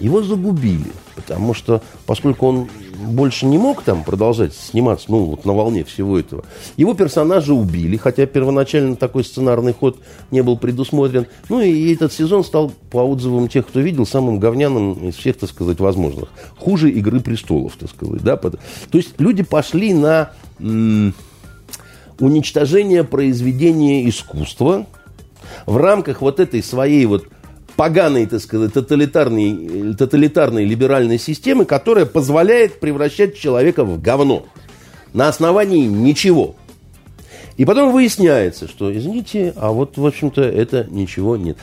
его 0.00 0.22
загубили. 0.22 0.92
Потому 1.14 1.54
что, 1.54 1.82
поскольку 2.06 2.46
он 2.46 2.68
больше 3.02 3.46
не 3.46 3.58
мог 3.58 3.82
там 3.82 4.04
продолжать 4.04 4.54
сниматься, 4.54 5.06
ну, 5.10 5.24
вот 5.24 5.44
на 5.44 5.52
волне 5.52 5.84
всего 5.84 6.18
этого, 6.18 6.44
его 6.76 6.94
персонажа 6.94 7.52
убили, 7.52 7.96
хотя 7.96 8.26
первоначально 8.26 8.96
такой 8.96 9.24
сценарный 9.24 9.72
ход 9.72 9.98
не 10.30 10.42
был 10.42 10.56
предусмотрен. 10.56 11.26
Ну, 11.48 11.60
и 11.60 11.92
этот 11.92 12.12
сезон 12.12 12.44
стал, 12.44 12.72
по 12.90 12.98
отзывам 12.98 13.48
тех, 13.48 13.66
кто 13.66 13.80
видел, 13.80 14.06
самым 14.06 14.38
говняным 14.38 15.08
из 15.08 15.16
всех, 15.16 15.38
так 15.38 15.50
сказать, 15.50 15.80
возможных. 15.80 16.28
Хуже 16.58 16.90
«Игры 16.90 17.20
престолов», 17.20 17.74
так 17.78 17.90
сказать, 17.90 18.22
да. 18.22 18.36
То 18.36 18.58
есть 18.92 19.14
люди 19.18 19.42
пошли 19.42 19.94
на 19.94 20.30
уничтожение 22.18 23.04
произведения 23.04 24.08
искусства– 24.08 24.86
в 25.66 25.76
рамках 25.76 26.20
вот 26.20 26.40
этой 26.40 26.62
своей 26.62 27.06
вот 27.06 27.26
поганой, 27.82 28.26
так 28.26 28.40
сказать, 28.40 28.72
тоталитарной, 28.72 29.94
тоталитарной 29.94 30.64
либеральной 30.64 31.18
системы, 31.18 31.64
которая 31.64 32.06
позволяет 32.06 32.78
превращать 32.78 33.36
человека 33.36 33.82
в 33.82 34.00
говно. 34.00 34.46
На 35.12 35.26
основании 35.26 35.86
ничего. 35.86 36.54
И 37.56 37.64
потом 37.64 37.92
выясняется, 37.92 38.68
что, 38.68 38.96
извините, 38.96 39.52
а 39.56 39.72
вот, 39.72 39.96
в 39.96 40.06
общем-то, 40.06 40.42
это 40.42 40.86
ничего 40.90 41.36
нет. 41.36 41.56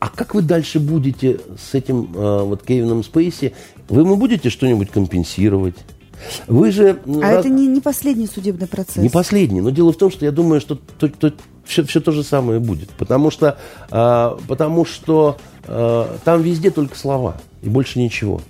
А 0.00 0.10
как 0.10 0.34
вы 0.34 0.42
дальше 0.42 0.80
будете 0.80 1.40
с 1.58 1.72
этим 1.72 2.12
э, 2.14 2.42
вот 2.42 2.62
Кевином 2.62 3.02
Спейси? 3.04 3.54
Вы 3.88 4.02
ему 4.02 4.16
будете 4.16 4.50
что-нибудь 4.50 4.90
компенсировать? 4.90 5.76
Вы 6.46 6.72
же... 6.72 7.00
А 7.06 7.20
раз... 7.20 7.46
это 7.46 7.48
не, 7.48 7.66
не 7.68 7.80
последний 7.80 8.26
судебный 8.26 8.66
процесс. 8.66 8.96
Не 8.96 9.08
последний. 9.08 9.62
Но 9.62 9.70
дело 9.70 9.94
в 9.94 9.96
том, 9.96 10.10
что 10.10 10.26
я 10.26 10.30
думаю, 10.30 10.60
что 10.60 10.74
то, 10.98 11.08
то, 11.08 11.32
все, 11.72 11.84
все 11.84 12.00
то 12.00 12.12
же 12.12 12.22
самое 12.22 12.60
будет. 12.60 12.90
Потому 12.90 13.30
что, 13.30 13.56
э, 13.90 14.36
потому 14.46 14.84
что 14.84 15.38
э, 15.64 16.06
там 16.24 16.42
везде 16.42 16.70
только 16.70 16.96
слова 16.96 17.36
и 17.62 17.68
больше 17.68 17.98
ничего. 17.98 18.40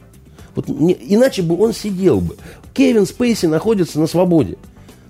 Вот 0.54 0.68
не, 0.68 0.96
иначе 1.00 1.42
бы 1.42 1.58
он 1.58 1.72
сидел 1.72 2.20
бы. 2.20 2.36
Кевин 2.74 3.06
Спейси 3.06 3.46
находится 3.46 4.00
на 4.00 4.06
свободе. 4.06 4.56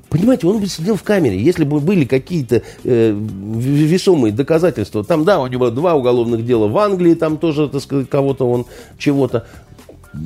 Понимаете, 0.08 0.46
он 0.46 0.58
бы 0.58 0.66
сидел 0.66 0.96
в 0.96 1.02
камере, 1.02 1.42
если 1.42 1.64
бы 1.64 1.80
были 1.80 2.04
какие-то 2.04 2.60
э, 2.84 3.12
весомые 3.12 4.30
доказательства. 4.30 5.02
Там, 5.02 5.24
да, 5.24 5.40
у 5.40 5.46
него 5.46 5.70
два 5.70 5.94
уголовных 5.94 6.44
дела 6.44 6.68
в 6.68 6.76
Англии, 6.76 7.14
там 7.14 7.38
тоже, 7.38 7.68
так 7.68 7.80
сказать, 7.80 8.10
кого-то 8.10 8.46
он 8.46 8.66
чего-то 8.98 9.46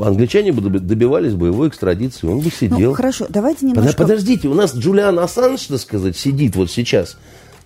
англичане 0.01 0.53
бы 0.53 0.69
добивались 0.81 1.35
бы 1.35 1.47
его 1.49 1.69
экстрадиции, 1.69 2.27
он 2.27 2.41
бы 2.41 2.51
сидел. 2.51 2.91
Ну, 2.91 2.95
хорошо, 2.95 3.27
давайте 3.29 3.67
немножко... 3.67 3.97
Подождите, 3.97 4.49
у 4.49 4.55
нас 4.55 4.75
Джулиан 4.75 5.19
Ассанж, 5.19 5.67
так 5.67 5.79
сказать, 5.79 6.17
сидит 6.17 6.57
вот 6.57 6.71
сейчас 6.71 7.17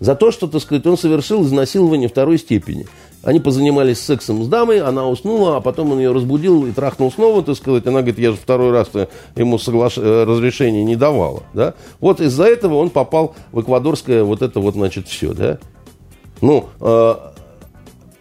за 0.01 0.14
то, 0.14 0.30
что, 0.30 0.48
так 0.48 0.61
сказать, 0.62 0.86
он 0.86 0.96
совершил 0.98 1.44
изнасилование 1.44 2.09
второй 2.09 2.38
степени. 2.38 2.86
Они 3.22 3.38
позанимались 3.38 4.01
сексом 4.01 4.42
с 4.42 4.48
дамой, 4.48 4.80
она 4.80 5.07
уснула, 5.07 5.59
а 5.59 5.61
потом 5.61 5.92
он 5.92 5.98
ее 5.98 6.12
разбудил 6.12 6.66
и 6.66 6.72
трахнул 6.72 7.12
снова, 7.12 7.42
так 7.42 7.55
сказать. 7.55 7.86
Она 7.86 8.01
говорит, 8.01 8.18
я 8.18 8.30
же 8.30 8.38
второй 8.38 8.72
раз 8.72 8.88
ему 9.36 9.59
соглаш... 9.59 9.98
Э, 9.98 10.24
разрешение 10.24 10.84
не 10.84 10.96
давала. 10.96 11.42
Да? 11.53 11.74
Вот 12.01 12.22
из-за 12.22 12.44
этого 12.44 12.76
он 12.76 12.88
попал 12.88 13.34
в 13.53 13.61
эквадорское 13.61 14.24
вот 14.24 14.40
это 14.40 14.59
вот, 14.61 14.74
значит, 14.74 15.07
все. 15.07 15.34
Да? 15.34 15.59
Ну, 16.40 16.70
э, 16.80 17.14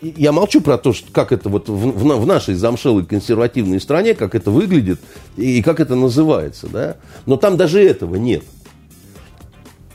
я 0.01 0.34
молчу 0.34 0.59
про 0.59 0.77
то, 0.77 0.91
что, 0.91 1.09
как 1.13 1.32
это 1.32 1.47
вот 1.47 1.69
в, 1.69 1.73
в, 1.73 2.21
в 2.21 2.25
нашей 2.25 2.55
замшелой 2.55 3.05
консервативной 3.05 3.80
стране, 3.80 4.15
как 4.15 4.36
это 4.36 4.51
выглядит 4.51 4.99
и 5.38 5.61
как 5.61 5.80
это 5.80 5.95
называется, 5.95 6.67
да. 6.67 6.97
Но 7.25 7.38
там 7.38 7.55
даже 7.55 7.82
этого 7.82 8.17
нет. 8.17 8.43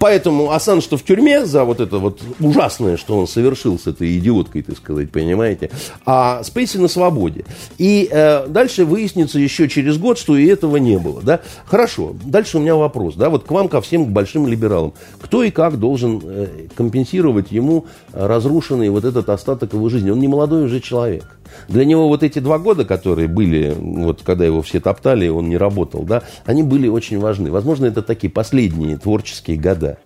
Поэтому 0.05 0.51
Асан, 0.51 0.83
что 0.83 0.99
в 0.99 1.03
тюрьме 1.03 1.47
за 1.47 1.65
вот 1.65 1.81
это 1.81 1.97
вот 1.97 2.21
ужасное, 2.39 2.99
что 2.99 3.17
он 3.19 3.27
совершил 3.27 3.79
с 3.79 3.87
этой 3.87 4.19
идиоткой, 4.19 4.61
так 4.61 4.77
сказать, 4.77 5.11
понимаете, 5.11 5.71
а 6.05 6.45
Спейси 6.45 6.77
на 6.77 6.89
свободе. 6.89 7.47
И 7.79 8.07
э, 8.13 8.47
дальше 8.47 8.85
выяснится 8.85 9.39
еще 9.39 9.67
через 9.67 9.97
год, 9.97 10.19
что 10.19 10.37
и 10.37 10.45
этого 10.45 10.77
не 10.77 10.99
было, 10.99 11.23
да. 11.23 11.41
Хорошо, 11.65 12.15
дальше 12.23 12.59
у 12.59 12.61
меня 12.61 12.77
вопрос, 12.77 13.15
да, 13.15 13.31
вот 13.31 13.45
к 13.45 13.51
вам, 13.51 13.71
ко 13.71 13.81
всем, 13.81 14.05
к 14.05 14.09
большим 14.11 14.47
либералам. 14.47 14.93
Кто 15.23 15.43
и 15.43 15.51
как 15.51 15.79
должен 15.79 16.21
э, 16.23 16.49
компенсировать 16.77 17.51
ему 17.51 17.87
разрушенный 18.13 18.91
вот 18.91 19.07
этот 19.07 19.31
остаток 19.31 19.73
его 19.73 19.89
жизни? 19.89 20.11
Он 20.11 20.19
не 20.19 20.29
молодой 20.29 20.67
уже 20.67 20.81
человек. 20.81 21.39
Для 21.69 21.85
него 21.85 22.09
вот 22.09 22.23
эти 22.23 22.39
два 22.39 22.59
года, 22.59 22.85
которые 22.85 23.29
были, 23.29 23.75
вот 23.79 24.23
когда 24.23 24.45
его 24.45 24.63
все 24.63 24.81
топтали, 24.81 25.29
он 25.29 25.49
не 25.49 25.57
работал, 25.57 26.03
да, 26.03 26.23
они 26.45 26.63
были 26.63 26.89
очень 26.89 27.19
важны. 27.19 27.51
Возможно, 27.51 27.87
это 27.87 28.03
такие 28.03 28.31
последние 28.31 28.99
творческие 28.99 29.57
года. 29.57 29.99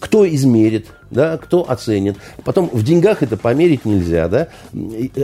Кто 0.00 0.28
измерит, 0.28 0.86
да, 1.10 1.38
кто 1.38 1.68
оценит. 1.68 2.16
Потом 2.44 2.70
в 2.72 2.82
деньгах 2.84 3.22
это 3.22 3.36
померить 3.36 3.84
нельзя, 3.84 4.28
да. 4.28 4.48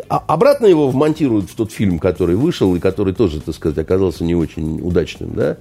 А 0.08 0.22
обратно 0.26 0.66
его 0.66 0.88
вмонтируют 0.88 1.50
в 1.50 1.54
тот 1.54 1.72
фильм, 1.72 1.98
который 1.98 2.36
вышел 2.36 2.74
и 2.74 2.80
который 2.80 3.14
тоже, 3.14 3.40
так 3.40 3.54
сказать, 3.54 3.78
оказался 3.78 4.24
не 4.24 4.34
очень 4.34 4.80
удачным, 4.80 5.32
да. 5.34 5.56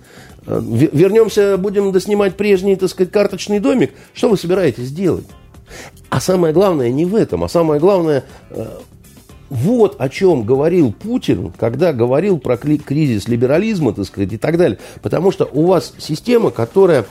Вернемся, 0.46 1.58
будем 1.58 1.92
доснимать 1.92 2.36
прежний, 2.36 2.76
так 2.76 2.90
сказать, 2.90 3.12
карточный 3.12 3.60
домик. 3.60 3.92
Что 4.14 4.30
вы 4.30 4.38
собираетесь 4.38 4.92
делать? 4.92 5.26
А 6.10 6.20
самое 6.20 6.54
главное 6.54 6.92
не 6.92 7.06
в 7.06 7.16
этом, 7.16 7.44
а 7.44 7.50
самое 7.50 7.80
главное, 7.80 8.24
э, 8.52 8.66
вот 9.50 9.96
о 10.00 10.10
чем 10.10 10.44
говорил 10.44 10.92
Путин, 10.92 11.52
когда 11.58 11.94
говорил 11.94 12.38
про 12.38 12.58
кризис 12.58 13.28
либерализма, 13.28 13.94
так 13.94 14.06
сказать, 14.06 14.34
и 14.34 14.38
так 14.38 14.58
далее. 14.58 14.80
Потому 15.02 15.32
что 15.32 15.50
у 15.52 15.66
вас 15.66 15.94
система, 15.98 16.52
которая 16.52 17.06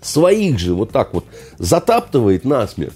своих 0.00 0.58
же 0.58 0.74
вот 0.74 0.90
так 0.90 1.14
вот 1.14 1.24
затаптывает 1.58 2.44
насмерть, 2.44 2.92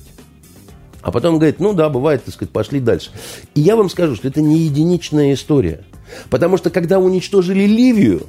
а 1.03 1.11
потом 1.11 1.37
говорит, 1.37 1.59
ну 1.59 1.73
да, 1.73 1.89
бывает, 1.89 2.25
так 2.25 2.35
сказать, 2.35 2.53
пошли 2.53 2.81
дальше. 2.81 3.11
И 3.55 3.61
я 3.61 3.77
вам 3.77 3.91
скажу, 3.91 4.15
что 4.15 4.29
это 4.29 4.41
не 4.41 4.59
единичная 4.59 5.35
история. 5.35 5.85
Потому 6.31 6.57
что 6.57 6.71
когда 6.71 6.99
уничтожили 6.99 7.65
Ливию, 7.65 8.27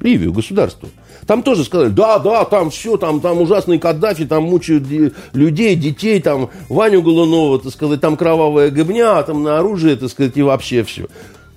Ливию, 0.00 0.32
государство, 0.32 0.88
там 1.26 1.42
тоже 1.42 1.64
сказали, 1.64 1.90
да, 1.90 2.18
да, 2.18 2.44
там 2.44 2.70
все, 2.70 2.96
там, 2.96 3.20
там 3.20 3.40
ужасный 3.40 3.78
Каддафи, 3.78 4.24
там 4.24 4.44
мучают 4.44 4.84
людей, 5.34 5.76
детей, 5.76 6.22
там 6.22 6.48
Ваню 6.70 7.02
Голунова, 7.02 7.58
так 7.58 7.72
сказать, 7.72 8.00
там 8.00 8.16
кровавая 8.16 8.70
гыбня, 8.70 9.22
там 9.24 9.42
на 9.42 9.58
оружие, 9.58 9.96
так 9.96 10.08
сказать, 10.08 10.36
и 10.36 10.42
вообще 10.42 10.84
все. 10.84 11.06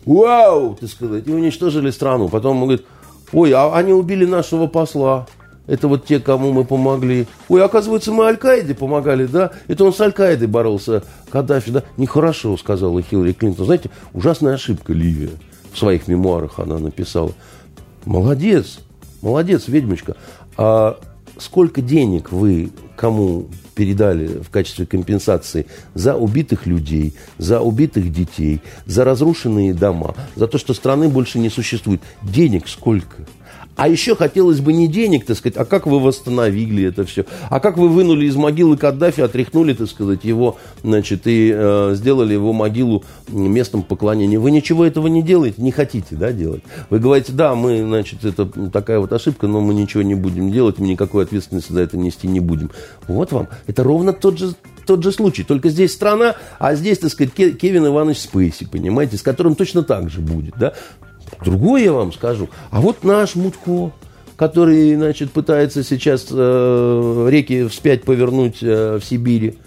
Вау, 0.05 0.75
так 0.75 0.89
сказать, 0.89 1.27
и 1.27 1.31
уничтожили 1.31 1.91
страну. 1.91 2.27
Потом 2.27 2.57
он 2.57 2.63
говорит, 2.63 2.85
ой, 3.31 3.53
а 3.53 3.73
они 3.73 3.93
убили 3.93 4.25
нашего 4.25 4.67
посла. 4.67 5.27
Это 5.72 5.88
вот 5.88 6.06
те, 6.06 6.19
кому 6.19 6.52
мы 6.52 6.65
помогли. 6.65 7.27
Ой, 7.48 7.64
оказывается, 7.64 8.11
мы 8.11 8.26
Аль-Каиде 8.26 8.76
помогали, 8.76 9.26
да? 9.26 9.52
Это 9.69 9.85
он 9.85 9.93
с 9.93 10.02
Аль-Каидой 10.02 10.49
боролся, 10.49 11.02
Каддафи, 11.30 11.72
да? 11.72 11.84
Нехорошо, 11.95 12.57
сказала 12.57 13.02
Хиллари 13.02 13.31
Клинтон. 13.31 13.68
Знаете, 13.68 13.89
ужасная 14.11 14.56
ошибка 14.56 14.91
Ливия. 14.91 15.30
В 15.72 15.80
своих 15.80 16.10
мемуарах 16.10 16.60
она 16.60 16.77
написала. 16.77 17.31
Молодец, 18.03 18.80
молодец, 19.22 19.69
ведьмочка. 19.69 20.18
А 20.57 20.99
сколько 21.38 21.81
денег 21.81 22.34
вы 22.34 22.72
кому 22.98 23.48
передали 23.73 24.27
в 24.41 24.49
качестве 24.49 24.85
компенсации 24.85 25.68
за 25.93 26.18
убитых 26.18 26.65
людей, 26.65 27.15
за 27.38 27.61
убитых 27.61 28.11
детей, 28.11 28.60
за 28.85 29.06
разрушенные 29.06 29.73
дома, 29.73 30.15
за 30.35 30.48
то, 30.48 30.57
что 30.57 30.73
страны 30.73 31.07
больше 31.07 31.39
не 31.39 31.49
существует? 31.49 32.02
Денег 32.23 32.68
сколько? 32.68 33.26
А 33.82 33.88
еще 33.88 34.16
хотелось 34.16 34.60
бы 34.60 34.74
не 34.74 34.88
денег, 34.88 35.26
так 35.26 35.36
сказать, 35.36 35.58
а 35.58 35.66
как 35.66 35.88
вы 35.88 35.99
восстановили 35.99 36.84
это 36.84 37.03
все? 37.03 37.26
А 37.49 37.60
как 37.60 37.80
вы 37.80 37.90
вынули 37.90 38.28
из 38.28 38.36
могилы 38.36 38.78
Каддафи, 38.78 39.22
отряхнули, 39.22 39.74
так 39.74 39.90
сказать, 39.90 40.24
его, 40.24 40.60
значит, 40.84 41.26
и 41.26 41.52
э, 41.52 41.94
сделали 41.95 42.34
его 42.34 42.53
могилу 42.53 43.03
местом 43.28 43.82
поклонения? 43.82 44.38
Вы 44.38 44.52
ничего 44.52 44.86
этого 44.86 45.08
не 45.08 45.24
делаете, 45.24 45.64
не 45.64 45.72
хотите, 45.72 46.16
да, 46.16 46.32
делать? 46.32 46.62
Вы 46.91 46.99
говорите, 46.99 47.32
да, 47.32 47.56
мы, 47.56 47.82
значит, 47.82 48.24
это 48.24 48.45
такая 48.70 48.99
вот 48.99 49.12
ошибка, 49.14 49.48
но 49.48 49.62
мы 49.62 49.74
ничего 49.74 50.03
не 50.03 50.14
будем 50.14 50.52
делать, 50.52 50.78
мы 50.78 50.88
никакой 50.88 51.24
ответственности 51.24 51.74
за 51.74 51.82
это 51.82 51.98
нести 51.98 52.28
не 52.28 52.40
будем. 52.40 52.70
Вот 53.08 53.32
вам. 53.32 53.48
Это 53.66 53.82
ровно 53.82 54.14
тот 54.14 54.38
же 54.38 54.53
тот 54.86 55.03
же 55.03 55.12
случай. 55.12 55.44
Только 55.44 55.70
здесь 55.70 55.94
страна, 55.94 56.36
а 56.60 56.76
здесь, 56.76 56.99
так 56.99 57.12
сказать, 57.12 57.34
Кевин 57.34 57.88
Иванович 57.88 58.20
Спейси, 58.20 58.66
понимаете, 58.66 59.18
с 59.18 59.22
которым 59.22 59.56
точно 59.56 59.84
так 59.84 60.10
же 60.10 60.22
будет. 60.22 60.53
Да? 60.58 60.74
Другое 61.44 61.84
я 61.84 61.94
вам 61.94 62.12
скажу. 62.14 62.49
А 62.70 62.82
вот 62.82 63.03
наш 63.03 63.36
Мутко, 63.36 63.91
который, 64.36 64.95
значит, 64.95 65.32
пытается 65.32 65.84
сейчас 65.84 66.28
э, 66.32 67.28
реки 67.30 67.68
вспять 67.68 68.03
повернуть 68.03 68.58
э, 68.62 68.99
в 68.99 69.06
Сибири. 69.06 69.58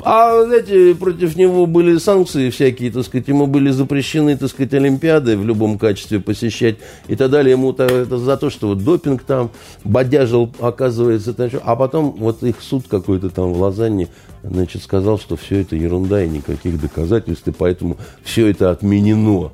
А, 0.00 0.44
знаете, 0.44 0.94
против 0.94 1.36
него 1.36 1.66
были 1.66 1.98
санкции 1.98 2.50
всякие, 2.50 2.90
так 2.90 3.04
сказать, 3.04 3.26
ему 3.28 3.46
были 3.46 3.70
запрещены, 3.70 4.36
так 4.36 4.48
сказать, 4.48 4.72
Олимпиады 4.74 5.36
в 5.36 5.44
любом 5.44 5.76
качестве 5.78 6.20
посещать 6.20 6.76
и 7.08 7.16
так 7.16 7.30
далее. 7.30 7.52
Ему 7.52 7.72
-то, 7.72 7.84
это 7.84 8.16
за 8.16 8.36
то, 8.36 8.48
что 8.48 8.68
вот 8.68 8.84
допинг 8.84 9.22
там 9.24 9.50
бодяжил, 9.84 10.50
оказывается. 10.60 11.34
Там, 11.34 11.50
а 11.64 11.74
потом 11.74 12.12
вот 12.12 12.42
их 12.44 12.62
суд 12.62 12.84
какой-то 12.88 13.30
там 13.30 13.52
в 13.52 13.60
Лозанне, 13.60 14.08
значит, 14.42 14.82
сказал, 14.82 15.18
что 15.18 15.36
все 15.36 15.60
это 15.62 15.74
ерунда 15.74 16.22
и 16.22 16.28
никаких 16.28 16.80
доказательств, 16.80 17.48
и 17.48 17.52
поэтому 17.52 17.96
все 18.22 18.46
это 18.46 18.70
отменено. 18.70 19.50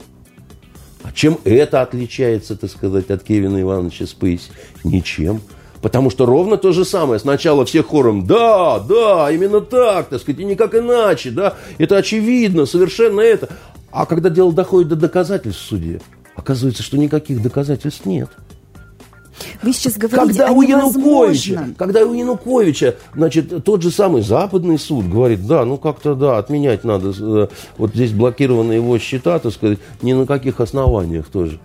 А 1.04 1.12
чем 1.12 1.38
это 1.44 1.82
отличается, 1.82 2.56
так 2.56 2.70
сказать, 2.70 3.10
от 3.10 3.22
Кевина 3.22 3.60
Ивановича 3.60 4.06
Спейси? 4.06 4.50
Ничем. 4.84 5.42
Потому 5.82 6.08
что 6.08 6.24
ровно 6.24 6.56
то 6.56 6.72
же 6.72 6.86
самое. 6.86 7.20
Сначала 7.20 7.66
все 7.66 7.82
хором, 7.82 8.26
да, 8.26 8.78
да, 8.78 9.30
именно 9.30 9.60
так, 9.60 10.08
так 10.08 10.18
сказать, 10.22 10.40
и 10.40 10.44
никак 10.44 10.74
иначе, 10.74 11.30
да, 11.30 11.56
это 11.76 11.98
очевидно, 11.98 12.64
совершенно 12.64 13.20
это. 13.20 13.50
А 13.92 14.06
когда 14.06 14.30
дело 14.30 14.50
доходит 14.50 14.88
до 14.88 14.96
доказательств 14.96 15.60
в 15.60 15.66
суде, 15.66 16.00
оказывается, 16.36 16.82
что 16.82 16.96
никаких 16.96 17.42
доказательств 17.42 18.06
нет. 18.06 18.30
Вы 19.62 19.72
сейчас 19.72 19.96
говорите 19.96 20.38
когда 20.38 20.48
о 20.48 20.52
у 20.52 20.62
Януковича, 20.62 21.74
когда 21.76 22.04
у 22.04 22.14
Януковича, 22.14 22.96
значит, 23.14 23.64
тот 23.64 23.82
же 23.82 23.90
самый 23.90 24.22
западный 24.22 24.78
суд 24.78 25.08
говорит, 25.08 25.46
да, 25.46 25.64
ну 25.64 25.76
как-то, 25.76 26.14
да, 26.14 26.38
отменять 26.38 26.84
надо, 26.84 27.12
э, 27.18 27.48
вот 27.76 27.94
здесь 27.94 28.12
блокированы 28.12 28.74
его 28.74 28.98
счета, 28.98 29.38
так 29.38 29.52
сказать, 29.52 29.78
ни 30.02 30.12
на 30.12 30.26
каких 30.26 30.60
основаниях 30.60 31.26
тоже. 31.28 31.60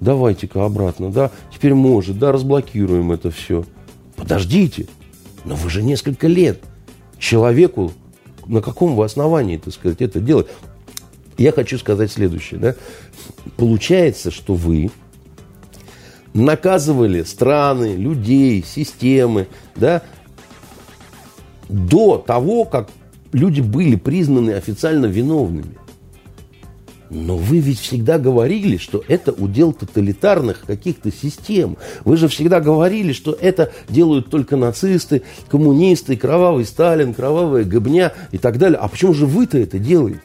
Давайте-ка 0.00 0.64
обратно, 0.64 1.10
да, 1.10 1.30
теперь 1.54 1.74
может, 1.74 2.18
да, 2.18 2.32
разблокируем 2.32 3.12
это 3.12 3.30
все. 3.30 3.64
Подождите, 4.16 4.88
но 5.44 5.54
вы 5.54 5.70
же 5.70 5.82
несколько 5.82 6.26
лет 6.26 6.60
человеку, 7.18 7.92
на 8.46 8.60
каком 8.60 8.96
вы 8.96 9.04
основании, 9.04 9.58
так 9.58 9.72
сказать, 9.72 10.00
это 10.00 10.20
делать? 10.20 10.48
Я 11.38 11.52
хочу 11.52 11.78
сказать 11.78 12.10
следующее, 12.10 12.60
да. 12.60 12.74
Получается, 13.56 14.30
что 14.30 14.54
вы 14.54 14.90
наказывали 16.34 17.22
страны, 17.22 17.94
людей, 17.94 18.64
системы, 18.66 19.48
да, 19.76 20.02
до 21.68 22.18
того, 22.18 22.64
как 22.64 22.90
люди 23.32 23.60
были 23.60 23.96
признаны 23.96 24.50
официально 24.52 25.06
виновными. 25.06 25.76
Но 27.10 27.36
вы 27.36 27.58
ведь 27.58 27.78
всегда 27.78 28.18
говорили, 28.18 28.78
что 28.78 29.04
это 29.06 29.32
удел 29.32 29.74
тоталитарных 29.74 30.64
каких-то 30.66 31.12
систем. 31.12 31.76
Вы 32.06 32.16
же 32.16 32.26
всегда 32.28 32.58
говорили, 32.58 33.12
что 33.12 33.36
это 33.38 33.70
делают 33.90 34.30
только 34.30 34.56
нацисты, 34.56 35.22
коммунисты, 35.50 36.16
кровавый 36.16 36.64
Сталин, 36.64 37.12
кровавая 37.12 37.64
Гобня 37.64 38.14
и 38.30 38.38
так 38.38 38.56
далее. 38.56 38.78
А 38.78 38.88
почему 38.88 39.12
же 39.12 39.26
вы-то 39.26 39.58
это 39.58 39.78
делаете? 39.78 40.20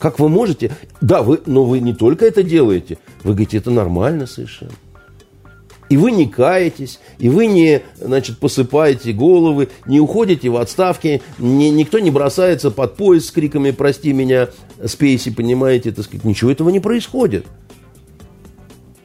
Как 0.00 0.18
вы 0.18 0.28
можете? 0.28 0.72
Да, 1.00 1.22
вы, 1.22 1.40
но 1.46 1.64
вы 1.64 1.78
не 1.78 1.94
только 1.94 2.26
это 2.26 2.42
делаете. 2.42 2.98
Вы 3.22 3.30
говорите, 3.30 3.58
это 3.58 3.70
нормально 3.70 4.26
совершенно. 4.26 4.72
И 5.90 5.96
вы 5.96 6.12
не 6.12 6.26
каетесь, 6.26 6.98
и 7.18 7.28
вы 7.28 7.46
не 7.46 7.82
значит, 8.00 8.38
посыпаете 8.38 9.12
головы, 9.12 9.68
не 9.86 10.00
уходите 10.00 10.48
в 10.48 10.56
отставки, 10.56 11.20
не, 11.38 11.70
никто 11.70 11.98
не 11.98 12.10
бросается 12.10 12.70
под 12.70 12.96
поезд 12.96 13.26
с 13.26 13.30
криками 13.30 13.70
«Прости 13.70 14.12
меня, 14.12 14.48
спейси», 14.84 15.30
понимаете, 15.30 15.92
так 15.92 16.04
сказать, 16.06 16.24
ничего 16.24 16.50
этого 16.50 16.70
не 16.70 16.80
происходит. 16.80 17.46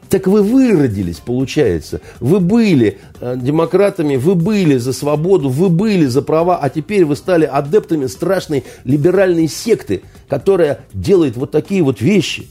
Так 0.10 0.26
вы 0.26 0.42
выродились, 0.42 1.18
получается. 1.18 2.02
Вы 2.20 2.40
были 2.40 2.98
э, 3.22 3.36
демократами, 3.40 4.16
вы 4.16 4.34
были 4.34 4.78
за 4.78 4.92
свободу, 4.92 5.50
вы 5.50 5.70
были 5.70 6.06
за 6.06 6.24
права, 6.24 6.58
а 6.58 6.70
теперь 6.70 7.06
вы 7.06 7.16
стали 7.16 7.46
адептами 7.46 8.08
страшной 8.08 8.64
либеральной 8.86 9.48
секты, 9.48 10.02
которая 10.28 10.80
делает 10.94 11.38
вот 11.38 11.52
такие 11.52 11.84
вот 11.84 12.02
вещи. 12.02 12.48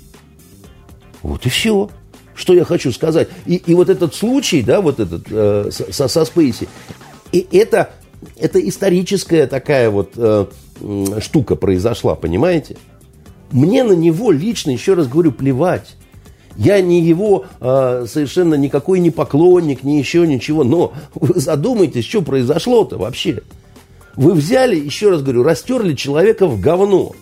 Вот 1.22 1.46
и 1.46 1.48
все. 1.48 1.90
Что 2.38 2.54
я 2.54 2.64
хочу 2.64 2.92
сказать? 2.92 3.28
И, 3.46 3.56
и 3.56 3.74
вот 3.74 3.88
этот 3.88 4.14
случай, 4.14 4.62
да, 4.62 4.80
вот 4.80 5.00
этот 5.00 5.24
э, 5.28 5.70
со, 5.72 6.06
со 6.06 6.24
Спейси, 6.24 6.68
и 7.32 7.44
это, 7.50 7.90
это 8.38 8.60
историческая 8.66 9.48
такая 9.48 9.90
вот 9.90 10.12
э, 10.16 10.46
штука 11.18 11.56
произошла, 11.56 12.14
понимаете? 12.14 12.76
Мне 13.50 13.82
на 13.82 13.92
него 13.92 14.30
лично, 14.30 14.70
еще 14.70 14.94
раз 14.94 15.08
говорю, 15.08 15.32
плевать. 15.32 15.96
Я 16.56 16.80
не 16.80 17.00
его 17.00 17.46
э, 17.60 18.06
совершенно 18.08 18.54
никакой 18.54 19.00
не 19.00 19.10
поклонник, 19.10 19.82
ни 19.82 19.94
еще 19.94 20.24
ничего. 20.24 20.62
Но 20.62 20.92
вы 21.14 21.40
задумайтесь, 21.40 22.04
что 22.04 22.22
произошло-то 22.22 22.98
вообще. 22.98 23.42
Вы 24.14 24.32
взяли, 24.32 24.76
еще 24.76 25.10
раз 25.10 25.22
говорю, 25.22 25.42
растерли 25.42 25.94
человека 25.94 26.46
в 26.46 26.60
говно. 26.60 27.16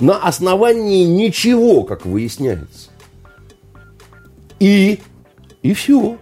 На 0.00 0.16
основании 0.16 1.04
ничего, 1.04 1.84
как 1.84 2.06
выясняется. 2.06 2.91
И, 4.62 5.00
и 5.62 5.74
все. 5.74 6.18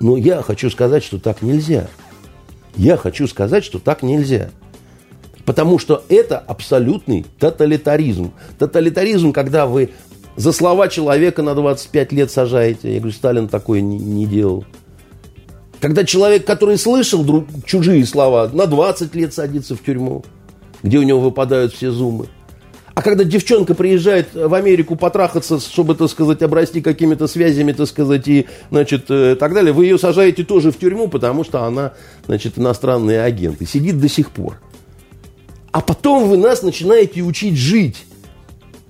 Но 0.00 0.18
я 0.18 0.42
хочу 0.42 0.68
сказать, 0.68 1.02
что 1.02 1.18
так 1.18 1.40
нельзя. 1.40 1.88
Я 2.74 2.98
хочу 2.98 3.26
сказать, 3.26 3.64
что 3.64 3.78
так 3.78 4.02
нельзя. 4.02 4.50
Потому 5.46 5.78
что 5.78 6.04
это 6.10 6.38
абсолютный 6.38 7.24
тоталитаризм. 7.38 8.32
Тоталитаризм, 8.58 9.32
когда 9.32 9.64
вы 9.64 9.92
за 10.36 10.52
слова 10.52 10.88
человека 10.88 11.42
на 11.42 11.54
25 11.54 12.12
лет 12.12 12.30
сажаете. 12.30 12.92
Я 12.92 12.98
говорю, 12.98 13.16
Сталин 13.16 13.48
такое 13.48 13.80
не, 13.80 13.96
не 13.96 14.26
делал. 14.26 14.66
Когда 15.80 16.04
человек, 16.04 16.44
который 16.44 16.76
слышал 16.76 17.24
друг, 17.24 17.46
чужие 17.64 18.04
слова, 18.04 18.50
на 18.52 18.66
20 18.66 19.14
лет 19.14 19.32
садится 19.32 19.74
в 19.74 19.82
тюрьму, 19.82 20.22
где 20.82 20.98
у 20.98 21.02
него 21.02 21.20
выпадают 21.20 21.72
все 21.72 21.90
зубы. 21.90 22.28
А 22.96 23.02
когда 23.02 23.24
девчонка 23.24 23.74
приезжает 23.74 24.28
в 24.32 24.54
Америку 24.54 24.96
потрахаться, 24.96 25.60
чтобы, 25.60 25.94
так 25.94 26.08
сказать, 26.08 26.40
обрасти 26.40 26.80
какими-то 26.80 27.26
связями, 27.26 27.72
так 27.72 27.88
сказать, 27.88 28.26
и, 28.26 28.46
значит, 28.70 29.10
э, 29.10 29.36
так 29.36 29.52
далее, 29.52 29.74
вы 29.74 29.84
ее 29.84 29.98
сажаете 29.98 30.44
тоже 30.44 30.72
в 30.72 30.78
тюрьму, 30.78 31.06
потому 31.08 31.44
что 31.44 31.64
она, 31.64 31.92
значит, 32.24 32.58
иностранный 32.58 33.22
агент 33.22 33.60
и 33.60 33.66
сидит 33.66 34.00
до 34.00 34.08
сих 34.08 34.30
пор. 34.30 34.56
А 35.72 35.82
потом 35.82 36.26
вы 36.26 36.38
нас 36.38 36.62
начинаете 36.62 37.20
учить 37.20 37.58
жить. 37.58 38.06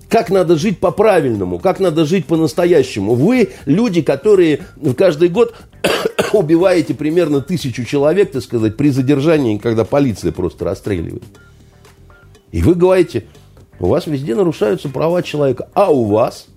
Как 0.07 0.29
надо 0.29 0.55
жить 0.55 0.79
по-правильному, 0.79 1.59
как 1.59 1.81
надо 1.81 2.05
жить 2.05 2.27
по-настоящему. 2.27 3.13
Вы 3.13 3.49
люди, 3.65 4.01
которые 4.01 4.61
каждый 4.97 5.27
год 5.27 5.53
убиваете 6.31 6.93
примерно 6.93 7.41
тысячу 7.41 7.83
человек, 7.83 8.31
так 8.31 8.41
сказать, 8.41 8.77
при 8.77 8.89
задержании, 8.89 9.57
когда 9.57 9.83
полиция 9.83 10.31
просто 10.31 10.63
расстреливает. 10.63 11.23
И 12.53 12.61
вы 12.61 12.73
говорите, 12.73 13.25
у 13.79 13.87
вас 13.87 14.07
везде 14.07 14.35
нарушаются 14.35 14.89
права 14.89 15.21
человека. 15.23 15.69
А 15.73 15.91
у 15.91 16.05
вас? 16.05 16.47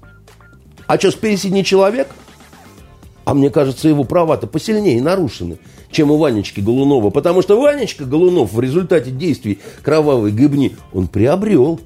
А 0.86 0.98
что, 0.98 1.10
спереди 1.10 1.48
не 1.48 1.64
человек? 1.64 2.08
А 3.24 3.34
мне 3.34 3.50
кажется, 3.50 3.88
его 3.88 4.04
права-то 4.04 4.46
посильнее 4.46 5.00
нарушены, 5.02 5.58
чем 5.90 6.10
у 6.10 6.16
Ванечки 6.16 6.60
Голунова. 6.60 7.10
Потому 7.10 7.42
что 7.42 7.60
Ванечка 7.60 8.04
Голунов 8.04 8.52
в 8.52 8.60
результате 8.60 9.10
действий 9.10 9.60
кровавой 9.82 10.32
гыбни, 10.32 10.76
он 10.92 11.06
приобрел. 11.06 11.80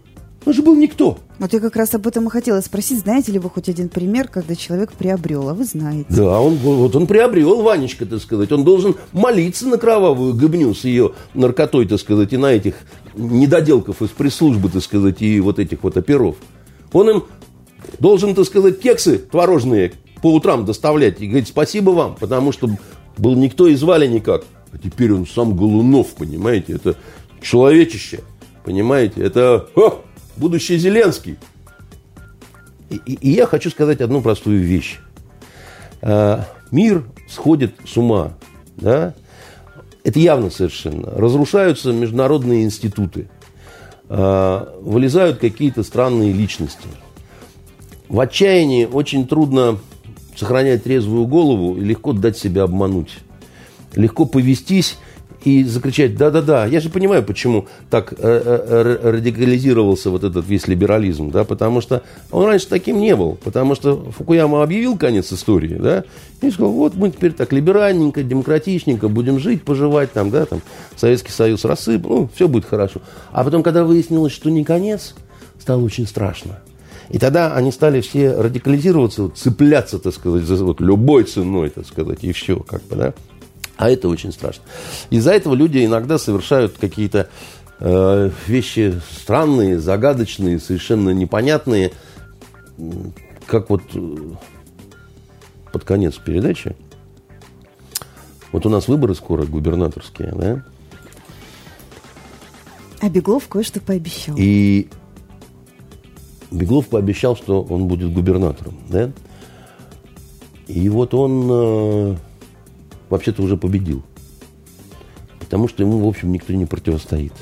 Он 0.46 0.52
же 0.52 0.62
был 0.62 0.76
никто. 0.76 1.18
Вот 1.38 1.52
я 1.52 1.60
как 1.60 1.74
раз 1.74 1.94
об 1.94 2.06
этом 2.06 2.26
и 2.26 2.30
хотела 2.30 2.60
спросить. 2.60 3.00
Знаете 3.00 3.32
ли 3.32 3.38
вы 3.38 3.50
хоть 3.50 3.68
один 3.68 3.88
пример, 3.88 4.28
когда 4.28 4.54
человек 4.54 4.92
приобрел, 4.92 5.48
а 5.48 5.54
вы 5.54 5.64
знаете? 5.64 6.06
Да, 6.10 6.40
он, 6.40 6.56
вот 6.56 6.94
он 6.94 7.06
приобрел, 7.06 7.62
Ванечка, 7.62 8.06
так 8.06 8.20
сказать. 8.20 8.52
Он 8.52 8.62
должен 8.62 8.94
молиться 9.12 9.66
на 9.66 9.78
кровавую 9.78 10.34
гыбню 10.34 10.74
с 10.74 10.84
ее 10.84 11.12
наркотой, 11.32 11.86
так 11.86 11.98
сказать, 11.98 12.32
и 12.32 12.36
на 12.36 12.52
этих 12.52 12.74
недоделков 13.16 14.02
из 14.02 14.10
пресс-службы, 14.10 14.68
так 14.68 14.82
сказать, 14.82 15.22
и 15.22 15.40
вот 15.40 15.58
этих 15.58 15.82
вот 15.82 15.96
оперов. 15.96 16.36
Он 16.92 17.10
им 17.10 17.24
должен, 17.98 18.34
так 18.34 18.44
сказать, 18.44 18.80
кексы 18.80 19.18
творожные 19.18 19.92
по 20.22 20.32
утрам 20.32 20.64
доставлять 20.64 21.20
и 21.20 21.26
говорить 21.26 21.48
спасибо 21.48 21.90
вам, 21.90 22.16
потому 22.16 22.52
что 22.52 22.70
был 23.18 23.34
никто 23.36 23.66
и 23.66 23.74
звали 23.74 24.06
никак. 24.06 24.44
А 24.72 24.78
теперь 24.78 25.12
он 25.12 25.26
сам 25.26 25.56
Голунов, 25.56 26.14
понимаете, 26.14 26.74
это 26.74 26.96
человечище, 27.40 28.20
понимаете, 28.64 29.22
это 29.22 29.68
о, 29.76 30.02
будущий 30.36 30.78
Зеленский. 30.78 31.36
И, 32.90 32.96
и, 33.06 33.12
и 33.14 33.30
я 33.30 33.46
хочу 33.46 33.70
сказать 33.70 34.00
одну 34.00 34.20
простую 34.20 34.60
вещь. 34.60 34.98
А, 36.02 36.46
мир 36.70 37.04
сходит 37.28 37.74
с 37.86 37.96
ума, 37.96 38.32
да, 38.76 39.14
это 40.04 40.20
явно 40.20 40.50
совершенно. 40.50 41.10
Разрушаются 41.10 41.92
международные 41.92 42.64
институты. 42.64 43.28
А, 44.08 44.78
вылезают 44.82 45.38
какие-то 45.38 45.82
странные 45.82 46.32
личности. 46.32 46.86
В 48.08 48.20
отчаянии 48.20 48.84
очень 48.84 49.26
трудно 49.26 49.78
сохранять 50.36 50.84
трезвую 50.84 51.26
голову 51.26 51.76
и 51.76 51.80
легко 51.80 52.12
дать 52.12 52.36
себя 52.36 52.64
обмануть. 52.64 53.18
Легко 53.94 54.26
повестись 54.26 54.98
и 55.44 55.62
закричать 55.64 56.16
«да-да-да». 56.16 56.66
Я 56.66 56.80
же 56.80 56.88
понимаю, 56.88 57.22
почему 57.22 57.66
так 57.90 58.12
э, 58.12 58.16
э, 58.18 59.10
радикализировался 59.10 60.10
вот 60.10 60.24
этот 60.24 60.46
весь 60.46 60.66
либерализм, 60.66 61.30
да, 61.30 61.44
потому 61.44 61.80
что 61.80 62.02
он 62.30 62.46
раньше 62.46 62.68
таким 62.68 62.98
не 62.98 63.14
был, 63.14 63.38
потому 63.44 63.74
что 63.74 64.10
Фукуяма 64.16 64.62
объявил 64.62 64.96
конец 64.96 65.32
истории, 65.32 65.74
да, 65.74 66.04
и 66.40 66.50
сказал, 66.50 66.72
вот 66.72 66.94
мы 66.94 67.10
теперь 67.10 67.32
так 67.32 67.52
либеральненько, 67.52 68.22
демократичненько 68.22 69.08
будем 69.08 69.38
жить, 69.38 69.62
поживать 69.62 70.12
там, 70.12 70.30
да, 70.30 70.46
там, 70.46 70.62
Советский 70.96 71.32
Союз 71.32 71.64
рассып, 71.64 72.06
ну, 72.06 72.28
все 72.34 72.48
будет 72.48 72.64
хорошо. 72.64 73.00
А 73.30 73.44
потом, 73.44 73.62
когда 73.62 73.84
выяснилось, 73.84 74.32
что 74.32 74.50
не 74.50 74.64
конец, 74.64 75.14
стало 75.60 75.82
очень 75.82 76.06
страшно. 76.06 76.58
И 77.10 77.18
тогда 77.18 77.54
они 77.54 77.70
стали 77.70 78.00
все 78.00 78.32
радикализироваться, 78.34 79.30
цепляться, 79.34 79.98
так 79.98 80.14
сказать, 80.14 80.44
за 80.44 80.64
вот 80.64 80.80
любой 80.80 81.24
ценой, 81.24 81.68
так 81.68 81.86
сказать, 81.86 82.24
и 82.24 82.32
все, 82.32 82.58
как 82.60 82.82
бы, 82.84 82.96
да. 82.96 83.14
А 83.76 83.90
это 83.90 84.08
очень 84.08 84.32
страшно. 84.32 84.62
Из-за 85.10 85.32
этого 85.32 85.54
люди 85.54 85.84
иногда 85.84 86.18
совершают 86.18 86.78
какие-то 86.78 87.28
э, 87.80 88.30
вещи 88.46 89.00
странные, 89.20 89.78
загадочные, 89.78 90.60
совершенно 90.60 91.10
непонятные, 91.10 91.92
как 93.46 93.70
вот 93.70 93.82
э, 93.94 94.16
под 95.72 95.84
конец 95.84 96.16
передачи. 96.16 96.76
Вот 98.52 98.64
у 98.66 98.68
нас 98.68 98.86
выборы 98.86 99.14
скоро 99.16 99.44
губернаторские, 99.44 100.32
да? 100.36 100.64
А 103.00 103.08
Беглов 103.08 103.48
кое-что 103.48 103.80
пообещал. 103.80 104.36
И 104.38 104.88
Беглов 106.52 106.86
пообещал, 106.86 107.36
что 107.36 107.62
он 107.62 107.88
будет 107.88 108.12
губернатором, 108.12 108.78
да? 108.88 109.10
И 110.68 110.88
вот 110.88 111.12
он 111.12 111.48
э, 111.50 112.16
вообще-то 113.10 113.42
уже 113.42 113.56
победил. 113.56 114.02
Потому 115.38 115.68
что 115.68 115.82
ему, 115.82 115.98
в 115.98 116.08
общем, 116.08 116.32
никто 116.32 116.52
не 116.52 116.66
противостоит. 116.66 117.32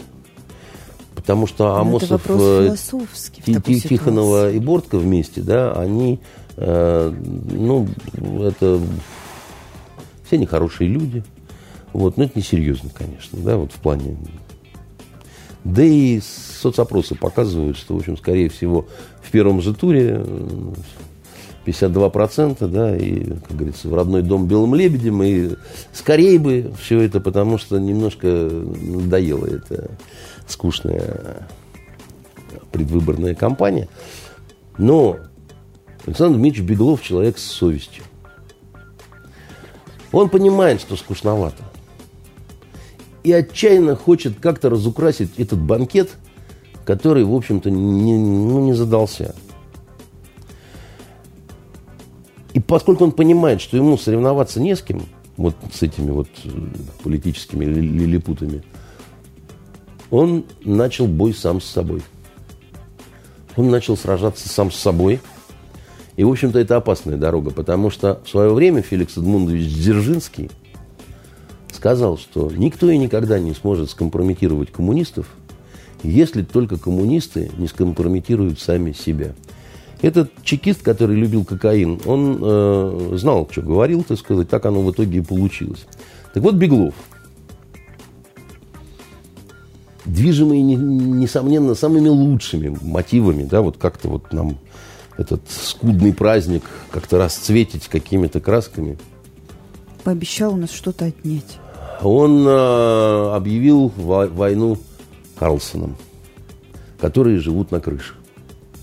Потому 1.15 1.47
что 1.47 1.77
Амосов, 1.77 2.23
э, 2.29 2.75
Ти- 3.45 3.81
Тихонова 3.89 4.51
и 4.51 4.59
Бортко 4.59 4.99
вместе, 4.99 5.41
да, 5.41 5.73
они, 5.73 6.19
э, 6.57 7.15
ну, 7.51 7.89
это 8.43 8.81
все 10.27 10.37
они 10.37 10.47
хорошие 10.47 10.89
люди. 10.89 11.23
Вот, 11.93 12.17
но 12.17 12.25
это 12.25 12.39
несерьезно, 12.39 12.91
конечно, 12.93 13.39
да, 13.41 13.57
вот 13.57 13.71
в 13.73 13.77
плане. 13.77 14.17
Да 15.63 15.85
и 15.85 16.21
соцопросы 16.21 17.15
показывают, 17.15 17.77
что, 17.77 17.95
в 17.95 17.99
общем, 17.99 18.17
скорее 18.17 18.49
всего, 18.49 18.89
в 19.23 19.31
первом 19.31 19.61
же 19.61 19.75
туре 19.75 20.25
52%, 21.65 22.67
да, 22.69 22.97
и, 22.97 23.25
как 23.25 23.57
говорится, 23.57 23.89
в 23.89 23.95
родной 23.95 24.23
дом 24.23 24.47
белым 24.47 24.75
лебедем, 24.75 25.23
и 25.23 25.51
скорее 25.93 26.39
бы 26.39 26.73
все 26.81 27.01
это, 27.01 27.21
потому 27.21 27.59
что 27.59 27.79
немножко 27.79 28.27
надоело 28.27 29.47
это 29.47 29.91
скучная 30.47 31.47
предвыборная 32.73 33.35
кампания. 33.35 33.89
Но 34.79 35.19
Александр 36.07 36.39
Дмитриевич 36.39 36.69
Беглов 36.69 37.03
человек 37.03 37.39
с 37.39 37.45
совестью. 37.45 38.05
Он 40.11 40.29
понимает, 40.29 40.81
что 40.81 40.97
скучновато. 40.97 41.63
И 43.23 43.33
отчаянно 43.33 43.95
хочет 43.95 44.41
как-то 44.41 44.69
разукрасить 44.69 45.39
этот 45.39 45.61
банкет, 45.61 46.11
который, 46.85 47.25
в 47.25 47.33
общем-то, 47.33 47.71
не, 47.71 48.17
ну, 48.17 48.65
не 48.65 48.73
задался. 48.73 49.35
И 52.55 52.61
поскольку 52.61 53.05
он 53.05 53.13
понимает, 53.13 53.61
что 53.61 53.77
ему 53.77 53.97
соревноваться 53.97 54.61
не 54.61 54.77
с 54.77 54.83
кем, 54.83 55.03
вот 55.37 55.55
с 55.73 55.83
этими 55.83 56.11
вот 56.11 56.29
э, 56.45 56.49
политическими 57.03 57.65
лилипутами, 57.65 58.63
он 60.11 60.45
начал 60.63 61.07
бой 61.07 61.33
сам 61.33 61.61
с 61.61 61.65
собой. 61.65 62.03
Он 63.57 63.71
начал 63.71 63.97
сражаться 63.97 64.49
сам 64.49 64.71
с 64.71 64.77
собой. 64.77 65.21
И, 66.17 66.25
в 66.25 66.31
общем-то, 66.31 66.59
это 66.59 66.77
опасная 66.77 67.17
дорога, 67.17 67.51
потому 67.51 67.89
что 67.89 68.21
в 68.25 68.29
свое 68.29 68.53
время 68.53 68.83
Феликс 68.83 69.17
Эдмундович 69.17 69.73
Дзержинский 69.73 70.51
сказал, 71.73 72.19
что 72.19 72.51
никто 72.55 72.91
и 72.91 72.99
никогда 72.99 73.39
не 73.39 73.55
сможет 73.55 73.91
скомпрометировать 73.91 74.71
коммунистов, 74.71 75.27
если 76.03 76.43
только 76.43 76.77
коммунисты 76.77 77.51
не 77.57 77.67
скомпрометируют 77.67 78.61
сами 78.61 78.93
себя. 78.93 79.35
Этот 80.03 80.33
чекист, 80.43 80.83
который 80.83 81.15
любил 81.15 81.45
кокаин, 81.45 82.01
он 82.07 82.39
э, 82.43 83.17
знал, 83.19 83.49
что 83.51 83.63
говорил, 83.63 84.03
так 84.03 84.19
сказать, 84.19 84.49
так 84.49 84.67
оно 84.67 84.83
в 84.83 84.91
итоге 84.91 85.19
и 85.19 85.23
получилось. 85.23 85.87
Так 86.35 86.43
вот, 86.43 86.57
Беглов, 86.57 86.95
движимый, 90.05 90.61
несомненно, 90.61 91.77
самыми 91.77 92.09
лучшими 92.09 92.77
мотивами, 92.83 93.45
да, 93.45 93.63
вот 93.63 93.77
как-то 93.79 94.09
вот 94.09 94.33
нам 94.33 94.59
этот 95.19 95.43
скудный 95.49 96.13
праздник 96.13 96.65
как-то 96.91 97.19
расцветить 97.19 97.87
какими-то 97.87 98.41
красками. 98.41 98.99
Пообещал 100.03 100.55
у 100.55 100.57
нас 100.57 100.73
что-то 100.73 101.05
отнять. 101.05 101.59
Он 102.03 102.45
э, 102.45 103.35
объявил 103.37 103.93
войну 103.97 104.79
Карлсонам, 105.39 105.97
которые 106.99 107.39
живут 107.39 107.71
на 107.71 107.79
крыше. 107.79 108.15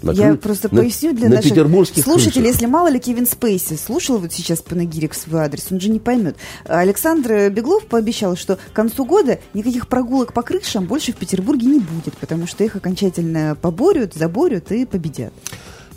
На 0.01 0.11
Я 0.11 0.35
просто 0.35 0.73
на, 0.73 0.81
поясню 0.81 1.13
для 1.13 1.27
на 1.27 1.35
наших 1.35 1.53
слушателей, 1.53 2.31
крышах. 2.31 2.45
если 2.45 2.65
мало 2.67 2.89
ли 2.89 2.99
Кевин 2.99 3.25
Спейси 3.25 3.75
слушал 3.75 4.17
вот 4.17 4.31
сейчас 4.31 4.61
панагирик 4.61 5.13
в 5.13 5.17
свой 5.17 5.41
адрес, 5.41 5.67
он 5.71 5.79
же 5.79 5.89
не 5.89 5.99
поймет. 5.99 6.37
Александр 6.65 7.49
Беглов 7.49 7.85
пообещал, 7.85 8.37
что 8.37 8.55
к 8.55 8.73
концу 8.73 9.05
года 9.05 9.39
никаких 9.53 9.87
прогулок 9.87 10.31
по 10.33 10.41
крышам 10.41 10.85
больше 10.85 11.11
в 11.11 11.17
Петербурге 11.17 11.67
не 11.67 11.79
будет, 11.79 12.15
потому 12.17 12.47
что 12.47 12.63
их 12.63 12.75
окончательно 12.77 13.57
поборют, 13.61 14.13
заборют 14.13 14.71
и 14.71 14.85
победят. 14.85 15.33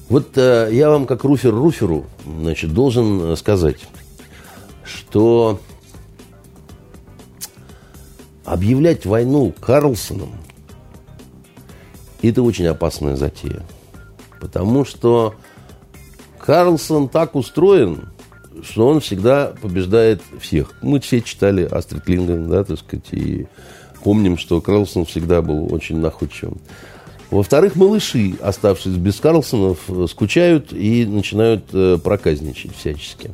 Вот 0.09 0.37
э, 0.37 0.69
я 0.73 0.91
вам, 0.91 1.07
как 1.07 1.23
руфер 1.25 1.55
руферу, 1.55 2.07
значит, 2.27 2.75
должен 2.75 3.37
сказать, 3.37 3.79
что 4.85 5.61
объявлять 8.45 9.07
войну 9.07 9.55
Карлсоном 9.61 10.33
это 12.29 12.43
очень 12.43 12.67
опасная 12.67 13.17
затея. 13.17 13.63
Потому 14.43 14.85
что 14.85 15.37
Карлсон 16.41 17.09
так 17.09 17.37
устроен, 17.37 18.09
что 18.61 18.89
он 18.89 18.99
всегда 18.99 19.53
побеждает 19.63 20.21
всех. 20.41 20.73
Мы 20.83 20.99
все 20.99 21.21
читали 21.21 21.63
Астрид 21.63 22.09
Лингрен, 22.09 22.49
да, 22.49 22.65
так 22.65 22.81
сказать, 22.81 23.07
и 23.13 23.47
помним, 24.03 24.37
что 24.37 24.61
Карлсон 24.61 25.05
всегда 25.05 25.43
был 25.43 25.73
очень 25.73 25.99
находчивым. 26.01 26.59
Во-вторых, 27.31 27.77
малыши, 27.77 28.35
оставшись 28.43 28.97
без 28.97 29.21
Карлсонов, 29.21 29.89
скучают 30.11 30.73
и 30.73 31.07
начинают 31.07 31.67
э, 31.73 31.99
проказничать 32.03 32.75
всячески. 32.77 33.31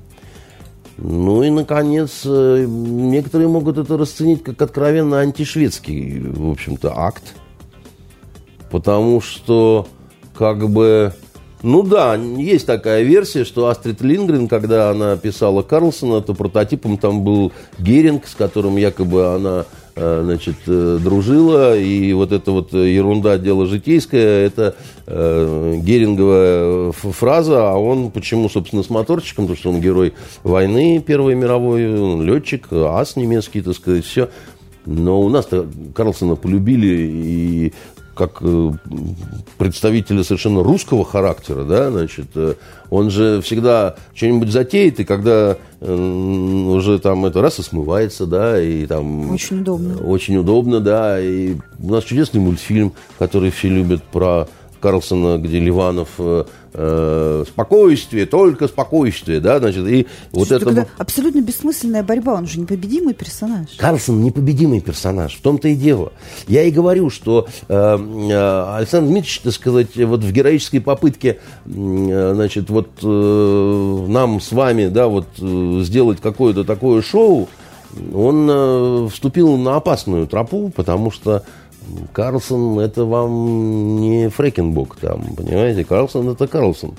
Ну 0.98 1.42
и, 1.42 1.48
наконец, 1.48 2.20
э, 2.26 2.66
некоторые 2.68 3.48
могут 3.48 3.78
это 3.78 3.96
расценить 3.96 4.42
как 4.42 4.60
откровенно 4.60 5.20
антишведский, 5.20 6.20
в 6.20 6.50
общем-то, 6.50 6.92
акт. 6.94 7.34
Потому 8.70 9.22
что, 9.22 9.88
как 10.38 10.70
бы, 10.70 11.12
ну 11.62 11.82
да, 11.82 12.14
есть 12.14 12.66
такая 12.66 13.02
версия, 13.02 13.44
что 13.44 13.66
Астрид 13.66 14.00
Лингрен, 14.00 14.46
когда 14.46 14.90
она 14.90 15.16
писала 15.16 15.62
Карлсона, 15.62 16.20
то 16.20 16.32
прототипом 16.32 16.96
там 16.96 17.22
был 17.22 17.52
Геринг, 17.78 18.26
с 18.26 18.34
которым 18.34 18.76
якобы 18.76 19.34
она 19.34 19.66
Э, 20.00 20.22
значит, 20.24 20.54
э, 20.68 20.98
дружила, 21.02 21.76
и 21.76 22.12
вот 22.12 22.30
эта 22.30 22.52
вот 22.52 22.72
ерунда, 22.72 23.36
дело 23.36 23.66
житейское, 23.66 24.46
это 24.46 24.76
э, 25.06 25.74
Геринговая 25.82 26.92
фраза, 26.92 27.72
а 27.72 27.76
он 27.76 28.12
почему, 28.12 28.48
собственно, 28.48 28.84
с 28.84 28.90
моторчиком, 28.90 29.46
потому 29.46 29.58
что 29.58 29.70
он 29.70 29.80
герой 29.80 30.14
войны 30.44 31.02
Первой 31.04 31.34
мировой, 31.34 32.00
он 32.00 32.22
летчик, 32.22 32.68
ас 32.70 33.16
немецкий, 33.16 33.60
так 33.60 33.74
сказать, 33.74 34.04
все. 34.04 34.28
Но 34.86 35.20
у 35.20 35.28
нас 35.30 35.48
Карлсона 35.94 36.36
полюбили, 36.36 37.10
и 37.10 37.72
как 38.18 38.38
э, 38.40 38.72
представителя 39.58 40.24
совершенно 40.24 40.64
русского 40.64 41.04
характера, 41.04 41.62
да, 41.62 41.90
значит, 41.92 42.26
э, 42.34 42.54
он 42.90 43.10
же 43.10 43.40
всегда 43.42 43.94
что-нибудь 44.12 44.50
затеет, 44.50 44.98
и 44.98 45.04
когда 45.04 45.56
уже 45.80 46.98
там 46.98 47.24
это 47.24 47.40
раз 47.40 47.60
и 47.60 47.62
смывается, 47.62 48.26
да, 48.26 48.60
и 48.60 48.84
там... 48.86 49.30
Очень 49.30 49.60
удобно. 49.60 49.96
Очень 49.98 50.36
удобно, 50.36 50.80
да, 50.80 51.20
и 51.20 51.54
у 51.78 51.92
нас 51.92 52.02
чудесный 52.02 52.40
мультфильм, 52.40 52.94
который 53.20 53.52
все 53.52 53.68
любят 53.68 54.02
про 54.02 54.48
Карлсона, 54.80 55.38
где 55.38 55.60
Ливанов 55.60 56.08
э, 56.18 56.44
э, 56.72 57.44
спокойствие, 57.48 58.26
только 58.26 58.68
спокойствие, 58.68 59.40
да, 59.40 59.58
значит, 59.58 59.86
и 59.86 60.06
вот 60.32 60.50
это... 60.50 60.86
Абсолютно 60.98 61.40
бессмысленная 61.40 62.02
борьба, 62.02 62.34
он 62.34 62.46
же 62.46 62.60
непобедимый 62.60 63.14
персонаж. 63.14 63.68
Карлсон 63.76 64.22
непобедимый 64.22 64.80
персонаж, 64.80 65.34
в 65.34 65.40
том-то 65.40 65.68
и 65.68 65.74
дело. 65.74 66.12
Я 66.46 66.64
и 66.64 66.70
говорю, 66.70 67.10
что 67.10 67.48
э, 67.68 67.74
э, 67.74 68.76
Александр 68.76 69.08
Дмитриевич, 69.08 69.40
так 69.40 69.52
сказать, 69.52 69.96
вот 69.96 70.22
в 70.22 70.32
героической 70.32 70.80
попытке, 70.80 71.38
э, 71.66 72.32
значит, 72.34 72.70
вот 72.70 72.90
э, 73.02 74.04
нам 74.08 74.40
с 74.40 74.52
вами, 74.52 74.88
да, 74.88 75.08
вот 75.08 75.26
э, 75.40 75.80
сделать 75.82 76.20
какое-то 76.20 76.64
такое 76.64 77.02
шоу, 77.02 77.48
он 78.14 78.48
э, 78.50 79.08
вступил 79.12 79.56
на 79.56 79.76
опасную 79.76 80.26
тропу, 80.26 80.70
потому 80.74 81.10
что 81.10 81.42
Карлсон 82.12 82.78
это 82.80 83.04
вам 83.04 84.00
не 84.00 84.28
Фрекенбок 84.28 84.96
там, 84.96 85.22
понимаете? 85.36 85.84
Карлсон 85.84 86.28
это 86.30 86.46
Карлсон. 86.46 86.94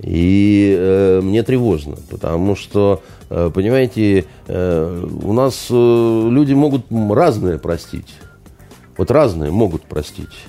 И 0.00 0.74
э, 0.76 1.20
мне 1.22 1.42
тревожно, 1.42 1.96
потому 2.10 2.56
что, 2.56 3.02
э, 3.30 3.50
понимаете, 3.54 4.24
э, 4.48 5.06
у 5.22 5.32
нас 5.32 5.68
э, 5.70 6.28
люди 6.30 6.54
могут 6.54 6.86
разное 6.90 7.58
простить. 7.58 8.14
Вот 8.96 9.10
разные 9.10 9.50
могут 9.50 9.82
простить. 9.82 10.46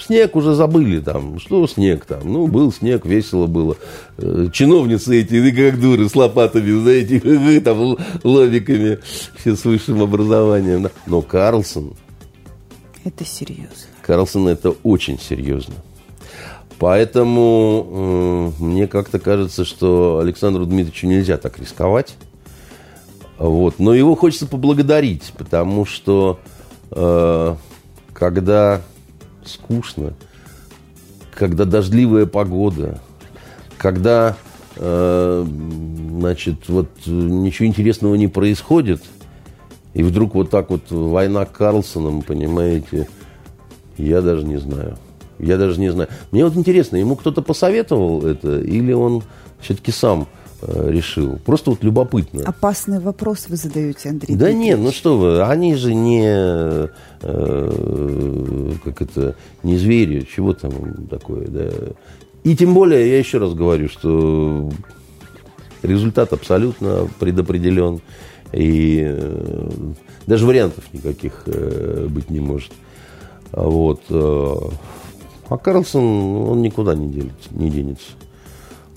Снег 0.00 0.34
уже 0.36 0.54
забыли 0.54 1.00
там. 1.00 1.38
Что 1.38 1.66
снег 1.66 2.06
там? 2.06 2.20
Ну, 2.24 2.46
был 2.46 2.72
снег, 2.72 3.04
весело 3.04 3.46
было. 3.46 3.76
Э, 4.18 4.48
чиновницы 4.52 5.20
эти, 5.20 5.50
как 5.50 5.80
дуры, 5.80 6.08
с 6.08 6.16
лопатами, 6.16 6.70
знаете, 6.80 7.60
там, 7.64 7.96
лобиками, 8.24 8.98
все 9.36 9.54
с 9.54 9.64
высшим 9.64 10.02
образованием. 10.02 10.88
Но 11.06 11.22
Карлсон, 11.22 11.94
это 13.04 13.24
серьезно. 13.24 13.86
Карлсон 14.02 14.48
это 14.48 14.70
очень 14.82 15.18
серьезно. 15.18 15.74
Поэтому 16.78 18.52
э, 18.58 18.62
мне 18.62 18.88
как-то 18.88 19.18
кажется, 19.18 19.64
что 19.64 20.18
Александру 20.20 20.66
Дмитриевичу 20.66 21.06
нельзя 21.06 21.36
так 21.36 21.58
рисковать. 21.58 22.16
Вот. 23.38 23.78
Но 23.78 23.94
его 23.94 24.16
хочется 24.16 24.46
поблагодарить, 24.46 25.32
потому 25.36 25.84
что 25.84 26.40
э, 26.90 27.56
когда 28.12 28.82
скучно, 29.44 30.14
когда 31.34 31.64
дождливая 31.64 32.26
погода, 32.26 33.00
когда 33.78 34.36
э, 34.76 35.46
значит, 35.46 36.68
вот 36.68 36.88
ничего 37.06 37.66
интересного 37.66 38.14
не 38.16 38.28
происходит– 38.28 39.02
и 39.94 40.02
вдруг 40.02 40.34
вот 40.34 40.50
так 40.50 40.70
вот 40.70 40.90
война 40.90 41.44
Карлсоном, 41.44 42.22
понимаете, 42.22 43.08
я 43.96 44.22
даже 44.22 44.44
не 44.44 44.56
знаю. 44.56 44.96
Я 45.38 45.56
даже 45.58 45.80
не 45.80 45.90
знаю. 45.90 46.08
Мне 46.30 46.44
вот 46.44 46.56
интересно, 46.56 46.96
ему 46.96 47.16
кто-то 47.16 47.42
посоветовал 47.42 48.24
это, 48.24 48.60
или 48.60 48.92
он 48.92 49.22
все-таки 49.60 49.90
сам 49.90 50.28
э, 50.62 50.90
решил? 50.90 51.38
Просто 51.44 51.70
вот 51.70 51.82
любопытно. 51.82 52.44
Опасный 52.44 53.00
вопрос 53.00 53.46
вы 53.48 53.56
задаете, 53.56 54.10
Андрей. 54.10 54.36
Да 54.36 54.52
нет, 54.52 54.78
ну 54.78 54.92
что 54.92 55.18
вы, 55.18 55.42
они 55.42 55.74
же 55.74 55.94
не, 55.94 56.88
э, 57.22 58.72
как 58.84 59.02
это, 59.02 59.36
не 59.62 59.76
звери, 59.76 60.26
чего 60.32 60.54
там 60.54 60.72
такое, 61.10 61.48
да. 61.48 61.70
И 62.44 62.56
тем 62.56 62.72
более, 62.74 63.08
я 63.10 63.18
еще 63.18 63.38
раз 63.38 63.54
говорю, 63.54 63.88
что 63.88 64.70
результат 65.82 66.32
абсолютно 66.32 67.08
предопределен. 67.18 68.00
И 68.52 69.02
э, 69.04 69.70
даже 70.26 70.46
вариантов 70.46 70.84
никаких 70.92 71.42
э, 71.46 72.06
быть 72.08 72.30
не 72.30 72.40
может. 72.40 72.72
А 73.52 73.62
вот. 73.62 74.02
Э, 74.10 74.54
а 75.48 75.58
Карлсон, 75.58 76.04
он 76.48 76.62
никуда 76.62 76.94
не, 76.94 77.08
делится, 77.08 77.48
не 77.50 77.70
денется. 77.70 78.12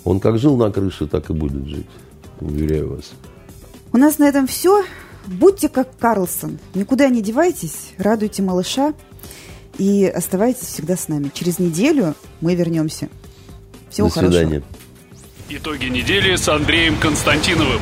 Он 0.03 0.19
как 0.19 0.37
жил 0.37 0.55
на 0.55 0.71
крыше, 0.71 1.07
так 1.07 1.29
и 1.29 1.33
будет 1.33 1.65
жить. 1.65 1.87
Уверяю 2.39 2.95
вас. 2.95 3.11
У 3.91 3.97
нас 3.97 4.19
на 4.19 4.27
этом 4.27 4.47
все. 4.47 4.83
Будьте 5.25 5.69
как 5.69 5.97
Карлсон. 5.97 6.59
Никуда 6.75 7.09
не 7.09 7.21
девайтесь, 7.21 7.93
радуйте 7.97 8.43
малыша 8.43 8.93
и 9.77 10.05
оставайтесь 10.05 10.67
всегда 10.67 10.95
с 10.95 11.07
нами. 11.07 11.31
Через 11.33 11.59
неделю 11.59 12.13
мы 12.41 12.55
вернемся. 12.55 13.09
Всего 13.89 14.07
До 14.07 14.13
свидания. 14.13 14.45
хорошего. 14.45 14.63
Итоги 15.49 15.85
недели 15.85 16.35
с 16.35 16.47
Андреем 16.47 16.97
Константиновым. 16.97 17.81